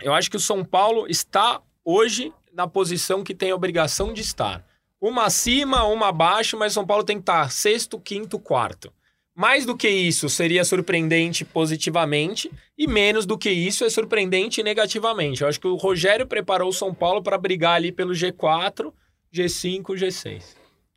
eu 0.00 0.14
acho 0.14 0.30
que 0.30 0.36
o 0.36 0.40
São 0.40 0.64
Paulo 0.64 1.08
está 1.08 1.60
hoje 1.84 2.32
na 2.52 2.68
posição 2.68 3.24
que 3.24 3.34
tem 3.34 3.50
a 3.50 3.56
obrigação 3.56 4.12
de 4.12 4.20
estar. 4.20 4.64
Uma 5.00 5.24
acima, 5.24 5.82
uma 5.82 6.10
abaixo, 6.10 6.56
mas 6.56 6.72
São 6.72 6.86
Paulo 6.86 7.02
tem 7.02 7.16
que 7.16 7.22
estar 7.22 7.50
sexto, 7.50 7.98
quinto, 7.98 8.38
quarto. 8.38 8.92
Mais 9.36 9.64
do 9.64 9.76
que 9.76 9.88
isso 9.88 10.28
seria 10.28 10.64
surpreendente 10.64 11.44
positivamente, 11.44 12.50
e 12.76 12.86
menos 12.86 13.24
do 13.24 13.38
que 13.38 13.50
isso 13.50 13.84
é 13.84 13.90
surpreendente 13.90 14.62
negativamente. 14.62 15.42
Eu 15.42 15.48
acho 15.48 15.60
que 15.60 15.66
o 15.68 15.76
Rogério 15.76 16.26
preparou 16.26 16.68
o 16.68 16.72
São 16.72 16.92
Paulo 16.92 17.22
para 17.22 17.38
brigar 17.38 17.76
ali 17.76 17.90
pelo 17.92 18.12
G4, 18.12 18.92
G5, 19.34 19.82
G6. 19.96 20.42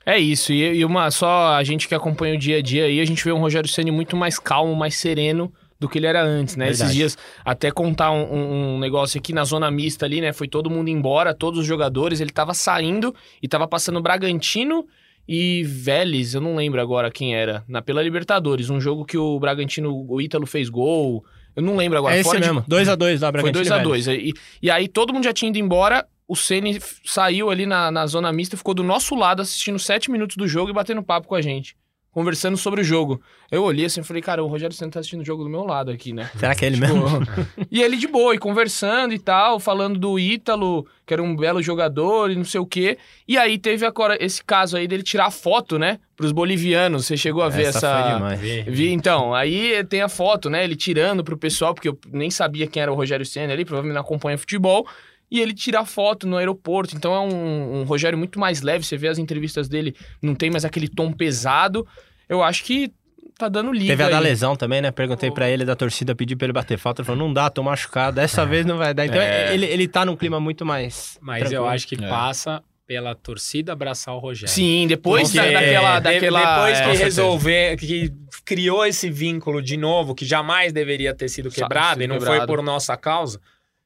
É 0.05 0.19
isso, 0.19 0.51
e, 0.51 0.61
e 0.79 0.83
uma 0.83 1.09
só 1.11 1.53
a 1.55 1.63
gente 1.63 1.87
que 1.87 1.95
acompanha 1.95 2.35
o 2.35 2.37
dia 2.37 2.57
a 2.57 2.61
dia 2.61 2.85
aí, 2.85 2.99
a 2.99 3.05
gente 3.05 3.23
vê 3.23 3.31
um 3.31 3.39
Rogério 3.39 3.69
Ceni 3.69 3.91
muito 3.91 4.17
mais 4.17 4.37
calmo, 4.37 4.75
mais 4.75 4.95
sereno 4.95 5.53
do 5.79 5.87
que 5.87 5.97
ele 5.97 6.07
era 6.07 6.21
antes, 6.21 6.55
né? 6.57 6.65
Verdade. 6.65 6.83
Esses 6.83 6.95
dias, 6.95 7.17
até 7.45 7.71
contar 7.71 8.11
um, 8.11 8.23
um- 8.23 8.75
um 8.75 8.79
negócio 8.79 9.17
aqui 9.17 9.31
na 9.31 9.43
zona 9.45 9.69
mista 9.71 10.05
ali, 10.05 10.19
né? 10.19 10.33
Foi 10.33 10.47
todo 10.47 10.69
mundo 10.69 10.89
embora, 10.89 11.33
todos 11.33 11.59
os 11.61 11.65
jogadores, 11.65 12.19
ele 12.19 12.31
tava 12.31 12.53
saindo 12.53 13.13
e 13.41 13.47
tava 13.47 13.67
passando 13.67 14.01
Bragantino 14.01 14.85
e 15.27 15.63
Vélez, 15.63 16.33
eu 16.33 16.41
não 16.41 16.55
lembro 16.55 16.81
agora 16.81 17.09
quem 17.11 17.35
era, 17.35 17.63
na 17.67 17.81
pela 17.81 18.01
Libertadores, 18.01 18.69
um 18.69 18.79
jogo 18.79 19.05
que 19.05 19.17
o 19.17 19.39
Bragantino, 19.39 20.05
o 20.09 20.21
Ítalo 20.21 20.45
fez 20.45 20.69
gol, 20.69 21.23
eu 21.55 21.61
não 21.61 21.75
lembro 21.75 21.97
agora. 21.97 22.15
É 22.15 22.19
esse 22.19 22.31
de- 22.31 22.39
mesmo. 22.39 22.61
2x2 22.63 23.21
lá, 23.21 23.31
Foi 23.31 23.31
Bragantino. 23.31 23.51
2 23.53 23.71
a 23.71 23.77
2 23.79 24.07
e, 24.07 24.33
e 24.61 24.69
aí 24.71 24.87
todo 24.87 25.13
mundo 25.13 25.23
já 25.23 25.33
tinha 25.33 25.49
ido 25.49 25.57
embora. 25.57 26.05
O 26.27 26.35
Ceni 26.35 26.79
saiu 27.03 27.49
ali 27.49 27.65
na, 27.65 27.91
na 27.91 28.07
zona 28.07 28.31
mista 28.31 28.55
e 28.55 28.57
ficou 28.57 28.73
do 28.73 28.81
nosso 28.81 29.13
lado 29.13 29.41
assistindo 29.41 29.77
sete 29.77 30.09
minutos 30.09 30.37
do 30.37 30.47
jogo 30.47 30.71
e 30.71 30.73
batendo 30.73 31.03
papo 31.03 31.27
com 31.27 31.35
a 31.35 31.41
gente. 31.41 31.75
Conversando 32.13 32.55
sobre 32.55 32.81
o 32.81 32.83
jogo. 32.83 33.19
Eu 33.51 33.63
olhei 33.63 33.85
assim 33.85 34.01
e 34.01 34.03
falei, 34.03 34.21
cara, 34.21 34.43
o 34.43 34.47
Rogério 34.47 34.75
Ceni 34.75 34.91
tá 34.91 34.99
assistindo 34.99 35.21
o 35.21 35.25
jogo 35.25 35.43
do 35.43 35.49
meu 35.49 35.63
lado 35.63 35.89
aqui, 35.89 36.13
né? 36.13 36.29
Será 36.37 36.53
que 36.53 36.63
é 36.63 36.67
ele 36.67 36.79
Tipo, 36.79 36.93
mesmo? 36.93 37.27
e 37.71 37.81
ele 37.81 37.97
de 37.97 38.07
boa, 38.07 38.35
e 38.35 38.37
conversando 38.37 39.15
e 39.15 39.19
tal, 39.19 39.59
falando 39.59 39.97
do 39.97 40.19
Ítalo, 40.19 40.85
que 41.07 41.13
era 41.13 41.23
um 41.23 41.35
belo 41.35 41.61
jogador 41.61 42.29
e 42.29 42.35
não 42.35 42.45
sei 42.45 42.59
o 42.59 42.67
quê. 42.67 42.99
E 43.27 43.35
aí 43.35 43.57
teve 43.57 43.83
agora 43.83 44.15
esse 44.23 44.43
caso 44.43 44.77
aí 44.77 44.87
dele 44.87 45.01
tirar 45.01 45.31
foto, 45.31 45.79
né? 45.79 45.99
Pros 46.15 46.31
bolivianos. 46.31 47.07
Você 47.07 47.17
chegou 47.17 47.41
a 47.41 47.49
ver 47.49 47.63
essa. 47.65 48.03
foi 48.03 48.13
demais. 48.13 48.39
Vi, 48.67 48.91
então, 48.91 49.33
aí 49.33 49.83
tem 49.85 50.01
a 50.01 50.07
foto, 50.09 50.51
né? 50.51 50.63
Ele 50.63 50.75
tirando 50.75 51.23
pro 51.23 51.35
pessoal, 51.35 51.73
porque 51.73 51.89
eu 51.89 51.97
nem 52.11 52.29
sabia 52.29 52.67
quem 52.67 52.81
era 52.83 52.91
o 52.91 52.95
Rogério 52.95 53.25
Senna 53.25 53.53
ali, 53.53 53.65
provavelmente 53.65 53.95
não 53.95 54.01
acompanha 54.01 54.37
futebol. 54.37 54.87
E 55.33 55.41
ele 55.41 55.53
tira 55.53 55.79
a 55.79 55.85
foto 55.85 56.27
no 56.27 56.37
aeroporto. 56.37 56.95
Então 56.95 57.13
é 57.15 57.19
um, 57.19 57.79
um 57.79 57.83
Rogério 57.85 58.15
muito 58.17 58.39
mais 58.39 58.61
leve. 58.61 58.85
Você 58.85 58.95
vê 58.95 59.07
as 59.07 59.17
entrevistas 59.17 59.67
dele, 59.67 59.95
não 60.21 60.35
tem 60.35 60.51
mais 60.51 60.63
aquele 60.63 60.87
tom 60.87 61.11
pesado. 61.11 61.87
Eu 62.29 62.43
acho 62.43 62.63
que 62.63 62.91
tá 63.37 63.49
dando 63.49 63.73
liga. 63.73 63.87
Teve 63.93 64.03
a 64.03 64.09
da 64.09 64.17
aí. 64.19 64.23
lesão 64.23 64.55
também, 64.55 64.79
né? 64.79 64.91
Perguntei 64.91 65.31
pra 65.31 65.49
ele 65.49 65.65
da 65.65 65.75
torcida, 65.75 66.13
pedi 66.13 66.35
pra 66.35 66.45
ele 66.45 66.53
bater 66.53 66.77
falta. 66.77 67.01
Ele 67.01 67.07
falou, 67.07 67.25
não 67.27 67.33
dá, 67.33 67.49
tô 67.49 67.63
machucado. 67.63 68.15
Dessa 68.17 68.45
vez 68.45 68.63
não 68.63 68.77
vai 68.77 68.93
dar. 68.93 69.07
Então 69.07 69.19
É. 69.19 69.51
ele, 69.55 69.65
ele 69.65 69.87
tá 69.87 70.05
num 70.05 70.15
clima 70.15 70.39
muito 70.39 70.63
mais. 70.63 71.17
Mas 71.19 71.39
tranquilo. 71.39 71.63
eu 71.63 71.67
acho 71.69 71.87
que 71.87 71.95
É. 71.95 72.07
passa 72.07 72.61
pela 72.85 73.15
torcida 73.15 73.73
abraçar 73.73 74.13
o 74.13 74.19
Rogério. 74.19 74.53
Sim, 74.53 74.85
depois 74.87 75.31
da- 75.33 75.41
daquela. 75.49 75.97
de- 75.99 76.03
daquela 76.03 76.39
depois 76.55 76.77
é, 76.77 76.81
que 76.81 76.87
certeza. 76.89 77.03
resolver, 77.05 77.77
que 77.77 78.13
criou 78.45 78.85
esse 78.85 79.09
vínculo 79.09 79.63
de 79.63 79.77
novo, 79.77 80.13
que 80.13 80.25
jamais 80.25 80.71
deveria 80.71 81.15
ter 81.15 81.27
sido 81.29 81.49
quebrado, 81.49 82.03
e 82.03 82.07
não 82.07 82.17
quebrado. 82.19 82.37
foi 82.37 82.45
por 82.45 82.61
nossa 82.61 82.95
causa. 82.95 83.39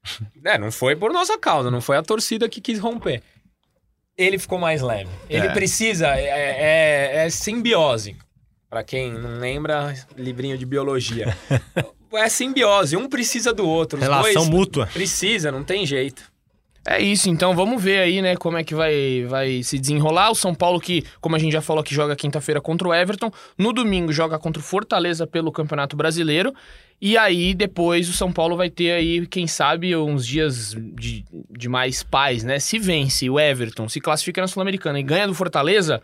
é, 0.43 0.57
não 0.57 0.71
foi 0.71 0.95
por 0.95 1.11
nossa 1.11 1.37
causa, 1.37 1.69
não 1.71 1.81
foi 1.81 1.97
a 1.97 2.03
torcida 2.03 2.47
que 2.49 2.61
quis 2.61 2.79
romper. 2.79 3.21
Ele 4.17 4.39
ficou 4.39 4.57
mais 4.57 4.81
leve. 4.81 5.09
Ele 5.29 5.47
É. 5.47 5.53
precisa, 5.53 6.07
é, 6.15 6.23
é- 6.25 7.25
é 7.25 7.29
simbiose. 7.29 8.15
Pra 8.69 8.83
quem 8.83 9.13
não 9.13 9.39
lembra, 9.39 9.93
livrinho 10.17 10.57
de 10.57 10.65
biologia. 10.65 11.37
é 12.13 12.27
simbiose, 12.29 12.97
um 12.97 13.07
precisa 13.07 13.53
do 13.53 13.67
outro. 13.67 13.99
Relação 13.99 14.45
mútua. 14.45 14.87
precisa, 14.87 15.51
não 15.51 15.63
tem 15.63 15.85
jeito. 15.85 16.29
É 16.89 17.01
isso, 17.01 17.29
então 17.29 17.53
vamos 17.53 17.83
ver 17.83 17.99
aí, 17.99 18.21
né, 18.21 18.37
como 18.37 18.57
é 18.57 18.63
que 18.63 18.73
vai, 18.73 19.25
vai 19.27 19.61
se 19.61 19.77
desenrolar. 19.77 20.31
O 20.31 20.35
São 20.35 20.55
Paulo, 20.55 20.79
que, 20.79 21.03
como 21.19 21.35
a 21.35 21.39
gente 21.39 21.51
já 21.51 21.61
falou, 21.61 21.83
que 21.83 21.93
joga 21.93 22.15
quinta-feira 22.15 22.61
contra 22.61 22.87
o 22.87 22.93
Everton. 22.93 23.29
No 23.57 23.73
domingo 23.73 24.13
joga 24.13 24.39
contra 24.39 24.61
o 24.61 24.63
Fortaleza 24.63 25.27
pelo 25.27 25.51
Campeonato 25.51 25.97
Brasileiro. 25.97 26.53
E 27.01 27.17
aí, 27.17 27.53
depois, 27.53 28.07
o 28.07 28.13
São 28.13 28.31
Paulo 28.31 28.55
vai 28.55 28.69
ter 28.69 28.91
aí, 28.91 29.27
quem 29.27 29.45
sabe, 29.47 29.97
uns 29.97 30.25
dias 30.25 30.77
de, 30.95 31.25
de 31.51 31.67
mais 31.67 32.03
paz, 32.03 32.45
né? 32.45 32.57
Se 32.57 32.79
vence 32.79 33.29
o 33.29 33.37
Everton, 33.37 33.89
se 33.89 33.99
classifica 33.99 34.39
na 34.39 34.47
Sul-Americana 34.47 34.97
e 34.97 35.03
ganha 35.03 35.27
do 35.27 35.33
Fortaleza, 35.33 36.01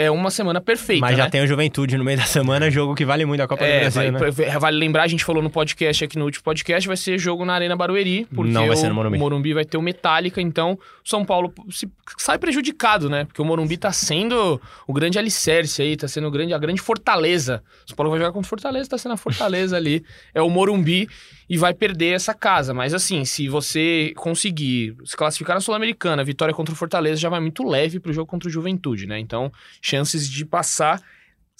é 0.00 0.08
uma 0.12 0.30
semana 0.30 0.60
perfeita, 0.60 1.00
Mas 1.04 1.16
já 1.16 1.24
né? 1.24 1.30
tem 1.30 1.42
o 1.42 1.46
Juventude 1.46 1.98
no 1.98 2.04
meio 2.04 2.16
da 2.18 2.24
semana, 2.24 2.70
jogo 2.70 2.94
que 2.94 3.04
vale 3.04 3.24
muito 3.24 3.40
a 3.42 3.48
Copa 3.48 3.64
do 3.64 3.68
É, 3.68 3.80
Brasil, 3.80 4.12
vai- 4.12 4.30
né? 4.46 4.58
vale 4.60 4.76
lembrar, 4.78 5.02
a 5.02 5.08
gente 5.08 5.24
falou 5.24 5.42
no 5.42 5.50
podcast 5.50 6.04
aqui 6.04 6.16
no 6.16 6.24
último 6.24 6.44
podcast, 6.44 6.86
vai 6.86 6.96
ser 6.96 7.18
jogo 7.18 7.44
na 7.44 7.54
Arena 7.54 7.74
Barueri, 7.74 8.24
porque 8.32 8.52
Não 8.52 8.66
vai 8.68 8.76
o 8.76 8.78
ser 8.78 8.88
no 8.90 8.94
Morumbi. 9.18 9.52
vai 9.52 9.64
ter 9.64 9.76
o 9.76 9.82
Metallica, 9.82 10.40
então 10.40 10.74
o 11.04 11.08
São 11.08 11.24
Paulo 11.24 11.52
se- 11.70 11.88
sai 12.16 12.38
prejudicado, 12.38 13.10
né? 13.10 13.24
Porque 13.24 13.42
o 13.42 13.44
Morumbi 13.44 13.76
tá 13.76 13.90
sendo 13.90 14.60
o 14.86 14.92
grande 14.92 15.18
alicerce 15.18 15.82
aí, 15.82 15.96
tá 15.96 16.06
sendo 16.06 16.28
o 16.28 16.30
grande, 16.30 16.54
a 16.54 16.58
grande 16.58 16.80
fortaleza. 16.80 17.60
O 17.84 17.88
São 17.88 17.96
Paulo 17.96 18.10
vai 18.10 18.20
jogar 18.20 18.30
contra 18.32 18.46
o 18.46 18.48
Fortaleza, 18.48 18.88
tá 18.88 18.98
sendo 18.98 19.12
a 19.14 19.16
fortaleza 19.16 19.76
ali, 19.76 20.04
é 20.32 20.40
o 20.40 20.48
Morumbi 20.48 21.08
e 21.48 21.56
vai 21.56 21.72
perder 21.72 22.14
essa 22.14 22.34
casa. 22.34 22.74
Mas 22.74 22.92
assim, 22.92 23.24
se 23.24 23.48
você 23.48 24.12
conseguir 24.16 24.94
se 25.04 25.16
classificar 25.16 25.56
na 25.56 25.60
Sul-Americana, 25.60 26.22
vitória 26.24 26.54
contra 26.54 26.72
o 26.74 26.76
Fortaleza 26.76 27.20
já 27.20 27.28
vai 27.28 27.40
muito 27.40 27.62
leve 27.66 27.98
pro 27.98 28.12
jogo 28.12 28.26
contra 28.26 28.48
o 28.48 28.52
Juventude, 28.52 29.06
né? 29.06 29.18
Então, 29.18 29.50
chances 29.80 30.28
de 30.28 30.44
passar 30.44 31.00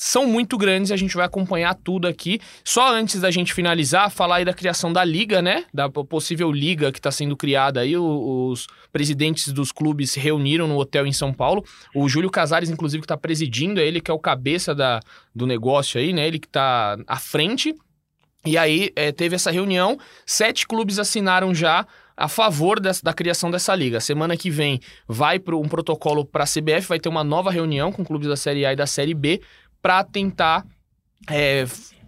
são 0.00 0.26
muito 0.28 0.56
grandes 0.56 0.90
e 0.90 0.94
a 0.94 0.96
gente 0.96 1.16
vai 1.16 1.26
acompanhar 1.26 1.74
tudo 1.74 2.06
aqui. 2.06 2.38
Só 2.62 2.94
antes 2.94 3.20
da 3.20 3.32
gente 3.32 3.52
finalizar, 3.52 4.08
falar 4.12 4.36
aí 4.36 4.44
da 4.44 4.54
criação 4.54 4.92
da 4.92 5.02
liga, 5.04 5.42
né? 5.42 5.64
Da 5.74 5.88
possível 5.90 6.52
liga 6.52 6.92
que 6.92 7.00
está 7.00 7.10
sendo 7.10 7.36
criada 7.36 7.80
aí. 7.80 7.96
O- 7.96 8.50
Os 8.52 8.68
presidentes 8.92 9.52
dos 9.52 9.72
clubes 9.72 10.12
se 10.12 10.20
reuniram 10.20 10.68
no 10.68 10.76
hotel 10.78 11.04
em 11.04 11.12
São 11.12 11.32
Paulo. 11.32 11.64
O 11.92 12.08
Júlio 12.08 12.30
Casares, 12.30 12.70
inclusive, 12.70 13.00
que 13.00 13.06
está 13.06 13.16
presidindo, 13.16 13.80
é 13.80 13.86
ele 13.86 14.00
que 14.00 14.08
é 14.08 14.14
o 14.14 14.20
cabeça 14.20 14.72
da, 14.72 15.00
do 15.34 15.46
negócio 15.48 15.98
aí, 16.00 16.12
né? 16.12 16.28
Ele 16.28 16.38
que 16.38 16.46
está 16.46 16.96
à 17.06 17.16
frente. 17.18 17.74
E 18.48 18.58
aí 18.58 18.90
é, 18.96 19.12
teve 19.12 19.36
essa 19.36 19.50
reunião, 19.50 19.98
sete 20.26 20.66
clubes 20.66 20.98
assinaram 20.98 21.54
já 21.54 21.86
a 22.16 22.26
favor 22.28 22.80
des- 22.80 23.00
da 23.00 23.12
criação 23.12 23.50
dessa 23.50 23.74
liga. 23.74 24.00
Semana 24.00 24.36
que 24.36 24.50
vem 24.50 24.80
vai 25.06 25.38
para 25.38 25.56
um 25.56 25.68
protocolo 25.68 26.24
para 26.24 26.44
a 26.44 26.46
CBF, 26.46 26.88
vai 26.88 26.98
ter 26.98 27.08
uma 27.08 27.22
nova 27.22 27.50
reunião 27.50 27.92
com 27.92 28.04
clubes 28.04 28.28
da 28.28 28.36
Série 28.36 28.66
A 28.66 28.72
e 28.72 28.76
da 28.76 28.86
Série 28.86 29.14
B 29.14 29.40
para 29.80 30.02
tentar 30.02 30.64
é, 31.30 31.64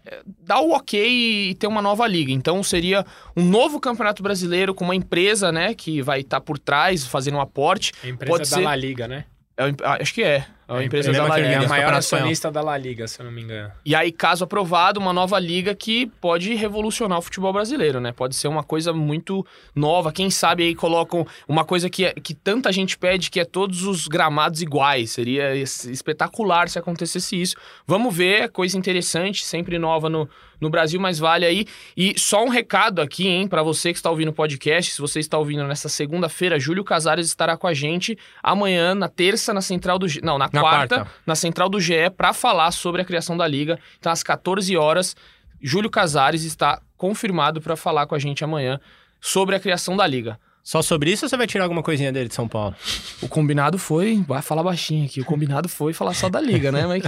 é, 0.06 0.22
dar 0.44 0.60
o 0.60 0.70
ok 0.72 1.50
e 1.50 1.54
ter 1.54 1.66
uma 1.66 1.82
nova 1.82 2.06
liga. 2.06 2.32
Então 2.32 2.62
seria 2.62 3.04
um 3.36 3.44
novo 3.44 3.78
campeonato 3.78 4.22
brasileiro 4.22 4.74
com 4.74 4.84
uma 4.84 4.94
empresa, 4.96 5.52
né, 5.52 5.74
que 5.74 6.00
vai 6.02 6.20
estar 6.20 6.40
por 6.40 6.58
trás 6.58 7.06
fazendo 7.06 7.36
um 7.36 7.40
aporte. 7.40 7.92
A 8.02 8.08
empresa 8.08 8.32
Pode 8.32 8.50
da 8.50 8.56
ser- 8.56 8.62
La 8.62 8.74
Liga, 8.76 9.06
né? 9.06 9.24
É 9.56 9.64
ah, 9.84 9.98
acho 10.00 10.14
que 10.14 10.22
é, 10.22 10.46
é 10.70 10.72
uma 10.74 10.82
É, 10.82 10.86
empresa 10.86 11.12
da 11.12 11.24
La 11.26 11.38
É 11.38 11.42
Liga. 11.42 11.66
a 11.66 11.68
maior 11.68 11.92
acionista 11.94 12.50
da 12.50 12.62
La 12.62 12.78
Liga, 12.78 13.06
se 13.08 13.20
eu 13.20 13.24
não 13.24 13.32
me 13.32 13.42
engano. 13.42 13.72
E 13.84 13.94
aí, 13.94 14.12
caso 14.12 14.44
aprovado, 14.44 15.00
uma 15.00 15.12
nova 15.12 15.38
liga 15.38 15.74
que 15.74 16.06
pode 16.20 16.54
revolucionar 16.54 17.18
o 17.18 17.22
futebol 17.22 17.52
brasileiro, 17.52 18.00
né? 18.00 18.12
Pode 18.12 18.36
ser 18.36 18.48
uma 18.48 18.62
coisa 18.62 18.92
muito 18.92 19.44
nova. 19.74 20.12
Quem 20.12 20.30
sabe 20.30 20.62
aí 20.62 20.74
colocam 20.74 21.26
uma 21.48 21.64
coisa 21.64 21.90
que, 21.90 22.04
é- 22.04 22.12
que 22.14 22.34
tanta 22.34 22.70
gente 22.72 22.96
pede, 22.96 23.30
que 23.30 23.40
é 23.40 23.44
todos 23.44 23.82
os 23.82 24.06
gramados 24.06 24.62
iguais. 24.62 25.10
Seria 25.10 25.54
es- 25.56 25.84
espetacular 25.84 26.68
se 26.68 26.78
acontecesse 26.78 27.40
isso. 27.40 27.56
Vamos 27.86 28.14
ver, 28.16 28.50
coisa 28.50 28.78
interessante, 28.78 29.44
sempre 29.44 29.78
nova 29.78 30.08
no, 30.08 30.28
no 30.60 30.70
Brasil, 30.70 31.00
mas 31.00 31.18
vale 31.18 31.44
aí. 31.44 31.66
E 31.96 32.14
só 32.18 32.44
um 32.44 32.48
recado 32.48 33.00
aqui, 33.02 33.26
hein, 33.26 33.48
para 33.48 33.62
você 33.62 33.92
que 33.92 33.98
está 33.98 34.10
ouvindo 34.10 34.28
o 34.28 34.32
podcast, 34.32 34.92
se 34.92 35.00
você 35.00 35.18
está 35.18 35.36
ouvindo 35.38 35.64
nessa 35.64 35.88
segunda-feira, 35.88 36.60
Júlio 36.60 36.84
Casares 36.84 37.26
estará 37.26 37.56
com 37.56 37.66
a 37.66 37.74
gente 37.74 38.16
amanhã, 38.42 38.94
na 38.94 39.08
terça, 39.08 39.52
na 39.52 39.60
Central 39.60 39.98
do... 39.98 40.06
Não, 40.22 40.38
na, 40.38 40.48
Na 40.62 40.68
quarta, 40.68 40.94
quarta. 40.96 41.12
na 41.26 41.34
Central 41.34 41.68
do 41.68 41.80
GE, 41.80 42.10
para 42.16 42.32
falar 42.32 42.70
sobre 42.70 43.02
a 43.02 43.04
criação 43.04 43.36
da 43.36 43.46
Liga. 43.46 43.78
Então, 43.98 44.10
às 44.10 44.22
14 44.22 44.76
horas, 44.76 45.16
Júlio 45.60 45.90
Casares 45.90 46.44
está 46.44 46.80
confirmado 46.96 47.60
para 47.60 47.76
falar 47.76 48.06
com 48.06 48.14
a 48.14 48.18
gente 48.18 48.44
amanhã 48.44 48.80
sobre 49.20 49.54
a 49.56 49.60
criação 49.60 49.96
da 49.96 50.06
Liga. 50.06 50.38
Só 50.62 50.82
sobre 50.82 51.10
isso 51.10 51.24
ou 51.24 51.28
você 51.28 51.36
vai 51.36 51.46
tirar 51.46 51.64
alguma 51.64 51.82
coisinha 51.82 52.12
dele 52.12 52.28
de 52.28 52.34
São 52.34 52.46
Paulo? 52.46 52.74
O 53.22 53.28
combinado 53.28 53.78
foi, 53.78 54.22
vai 54.28 54.42
falar 54.42 54.62
baixinho 54.62 55.06
aqui, 55.06 55.20
o 55.20 55.24
combinado 55.24 55.68
foi 55.68 55.92
falar 55.92 56.14
só 56.14 56.28
da 56.28 56.40
liga, 56.40 56.70
né? 56.70 56.86
Mas 56.86 57.02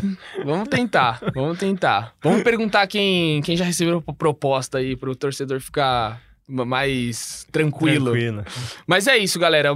vamos 0.44 0.68
tentar, 0.68 1.20
vamos 1.34 1.58
tentar. 1.58 2.14
Vamos 2.22 2.42
perguntar 2.42 2.86
quem, 2.86 3.42
quem 3.42 3.56
já 3.56 3.64
recebeu 3.64 4.00
proposta 4.00 4.78
aí 4.78 4.96
pro 4.96 5.14
torcedor 5.14 5.60
ficar 5.60 6.20
mais 6.48 7.46
tranquilo. 7.52 8.12
tranquilo. 8.12 8.44
Mas 8.86 9.06
é 9.06 9.18
isso, 9.18 9.38
galera. 9.38 9.72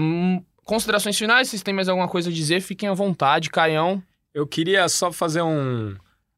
Considerações 0.67 1.17
finais, 1.17 1.49
vocês 1.49 1.63
têm 1.63 1.73
mais 1.73 1.89
alguma 1.89 2.09
coisa 2.09 2.29
a 2.29 2.33
dizer, 2.33 2.61
fiquem 2.61 2.89
à 2.89 2.93
vontade. 2.93 3.49
Caião. 3.49 4.03
Eu 4.35 4.47
queria 4.47 4.87
só 4.89 5.11
fazer 5.11 5.41
um 5.41 5.97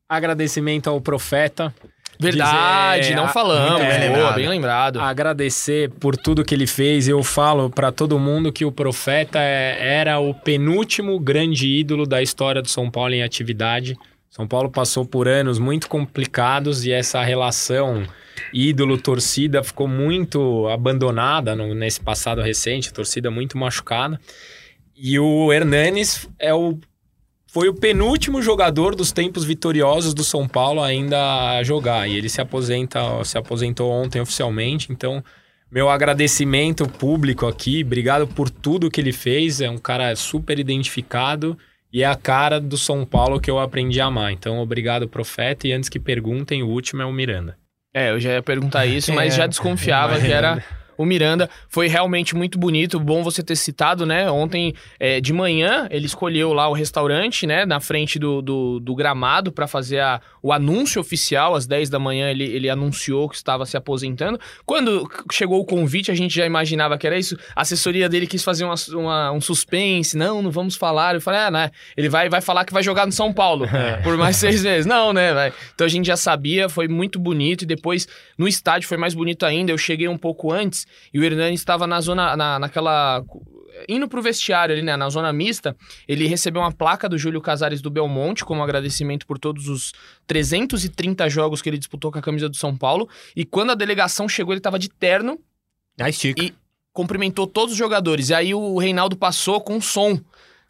agradecimento 0.09 0.89
ao 0.89 1.01
Profeta 1.01 1.75
Verdade, 2.21 3.03
dizer, 3.03 3.15
não 3.15 3.29
falamos. 3.29 3.81
É, 3.81 4.01
bem, 4.01 4.09
lembrado. 4.09 4.35
bem 4.35 4.49
lembrado. 4.49 5.01
Agradecer 5.01 5.89
por 6.01 6.17
tudo 6.17 6.45
que 6.45 6.55
ele 6.55 6.67
fez. 6.67 7.07
Eu 7.07 7.23
falo 7.23 7.71
para 7.71 7.93
todo 7.93 8.19
mundo 8.19 8.53
que 8.53 8.65
o 8.65 8.73
Profeta 8.73 9.39
é, 9.39 9.79
era 10.01 10.19
o 10.19 10.35
penúltimo 10.35 11.19
grande 11.21 11.69
ídolo 11.69 12.05
da 12.07 12.21
história 12.21 12.61
do 12.61 12.69
São 12.69 12.91
Paulo 12.91 13.15
em 13.15 13.23
atividade. 13.23 13.97
São 14.29 14.49
Paulo 14.49 14.69
passou 14.69 15.07
por 15.07 15.29
anos 15.29 15.59
muito 15.59 15.89
complicados 15.89 16.85
e 16.85 16.93
essa 16.93 17.23
relação 17.23 18.03
ídolo-torcida 18.53 19.63
ficou 19.63 19.89
muito 19.89 20.67
abandonada 20.69 21.55
no, 21.55 21.75
nesse 21.75 22.01
passado 22.01 22.43
recente, 22.43 22.93
torcida 22.93 23.31
muito 23.31 23.57
machucada. 23.57 24.21
E 24.97 25.19
o 25.19 25.53
Hernanes 25.53 26.29
é 26.39 26.53
o 26.53 26.79
foi 27.51 27.67
o 27.69 27.75
penúltimo 27.75 28.43
jogador 28.43 28.95
dos 28.95 29.11
tempos 29.11 29.43
vitoriosos 29.43 30.13
do 30.13 30.23
São 30.23 30.47
Paulo 30.47 30.83
ainda 30.83 31.57
a 31.57 31.63
jogar. 31.63 32.07
E 32.07 32.15
ele 32.15 32.29
se 32.29 32.43
aposenta, 32.43 33.25
se 33.25 33.39
aposentou 33.39 33.91
ontem 33.91 34.21
oficialmente. 34.21 34.93
Então, 34.93 35.25
meu 35.71 35.89
agradecimento 35.89 36.87
público 36.87 37.47
aqui, 37.47 37.83
obrigado 37.83 38.29
por 38.29 38.51
tudo 38.51 38.91
que 38.91 39.01
ele 39.01 39.13
fez. 39.13 39.63
É 39.63 39.71
um 39.71 39.79
cara 39.79 40.15
super 40.15 40.59
identificado 40.59 41.57
e 41.91 42.03
é 42.03 42.07
a 42.07 42.15
cara 42.15 42.61
do 42.61 42.77
São 42.77 43.05
Paulo 43.07 43.41
que 43.41 43.51
eu 43.51 43.59
aprendi 43.59 43.99
a 43.99 44.07
amar. 44.07 44.31
Então, 44.31 44.59
obrigado, 44.59 45.09
profeta. 45.09 45.67
E 45.67 45.73
antes 45.73 45.89
que 45.89 45.99
perguntem, 45.99 46.63
o 46.63 46.69
último 46.69 47.01
é 47.01 47.07
o 47.07 47.13
Miranda. 47.13 47.57
É, 47.95 48.11
eu 48.11 48.21
já 48.21 48.33
ia 48.33 48.43
perguntar 48.43 48.87
isso, 48.87 49.13
mas 49.13 49.35
já 49.35 49.47
desconfiava 49.49 50.21
que 50.21 50.31
era 50.31 50.63
o 50.99 51.07
Miranda. 51.07 51.49
Foi 51.69 51.87
realmente 51.87 52.35
muito 52.35 52.59
bonito, 52.59 52.99
bom 52.99 53.23
você 53.23 53.43
ter 53.43 53.55
citado, 53.55 54.05
né? 54.05 54.29
Ontem 54.29 54.75
é, 54.99 55.21
de 55.21 55.33
manhã 55.33 55.87
ele 55.91 56.07
escolheu 56.07 56.53
lá 56.53 56.69
o 56.69 56.73
restaurante, 56.73 57.47
né? 57.47 57.65
Na 57.65 57.79
frente 57.79 58.19
do, 58.19 58.43
do, 58.43 58.81
do 58.81 58.95
gramado 58.97 59.53
para 59.53 59.69
fazer 59.69 60.01
a, 60.01 60.21
o 60.43 60.53
anúncio 60.53 61.01
oficial. 61.01 61.55
Às 61.55 61.67
10 61.67 61.89
da 61.89 62.01
manhã 62.01 62.29
ele, 62.31 62.45
ele 62.45 62.69
anunciou 62.69 63.29
que 63.29 63.37
estava 63.37 63.65
se 63.65 63.77
aposentando. 63.77 64.39
Quando 64.67 65.09
chegou 65.33 65.61
o 65.61 65.65
convite, 65.65 66.11
a 66.11 66.15
gente 66.15 66.35
já 66.35 66.45
imaginava 66.45 66.99
que 66.99 67.07
era 67.07 67.17
isso. 67.17 67.39
A 67.55 67.63
assessoria 67.63 68.09
dele 68.09 68.27
quis 68.27 68.43
fazer 68.43 68.65
uma, 68.65 68.75
uma, 68.93 69.31
um 69.31 69.41
suspense. 69.41 70.17
Não, 70.17 70.43
não 70.43 70.51
vamos 70.51 70.75
falar. 70.75 71.15
Eu 71.15 71.21
falei, 71.21 71.41
ah, 71.41 71.51
né? 71.51 71.71
Ele 71.97 72.09
vai, 72.09 72.29
vai 72.29 72.41
falar 72.41 72.65
que 72.65 72.73
vai 72.73 72.83
jogar 72.83 73.07
no 73.07 73.13
São 73.13 73.33
Paulo 73.33 73.69
por 74.03 74.17
mais 74.17 74.37
seis 74.37 74.65
meses. 74.65 74.85
Não, 74.85 75.13
né? 75.13 75.33
Vai. 75.33 75.53
Então 75.73 75.87
a 75.87 75.91
gente 75.91 76.07
já 76.07 76.17
sabia, 76.17 76.69
foi 76.69 76.89
muito 76.89 77.21
bonito. 77.21 77.63
E 77.63 77.67
depois 77.67 78.09
no 78.37 78.49
estádio 78.49 78.89
foi 78.89 78.97
mais 78.97 79.15
bonito 79.15 79.47
ainda. 79.47 79.71
Eu 79.71 79.79
cheguei 79.79 80.09
um 80.09 80.19
pouco 80.19 80.53
antes 80.53 80.88
e 81.13 81.19
o 81.19 81.25
Hernani 81.25 81.55
estava 81.55 81.87
na 81.87 82.01
zona, 82.01 82.37
na, 82.37 82.59
naquela 82.59 83.25
indo 83.89 84.09
pro 84.09 84.23
vestiário 84.23 84.75
ali, 84.75 84.83
né, 84.83 84.97
na 84.97 85.09
zona 85.09 85.33
mista, 85.33 85.77
ele 86.07 86.27
recebeu 86.27 86.63
uma 86.63 86.73
placa 86.73 87.09
do 87.09 87.19
Júlio 87.19 87.41
Casares 87.41 87.81
do 87.81 87.91
Belmonte 87.91 88.45
como 88.45 88.63
agradecimento 88.63 89.27
por 89.27 89.39
todos 89.39 89.69
os 89.69 89.93
330 90.27 91.29
jogos 91.29 91.63
que 91.63 91.69
ele 91.69 91.79
disputou 91.79 92.11
com 92.11 92.19
a 92.19 92.23
camisa 92.23 92.49
do 92.49 92.57
São 92.57 92.77
Paulo. 92.77 93.09
E 93.37 93.45
quando 93.45 93.71
a 93.71 93.75
delegação 93.75 94.29
chegou, 94.29 94.53
ele 94.53 94.59
estava 94.59 94.79
de 94.79 94.89
terno. 94.89 95.39
Ah, 96.01 96.09
estica. 96.09 96.43
E 96.43 96.55
cumprimentou 96.93 97.47
todos 97.47 97.73
os 97.73 97.79
jogadores. 97.79 98.31
E 98.31 98.35
aí 98.35 98.55
o 98.55 98.79
Reinaldo 98.79 99.17
passou 99.17 99.61
com 99.61 99.81
som 99.81 100.19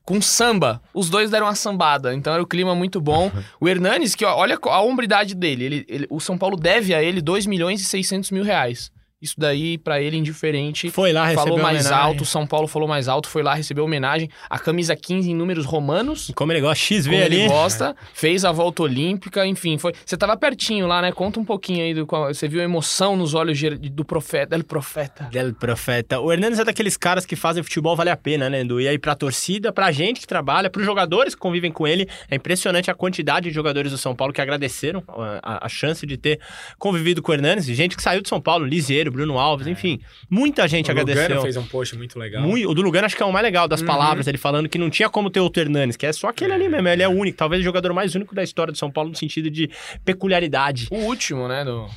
com 0.04 0.22
samba. 0.22 0.80
Os 0.94 1.10
dois 1.10 1.30
deram 1.30 1.44
uma 1.44 1.54
sambada, 1.54 2.14
então 2.14 2.32
era 2.32 2.42
o 2.42 2.46
clima 2.46 2.74
muito 2.74 2.98
bom. 2.98 3.30
O 3.60 3.68
Hernanes, 3.68 4.14
que 4.14 4.24
ó, 4.24 4.34
olha 4.34 4.58
a 4.62 4.80
hombridade 4.80 5.34
dele, 5.34 5.64
ele, 5.66 5.84
ele, 5.86 6.06
o 6.08 6.18
São 6.18 6.38
Paulo 6.38 6.56
deve 6.56 6.94
a 6.94 7.02
ele 7.02 7.20
2 7.20 7.44
milhões 7.44 7.82
e 7.82 7.84
600 7.84 8.30
mil 8.30 8.42
reais. 8.42 8.90
Isso 9.20 9.34
daí, 9.36 9.76
para 9.76 10.00
ele, 10.00 10.16
indiferente. 10.16 10.90
Foi 10.90 11.12
lá, 11.12 11.24
recebeu 11.24 11.44
Falou 11.44 11.58
mais 11.58 11.80
homenagem. 11.86 12.06
alto, 12.06 12.24
São 12.24 12.46
Paulo 12.46 12.68
falou 12.68 12.86
mais 12.86 13.08
alto, 13.08 13.28
foi 13.28 13.42
lá, 13.42 13.52
recebeu 13.52 13.84
homenagem. 13.84 14.30
A 14.48 14.60
camisa 14.60 14.94
15 14.94 15.28
em 15.28 15.34
números 15.34 15.64
romanos. 15.64 16.30
Como 16.36 16.52
ele 16.52 16.60
gosta, 16.60 16.84
XV 16.84 17.10
como 17.10 17.24
ali. 17.24 17.36
ele 17.40 17.48
gosta. 17.48 17.96
Fez 18.14 18.44
a 18.44 18.52
volta 18.52 18.84
olímpica, 18.84 19.44
enfim. 19.44 19.76
foi. 19.76 19.92
Você 20.06 20.16
tava 20.16 20.36
pertinho 20.36 20.86
lá, 20.86 21.02
né? 21.02 21.10
Conta 21.10 21.40
um 21.40 21.44
pouquinho 21.44 21.82
aí. 21.82 21.94
Do, 21.94 22.06
você 22.06 22.46
viu 22.46 22.60
a 22.60 22.64
emoção 22.64 23.16
nos 23.16 23.34
olhos 23.34 23.60
do 23.90 24.04
profeta, 24.04 24.50
del 24.56 24.64
profeta. 24.64 25.24
Del 25.24 25.52
profeta. 25.52 26.20
O 26.20 26.32
Hernandes 26.32 26.60
é 26.60 26.64
daqueles 26.64 26.96
caras 26.96 27.26
que 27.26 27.34
fazem 27.34 27.60
futebol 27.64 27.96
valer 27.96 28.12
a 28.12 28.16
pena, 28.16 28.48
né, 28.48 28.60
Edu? 28.60 28.80
E 28.80 28.86
aí 28.86 29.00
pra 29.00 29.16
torcida, 29.16 29.72
pra 29.72 29.90
gente 29.90 30.20
que 30.20 30.28
trabalha, 30.28 30.70
pros 30.70 30.86
jogadores 30.86 31.34
que 31.34 31.40
convivem 31.40 31.72
com 31.72 31.88
ele. 31.88 32.08
É 32.30 32.36
impressionante 32.36 32.88
a 32.88 32.94
quantidade 32.94 33.48
de 33.48 33.54
jogadores 33.54 33.90
do 33.90 33.98
São 33.98 34.14
Paulo 34.14 34.32
que 34.32 34.40
agradeceram 34.40 35.02
a, 35.42 35.66
a 35.66 35.68
chance 35.68 36.06
de 36.06 36.16
ter 36.16 36.38
convivido 36.78 37.20
com 37.20 37.32
o 37.32 37.34
Hernandes. 37.34 37.66
Gente 37.66 37.96
que 37.96 38.02
saiu 38.02 38.22
de 38.22 38.28
São 38.28 38.40
Paulo, 38.40 38.64
Liseiro, 38.64 39.07
Bruno 39.10 39.38
Alves, 39.38 39.66
é. 39.66 39.70
enfim 39.70 40.00
muita 40.28 40.66
gente 40.68 40.88
o 40.88 40.90
agradeceu. 40.90 41.22
O 41.22 41.28
Lugano 41.28 41.42
fez 41.42 41.56
um 41.56 41.66
post 41.66 41.96
muito 41.96 42.18
legal. 42.18 42.42
Muito, 42.42 42.68
o 42.68 42.74
do 42.74 42.82
Lugano 42.82 43.06
acho 43.06 43.16
que 43.16 43.22
é 43.22 43.26
o 43.26 43.32
mais 43.32 43.44
legal 43.44 43.66
das 43.66 43.80
uhum. 43.80 43.86
palavras, 43.86 44.26
ele 44.26 44.38
falando 44.38 44.68
que 44.68 44.78
não 44.78 44.90
tinha 44.90 45.08
como 45.08 45.30
ter 45.30 45.40
o 45.40 45.50
Hernanes, 45.54 45.96
que 45.96 46.06
é 46.06 46.12
só 46.12 46.28
aquele 46.28 46.52
ali 46.52 46.68
mesmo, 46.68 46.88
ele 46.88 47.02
é 47.02 47.08
único, 47.08 47.36
talvez 47.36 47.60
o 47.60 47.64
jogador 47.64 47.92
mais 47.92 48.14
único 48.14 48.34
da 48.34 48.42
história 48.42 48.72
do 48.72 48.78
São 48.78 48.90
Paulo 48.90 49.10
no 49.10 49.16
sentido 49.16 49.50
de 49.50 49.70
peculiaridade. 50.04 50.88
O 50.90 50.96
último, 50.96 51.48
né, 51.48 51.64
do 51.64 51.82
né, 51.82 51.88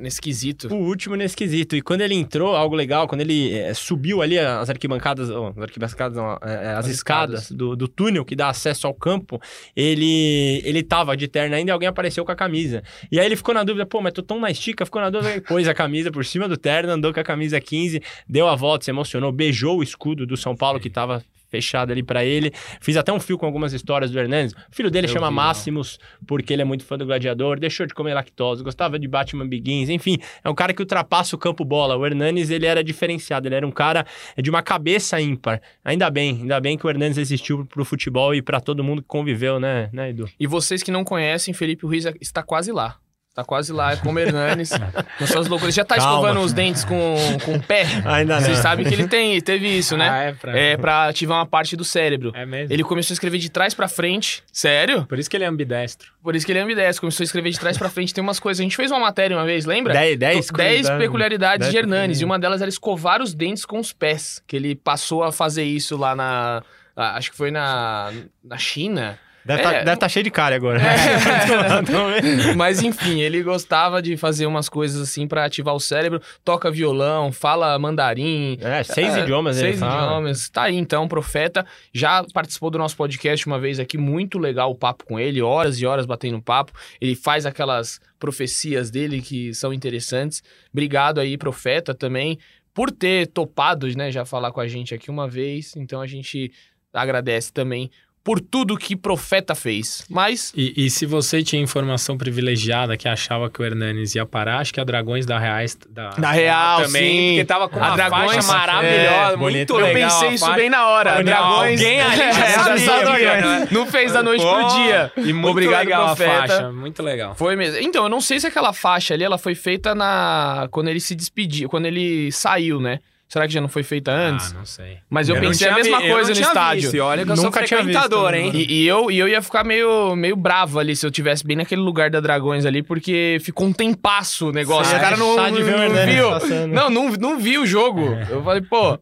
nesse 0.00 0.20
quesito. 0.20 0.72
O 0.72 0.86
último 0.86 1.16
nesse 1.16 1.36
quesito. 1.36 1.74
E 1.74 1.80
quando 1.80 2.02
ele 2.02 2.14
entrou, 2.14 2.54
algo 2.54 2.74
legal, 2.74 3.08
quando 3.08 3.22
ele 3.22 3.54
é, 3.54 3.72
subiu 3.72 4.20
ali 4.20 4.38
as 4.38 4.68
arquibancadas, 4.68 5.30
oh, 5.30 5.46
as 5.56 5.58
arquibancadas, 5.58 6.16
não, 6.16 6.38
é, 6.42 6.72
as, 6.72 6.84
as, 6.84 6.88
escadas, 6.88 7.42
escadas. 7.42 7.50
Do, 7.50 7.74
do, 7.74 7.88
túnel 7.88 8.24
que 8.24 8.36
dá 8.36 8.48
acesso 8.48 8.86
ao 8.86 8.94
campo, 8.94 9.40
ele 9.74 10.60
ele 10.64 10.82
tava 10.82 11.16
de 11.16 11.26
terno 11.26 11.54
ainda 11.54 11.70
e 11.70 11.72
alguém 11.72 11.88
apareceu 11.88 12.24
com 12.24 12.32
a 12.32 12.36
camisa. 12.36 12.82
E 13.10 13.18
aí 13.18 13.26
ele 13.26 13.36
ficou 13.36 13.54
na 13.54 13.64
dúvida, 13.64 13.86
pô, 13.86 14.00
mas 14.00 14.12
tô 14.12 14.22
tão 14.22 14.38
na 14.38 14.50
estica, 14.50 14.84
ficou 14.84 15.00
na 15.00 15.10
dúvida, 15.10 15.40
pôs 15.40 15.66
a 15.66 15.74
camisa 15.74 16.10
por 16.10 16.24
cima 16.24 16.46
do 16.46 16.56
terno, 16.56 16.92
andou 16.92 17.12
com 17.14 17.20
a 17.20 17.24
camisa 17.24 17.60
15, 17.60 18.02
deu 18.28 18.46
a 18.46 18.54
volta, 18.54 18.84
se 18.84 18.90
emocionou, 18.90 19.32
beijou 19.32 19.78
o 19.78 19.82
escudo 19.82 20.26
do 20.26 20.36
São 20.36 20.54
Paulo 20.54 20.78
que 20.78 20.90
tava 20.90 21.24
fechado 21.48 21.92
ali 21.92 22.02
para 22.02 22.24
ele. 22.24 22.52
Fiz 22.80 22.96
até 22.96 23.12
um 23.12 23.20
fio 23.20 23.38
com 23.38 23.46
algumas 23.46 23.72
histórias 23.72 24.10
do 24.10 24.18
Hernandes. 24.18 24.54
O 24.54 24.74
filho 24.74 24.90
dele 24.90 25.06
Eu 25.06 25.12
chama 25.12 25.28
vi, 25.28 25.34
Máximos, 25.34 25.98
porque 26.26 26.52
ele 26.52 26.62
é 26.62 26.64
muito 26.64 26.84
fã 26.84 26.96
do 26.96 27.06
Gladiador, 27.06 27.58
deixou 27.58 27.86
de 27.86 27.94
comer 27.94 28.14
lactose, 28.14 28.62
gostava 28.62 28.98
de 28.98 29.08
Batman 29.08 29.46
Begins, 29.46 29.88
enfim, 29.88 30.18
é 30.42 30.48
um 30.48 30.54
cara 30.54 30.72
que 30.72 30.82
ultrapassa 30.82 31.34
o 31.34 31.38
campo 31.38 31.64
bola. 31.64 31.96
O 31.96 32.06
Hernandes, 32.06 32.50
ele 32.50 32.66
era 32.66 32.84
diferenciado, 32.84 33.48
ele 33.48 33.54
era 33.54 33.66
um 33.66 33.72
cara 33.72 34.06
de 34.36 34.50
uma 34.50 34.62
cabeça 34.62 35.20
ímpar. 35.20 35.60
Ainda 35.84 36.10
bem, 36.10 36.38
ainda 36.42 36.60
bem 36.60 36.76
que 36.76 36.86
o 36.86 36.90
Hernandes 36.90 37.18
existiu 37.18 37.66
pro 37.66 37.84
futebol 37.84 38.34
e 38.34 38.42
para 38.42 38.60
todo 38.60 38.84
mundo 38.84 39.02
que 39.02 39.08
conviveu, 39.08 39.58
né, 39.58 39.88
né, 39.92 40.10
Edu? 40.10 40.28
E 40.38 40.46
vocês 40.46 40.82
que 40.82 40.90
não 40.90 41.04
conhecem, 41.04 41.54
Felipe 41.54 41.86
Ruiz 41.86 42.06
está 42.20 42.42
quase 42.42 42.72
lá. 42.72 42.98
Tá 43.38 43.44
quase 43.44 43.72
lá, 43.72 43.92
é 43.92 43.96
como 43.96 44.18
Hernanes. 44.18 44.70
nas 45.20 45.30
suas 45.30 45.46
loucuras. 45.46 45.72
Já 45.72 45.84
tá 45.84 45.94
Calma. 45.94 46.10
escovando 46.10 46.44
os 46.44 46.52
dentes 46.52 46.84
com, 46.84 47.14
com 47.44 47.54
o 47.54 47.62
pé? 47.62 47.84
Ainda 48.04 48.34
não. 48.34 48.42
Vocês 48.42 48.58
sabem 48.58 48.84
que 48.84 48.92
ele 48.92 49.06
tem, 49.06 49.40
teve 49.40 49.68
isso, 49.78 49.96
né? 49.96 50.10
Ah, 50.10 50.22
é, 50.24 50.32
pra... 50.32 50.58
é 50.58 50.76
pra 50.76 51.08
ativar 51.08 51.38
uma 51.38 51.46
parte 51.46 51.76
do 51.76 51.84
cérebro. 51.84 52.32
É 52.34 52.44
mesmo? 52.44 52.74
Ele 52.74 52.82
começou 52.82 53.12
a 53.12 53.14
escrever 53.14 53.38
de 53.38 53.48
trás 53.48 53.74
pra 53.74 53.86
frente. 53.86 54.42
Sério? 54.52 55.06
Por 55.06 55.20
isso 55.20 55.30
que 55.30 55.36
ele 55.36 55.44
é 55.44 55.46
ambidestro. 55.46 56.10
Por 56.20 56.34
isso 56.34 56.44
que 56.44 56.50
ele 56.50 56.58
é 56.58 56.62
ambidestro. 56.62 57.02
Começou 57.02 57.22
a 57.22 57.26
escrever 57.26 57.50
de 57.50 57.60
trás 57.60 57.78
pra 57.78 57.88
frente. 57.88 58.12
Tem 58.12 58.24
umas 58.24 58.40
coisas. 58.40 58.58
A 58.60 58.64
gente 58.64 58.74
fez 58.74 58.90
uma 58.90 58.98
matéria 58.98 59.36
uma 59.36 59.46
vez, 59.46 59.64
lembra? 59.64 59.92
10, 59.92 60.18
10, 60.18 60.50
10 60.50 60.90
peculiaridades 60.98 61.60
dez 61.60 61.70
de 61.70 61.78
Hernanes. 61.78 62.20
E 62.20 62.24
uma 62.24 62.40
delas 62.40 62.60
era 62.60 62.68
escovar 62.68 63.22
os 63.22 63.34
dentes 63.34 63.64
com 63.64 63.78
os 63.78 63.92
pés. 63.92 64.42
Que 64.48 64.56
ele 64.56 64.74
passou 64.74 65.22
a 65.22 65.30
fazer 65.30 65.62
isso 65.62 65.96
lá 65.96 66.16
na. 66.16 66.60
Acho 66.96 67.30
que 67.30 67.36
foi 67.36 67.52
na, 67.52 68.12
na 68.42 68.58
China. 68.58 69.16
Deve 69.48 69.62
tá, 69.62 69.74
é, 69.76 69.78
estar 69.78 69.96
tá 69.96 70.08
cheio 70.10 70.22
de 70.22 70.30
cara 70.30 70.54
agora. 70.54 70.78
É. 70.78 72.52
Mas 72.54 72.82
enfim, 72.82 73.22
ele 73.22 73.42
gostava 73.42 74.02
de 74.02 74.14
fazer 74.14 74.44
umas 74.44 74.68
coisas 74.68 75.00
assim 75.00 75.26
para 75.26 75.46
ativar 75.46 75.74
o 75.74 75.80
cérebro. 75.80 76.20
Toca 76.44 76.70
violão, 76.70 77.32
fala 77.32 77.78
mandarim. 77.78 78.58
É, 78.60 78.82
seis 78.82 79.16
é, 79.16 79.20
idiomas 79.22 79.56
Seis 79.56 79.76
idiomas. 79.76 80.50
Tá 80.50 80.64
aí 80.64 80.76
então, 80.76 81.08
profeta. 81.08 81.64
Já 81.94 82.22
participou 82.34 82.68
do 82.68 82.76
nosso 82.76 82.94
podcast 82.94 83.46
uma 83.46 83.58
vez 83.58 83.80
aqui. 83.80 83.96
Muito 83.96 84.38
legal 84.38 84.70
o 84.70 84.74
papo 84.74 85.06
com 85.06 85.18
ele. 85.18 85.40
Horas 85.40 85.80
e 85.80 85.86
horas 85.86 86.04
batendo 86.04 86.42
papo. 86.42 86.72
Ele 87.00 87.16
faz 87.16 87.46
aquelas 87.46 87.98
profecias 88.18 88.90
dele 88.90 89.22
que 89.22 89.54
são 89.54 89.72
interessantes. 89.72 90.42
Obrigado 90.70 91.20
aí, 91.20 91.38
profeta, 91.38 91.94
também, 91.94 92.38
por 92.74 92.90
ter 92.90 93.28
topado, 93.28 93.88
né, 93.96 94.10
já 94.12 94.26
falar 94.26 94.52
com 94.52 94.60
a 94.60 94.68
gente 94.68 94.94
aqui 94.94 95.10
uma 95.10 95.26
vez. 95.26 95.74
Então 95.74 96.02
a 96.02 96.06
gente 96.06 96.52
agradece 96.92 97.50
também 97.50 97.90
por 98.28 98.40
tudo 98.40 98.76
que 98.76 98.94
profeta 98.94 99.54
fez. 99.54 100.04
Mas. 100.06 100.52
E, 100.54 100.74
e, 100.76 100.90
se 100.90 101.06
você 101.06 101.42
tinha 101.42 101.62
informação 101.62 102.18
privilegiada 102.18 102.94
que 102.94 103.08
achava 103.08 103.48
que 103.48 103.62
o 103.62 103.64
Hernanes 103.64 104.14
ia 104.14 104.26
parar, 104.26 104.58
acho 104.58 104.74
que 104.74 104.78
a 104.78 104.84
Dragões 104.84 105.24
da 105.24 105.38
Reais. 105.38 105.78
Da, 105.88 106.10
da 106.10 106.30
Real, 106.30 106.82
também. 106.82 107.10
Sim. 107.10 107.28
Porque 107.30 107.44
tava 107.46 107.70
com 107.70 107.82
a 107.82 107.86
uma 107.86 107.96
Dragões, 107.96 108.34
faixa 108.34 108.52
maravilhosa, 108.52 109.32
é, 109.32 109.36
muito 109.36 109.74
legal. 109.76 109.88
Eu 109.88 109.94
pensei 109.94 110.28
isso 110.34 110.52
bem 110.52 110.68
na 110.68 110.88
hora. 110.88 111.20
A 111.20 111.22
Dragões. 111.22 111.80
Alguém 111.80 112.02
ali 112.02 112.16
já 112.34 112.44
é, 112.44 112.78
sabia, 112.78 113.40
né? 113.40 113.68
Não 113.70 113.86
fez 113.86 114.12
da 114.12 114.22
noite 114.22 114.44
Pô, 114.44 114.54
pro 114.54 114.68
dia. 114.74 115.10
E 115.16 115.32
muito 115.32 115.48
Obrigado, 115.48 115.86
legal 115.86 116.06
profeta. 116.08 116.32
a 116.32 116.48
faixa. 116.48 116.70
Muito 116.70 117.02
legal. 117.02 117.34
Foi 117.34 117.56
mesmo. 117.56 117.78
Então, 117.78 118.02
eu 118.02 118.10
não 118.10 118.20
sei 118.20 118.38
se 118.38 118.46
aquela 118.46 118.74
faixa 118.74 119.14
ali 119.14 119.24
ela 119.24 119.38
foi 119.38 119.54
feita 119.54 119.94
na. 119.94 120.68
Quando 120.70 120.88
ele 120.88 121.00
se 121.00 121.14
despediu, 121.14 121.66
quando 121.66 121.86
ele 121.86 122.30
saiu, 122.30 122.78
né? 122.78 122.98
Será 123.28 123.46
que 123.46 123.52
já 123.52 123.60
não 123.60 123.68
foi 123.68 123.82
feita 123.82 124.10
antes? 124.10 124.52
Ah, 124.52 124.58
não 124.58 124.64
sei. 124.64 124.98
Mas 125.10 125.28
eu, 125.28 125.36
Eu 125.36 125.42
não 125.42 125.48
pensei 125.50 125.68
a 125.68 125.74
mesma 125.74 126.00
vi- 126.00 126.08
coisa 126.08 126.30
não 126.32 126.40
no 126.40 126.46
estádio. 126.46 126.80
visto, 126.82 126.96
e 126.96 127.00
olha 127.00 127.24
que 127.26 127.30
eu 127.30 127.36
sou 127.36 127.44
Nunca 127.44 127.62
tinha 127.64 127.82
frequentador, 127.82 128.32
visto, 128.32 128.56
hein? 128.56 128.66
E, 128.66 128.82
e 128.84 128.88
eu, 128.88 129.10
e 129.10 129.18
eu 129.18 129.28
ia 129.28 129.42
ficar 129.42 129.64
meio, 129.64 130.16
meio 130.16 130.34
bravo 130.34 130.78
ali 130.78 130.96
se 130.96 131.04
eu 131.04 131.10
tivesse 131.10 131.44
bem 131.46 131.56
naquele 131.58 131.82
lugar 131.82 132.08
da 132.08 132.20
Dragões 132.20 132.64
ali, 132.64 132.82
porque 132.82 133.36
ficou 133.42 133.66
um 133.66 133.72
tempasso 133.72 134.48
o 134.48 134.52
negócio. 134.52 134.96
O 134.96 135.00
cara 135.00 135.10
ia 135.10 135.16
não, 135.18 135.34
deixar 135.36 135.52
de 135.52 135.62
ver 135.62 135.74
o 135.74 135.76
não 135.76 135.84
Hernani 135.84 136.12
viu. 136.14 136.30
passando. 136.40 136.72
Não, 136.72 136.88
não, 136.88 137.10
não 137.12 137.38
viu 137.38 137.62
o 137.62 137.66
jogo. 137.66 138.00
Eu 138.30 138.42
falei, 138.42 138.62
pô. 138.62 138.98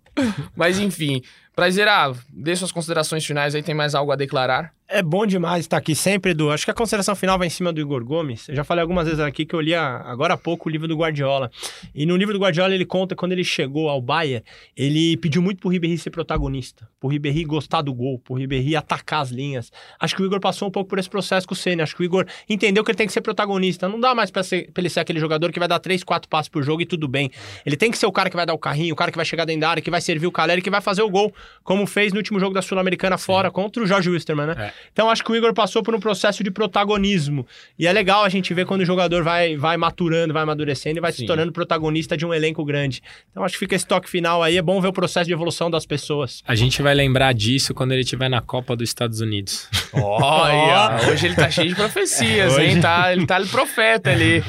Mas 0.57 0.79
enfim. 0.81 1.22
Prazerar, 1.55 2.12
dê 2.29 2.55
suas 2.55 2.70
considerações 2.70 3.24
finais 3.24 3.55
aí, 3.55 3.62
tem 3.62 3.74
mais 3.74 3.95
algo 3.95 4.12
a 4.12 4.16
declarar? 4.16 4.72
É 4.89 5.03
bom 5.03 5.26
demais 5.26 5.64
estar 5.64 5.78
aqui 5.78 5.97
sempre, 5.97 6.30
Edu. 6.30 6.49
Acho 6.49 6.64
que 6.64 6.70
a 6.70 6.74
consideração 6.74 7.16
final 7.16 7.37
vai 7.37 7.49
em 7.49 7.51
cima 7.51 7.72
do 7.72 7.80
Igor 7.80 8.05
Gomes. 8.05 8.49
Eu 8.49 8.55
já 8.55 8.62
falei 8.62 8.82
algumas 8.82 9.05
vezes 9.05 9.18
aqui 9.18 9.45
que 9.45 9.53
eu 9.53 9.61
li 9.61 9.74
agora 9.74 10.34
há 10.34 10.37
pouco 10.37 10.68
o 10.68 10.72
livro 10.72 10.87
do 10.87 10.97
Guardiola. 10.97 11.51
E 11.93 12.07
no 12.07 12.16
livro 12.16 12.32
do 12.32 12.39
Guardiola 12.39 12.72
ele 12.72 12.87
conta 12.87 13.16
que 13.16 13.18
quando 13.18 13.32
ele 13.32 13.43
chegou 13.43 13.89
ao 13.89 14.01
Bayern, 14.01 14.45
ele 14.76 15.16
pediu 15.16 15.43
muito 15.43 15.59
pro 15.59 15.68
Ribéry 15.68 15.99
ser 15.99 16.11
protagonista, 16.11 16.89
pro 17.01 17.09
Ribéry 17.09 17.43
gostar 17.43 17.82
do 17.82 17.93
gol, 17.93 18.20
pro 18.20 18.34
Ribéry 18.34 18.76
atacar 18.76 19.22
as 19.22 19.30
linhas. 19.30 19.72
Acho 19.99 20.14
que 20.14 20.22
o 20.22 20.24
Igor 20.24 20.39
passou 20.39 20.68
um 20.68 20.70
pouco 20.70 20.89
por 20.89 21.01
esse 21.01 21.11
processo 21.11 21.49
com 21.49 21.55
o 21.55 21.57
Senna. 21.57 21.82
Acho 21.82 21.97
que 21.97 22.03
o 22.03 22.05
Igor 22.05 22.24
entendeu 22.49 22.84
que 22.84 22.91
ele 22.93 22.99
tem 22.99 23.09
que 23.09 23.12
ser 23.12 23.22
protagonista. 23.22 23.89
Não 23.89 23.99
dá 23.99 24.14
mais 24.14 24.30
pra, 24.30 24.45
ser, 24.45 24.70
pra 24.70 24.80
ele 24.80 24.89
ser 24.89 25.01
aquele 25.01 25.18
jogador 25.18 25.51
que 25.51 25.59
vai 25.59 25.66
dar 25.66 25.80
três, 25.80 26.05
quatro 26.05 26.28
passos 26.28 26.49
por 26.49 26.62
jogo 26.62 26.82
e 26.82 26.87
tudo 26.87 27.09
bem. 27.09 27.28
Ele 27.64 27.76
tem 27.76 27.91
que 27.91 27.99
ser 27.99 28.07
o 28.07 28.12
cara 28.12 28.30
que 28.30 28.37
vai 28.37 28.47
dar 28.47 28.55
o 28.55 28.59
carrinho, 28.59 28.93
o 28.93 28.97
cara 28.97 29.11
que 29.11 29.18
vai 29.18 29.26
chegar 29.26 29.47
dentro 29.47 29.62
da 29.62 29.70
área, 29.70 29.82
que 29.82 29.91
vai 29.91 30.01
servir 30.01 30.28
o 30.28 30.32
Caleri, 30.32 30.62
que 30.62 30.70
vai 30.70 30.80
fazer 30.80 31.03
o 31.03 31.11
gol, 31.11 31.34
como 31.64 31.84
fez 31.89 32.12
no 32.12 32.18
último 32.18 32.39
jogo 32.39 32.55
da 32.55 32.62
Sul-Americana 32.62 33.18
fora 33.18 33.51
contra 33.51 33.82
o 33.82 33.87
Jorge 33.87 34.09
Wisterman, 34.09 34.47
né? 34.47 34.55
É. 34.57 34.76
Então 34.93 35.09
acho 35.11 35.24
que 35.24 35.31
o 35.33 35.37
Igor 35.37 35.53
passou 35.55 35.83
por 35.83 35.95
um 35.95 36.01
processo 36.01 36.43
de 36.45 36.51
protagonismo. 36.51 37.47
E 37.79 37.87
é 37.87 37.93
legal 37.93 38.24
a 38.24 38.29
gente 38.29 38.53
ver 38.55 38.66
quando 38.66 38.83
o 38.83 38.85
jogador 38.85 39.22
vai, 39.22 39.57
vai 39.57 39.77
maturando, 39.77 40.33
vai 40.35 40.43
amadurecendo 40.43 40.99
e 40.99 41.01
vai 41.01 41.12
Sim. 41.12 41.18
se 41.18 41.27
tornando 41.27 41.53
protagonista 41.53 42.16
de 42.16 42.27
um 42.27 42.33
elenco 42.35 42.64
grande. 42.64 43.03
Então 43.31 43.45
acho 43.45 43.55
que 43.55 43.59
fica 43.61 43.74
esse 43.74 43.87
toque 43.87 44.09
final 44.09 44.43
aí. 44.43 44.57
É 44.57 44.62
bom 44.62 44.81
ver 44.81 44.89
o 44.89 44.93
processo 44.93 45.27
de 45.27 45.33
evolução 45.33 45.70
das 45.70 45.87
pessoas. 45.87 46.43
A 46.47 46.55
gente 46.55 46.83
vai 46.83 46.95
lembrar 46.95 47.33
disso 47.33 47.74
quando 47.74 47.93
ele 47.93 48.03
estiver 48.03 48.29
na 48.29 48.41
Copa 48.41 48.77
dos 48.77 48.89
Estados 48.89 49.20
Unidos. 49.20 49.68
Olha, 49.93 50.97
hoje 51.11 51.27
ele 51.27 51.35
tá 51.35 51.51
cheio 51.51 51.68
de 51.68 51.74
profecias, 51.74 52.59
hein? 52.59 52.81
Tá, 52.81 53.12
ele 53.12 53.27
tá 53.27 53.41
profeta 53.51 54.11
ali. 54.11 54.43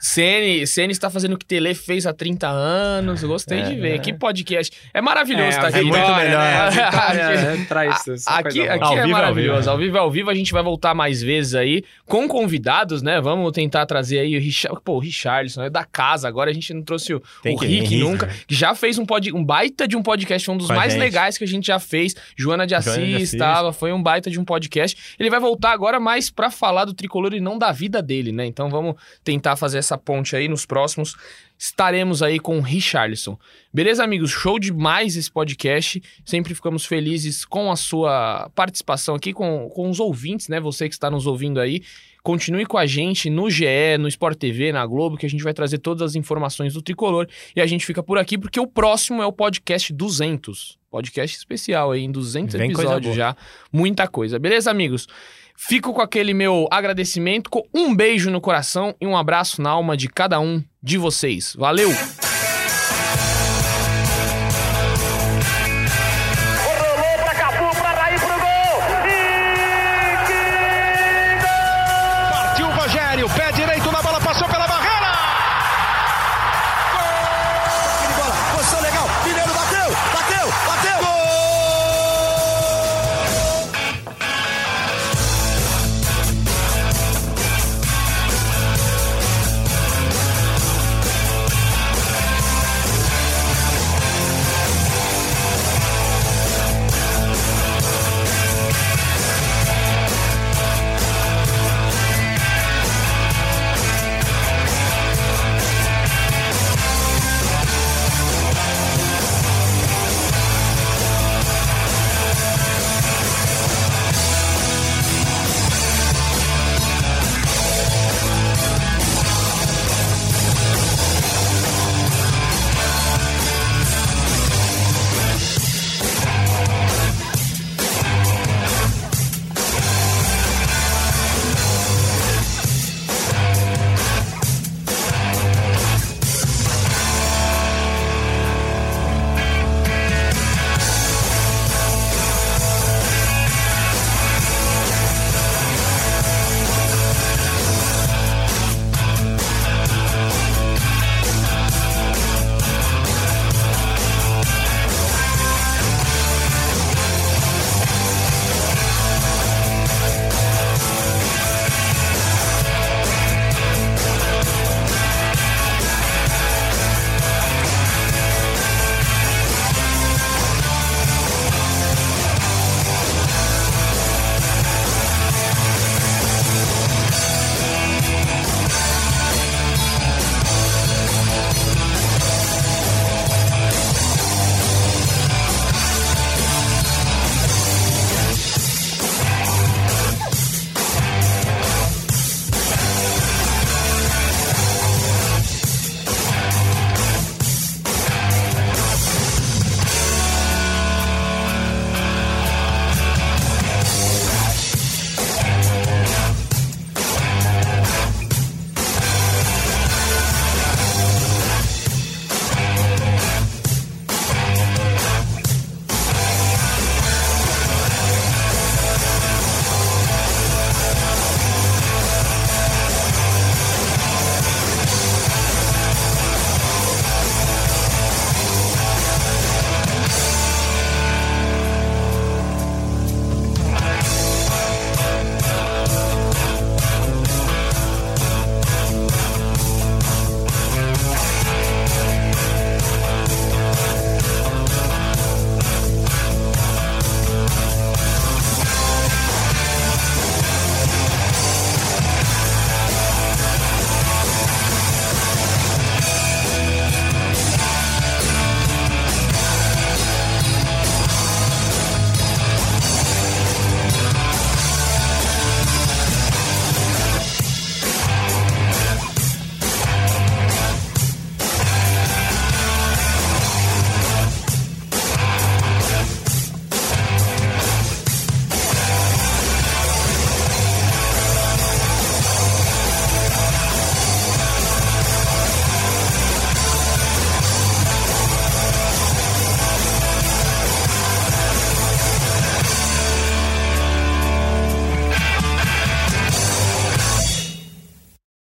Sene, 0.00 0.66
Sene 0.66 0.92
está 0.92 1.10
fazendo 1.10 1.34
o 1.34 1.38
que 1.38 1.44
Tele 1.44 1.74
fez 1.74 2.06
há 2.06 2.12
30 2.12 2.48
anos. 2.48 3.22
Gostei 3.24 3.62
de 3.62 3.74
ver. 3.76 4.00
Que 4.00 4.12
podcast. 4.12 4.76
É 4.94 5.00
maravilhoso 5.00 5.48
estar 5.48 5.68
aqui. 5.68 5.82
muito 5.82 5.96
Vitória, 5.98 6.24
melhor. 6.24 6.72
né? 6.72 6.82
Aqui- 6.82 7.16
né, 7.16 7.66
traz 7.68 8.04
Aqui, 8.26 8.60
é 8.62 9.06
maravilhoso. 9.06 9.65
Vivo. 9.66 9.70
Ao 9.70 9.78
vivo, 9.78 9.98
ao 9.98 10.10
vivo, 10.10 10.30
a 10.30 10.34
gente 10.34 10.52
vai 10.52 10.62
voltar 10.62 10.94
mais 10.94 11.22
vezes 11.22 11.54
aí 11.54 11.82
com 12.04 12.28
convidados, 12.28 13.02
né? 13.02 13.20
Vamos 13.20 13.50
tentar 13.52 13.86
trazer 13.86 14.20
aí 14.20 14.36
o 14.36 14.40
Richard. 14.40 14.78
Pô, 14.84 14.94
o 14.94 14.98
Richardson 14.98 15.62
é 15.62 15.70
da 15.70 15.84
casa. 15.84 16.28
Agora 16.28 16.50
a 16.50 16.54
gente 16.54 16.72
não 16.74 16.82
trouxe 16.82 17.14
o, 17.14 17.18
o 17.18 17.56
que 17.58 17.66
Rick 17.66 17.88
vir, 17.88 17.98
nunca, 17.98 18.28
que 18.46 18.54
já 18.54 18.74
fez 18.74 18.98
um, 18.98 19.06
pod, 19.06 19.32
um 19.32 19.44
baita 19.44 19.88
de 19.88 19.96
um 19.96 20.02
podcast, 20.02 20.50
um 20.50 20.56
dos 20.56 20.68
Com 20.68 20.74
mais 20.74 20.92
gente. 20.92 21.00
legais 21.00 21.38
que 21.38 21.44
a 21.44 21.46
gente 21.46 21.66
já 21.66 21.78
fez. 21.78 22.14
Joana 22.36 22.66
de 22.66 22.66
Joana 22.66 22.66
de 22.66 22.74
Assis 22.74 23.16
Assis. 23.16 23.38
tava, 23.38 23.72
foi 23.72 23.92
um 23.92 24.02
baita 24.02 24.30
de 24.30 24.38
um 24.38 24.44
podcast. 24.44 24.96
Ele 25.18 25.30
vai 25.30 25.40
voltar 25.40 25.72
agora 25.72 25.98
mais 25.98 26.30
pra 26.30 26.50
falar 26.50 26.84
do 26.84 26.94
tricolor 26.94 27.32
e 27.34 27.40
não 27.40 27.58
da 27.58 27.72
vida 27.72 28.02
dele, 28.02 28.32
né? 28.32 28.46
Então 28.46 28.68
vamos 28.68 28.94
tentar 29.24 29.56
fazer 29.56 29.78
essa 29.78 29.98
ponte 29.98 30.36
aí 30.36 30.48
nos 30.48 30.66
próximos. 30.66 31.14
Estaremos 31.58 32.22
aí 32.22 32.38
com 32.38 32.58
o 32.58 32.60
Richarlison. 32.60 33.38
Beleza, 33.72 34.04
amigos? 34.04 34.30
Show 34.30 34.58
demais 34.58 35.16
esse 35.16 35.30
podcast. 35.30 36.02
Sempre 36.24 36.54
ficamos 36.54 36.84
felizes 36.84 37.44
com 37.44 37.70
a 37.70 37.76
sua 37.76 38.50
participação 38.54 39.14
aqui, 39.14 39.32
com, 39.32 39.68
com 39.70 39.88
os 39.88 39.98
ouvintes, 39.98 40.48
né? 40.48 40.60
Você 40.60 40.88
que 40.88 40.94
está 40.94 41.10
nos 41.10 41.26
ouvindo 41.26 41.58
aí. 41.58 41.82
Continue 42.22 42.66
com 42.66 42.76
a 42.76 42.86
gente 42.86 43.30
no 43.30 43.48
GE, 43.48 43.96
no 44.00 44.08
Sport 44.08 44.36
TV, 44.36 44.72
na 44.72 44.84
Globo, 44.84 45.16
que 45.16 45.24
a 45.24 45.28
gente 45.30 45.44
vai 45.44 45.54
trazer 45.54 45.78
todas 45.78 46.02
as 46.02 46.14
informações 46.16 46.74
do 46.74 46.82
Tricolor. 46.82 47.28
E 47.54 47.60
a 47.60 47.66
gente 47.66 47.86
fica 47.86 48.02
por 48.02 48.18
aqui 48.18 48.36
porque 48.36 48.58
o 48.58 48.66
próximo 48.66 49.22
é 49.22 49.26
o 49.26 49.32
podcast 49.32 49.92
200. 49.92 50.76
Podcast 50.90 51.36
especial 51.36 51.92
aí, 51.92 52.02
em 52.02 52.10
200 52.10 52.56
Vem 52.56 52.72
coisa 52.72 52.90
episódios 52.90 53.14
já. 53.14 53.36
Muita 53.72 54.08
coisa. 54.08 54.38
Beleza, 54.38 54.70
amigos? 54.70 55.06
Fico 55.56 55.92
com 55.92 56.02
aquele 56.02 56.34
meu 56.34 56.68
agradecimento, 56.70 57.50
com 57.50 57.66
um 57.74 57.94
beijo 57.94 58.30
no 58.30 58.40
coração 58.40 58.94
e 59.00 59.06
um 59.06 59.16
abraço 59.16 59.62
na 59.62 59.70
alma 59.70 59.96
de 59.96 60.08
cada 60.08 60.38
um 60.38 60.62
de 60.82 60.98
vocês. 60.98 61.54
Valeu! 61.58 61.90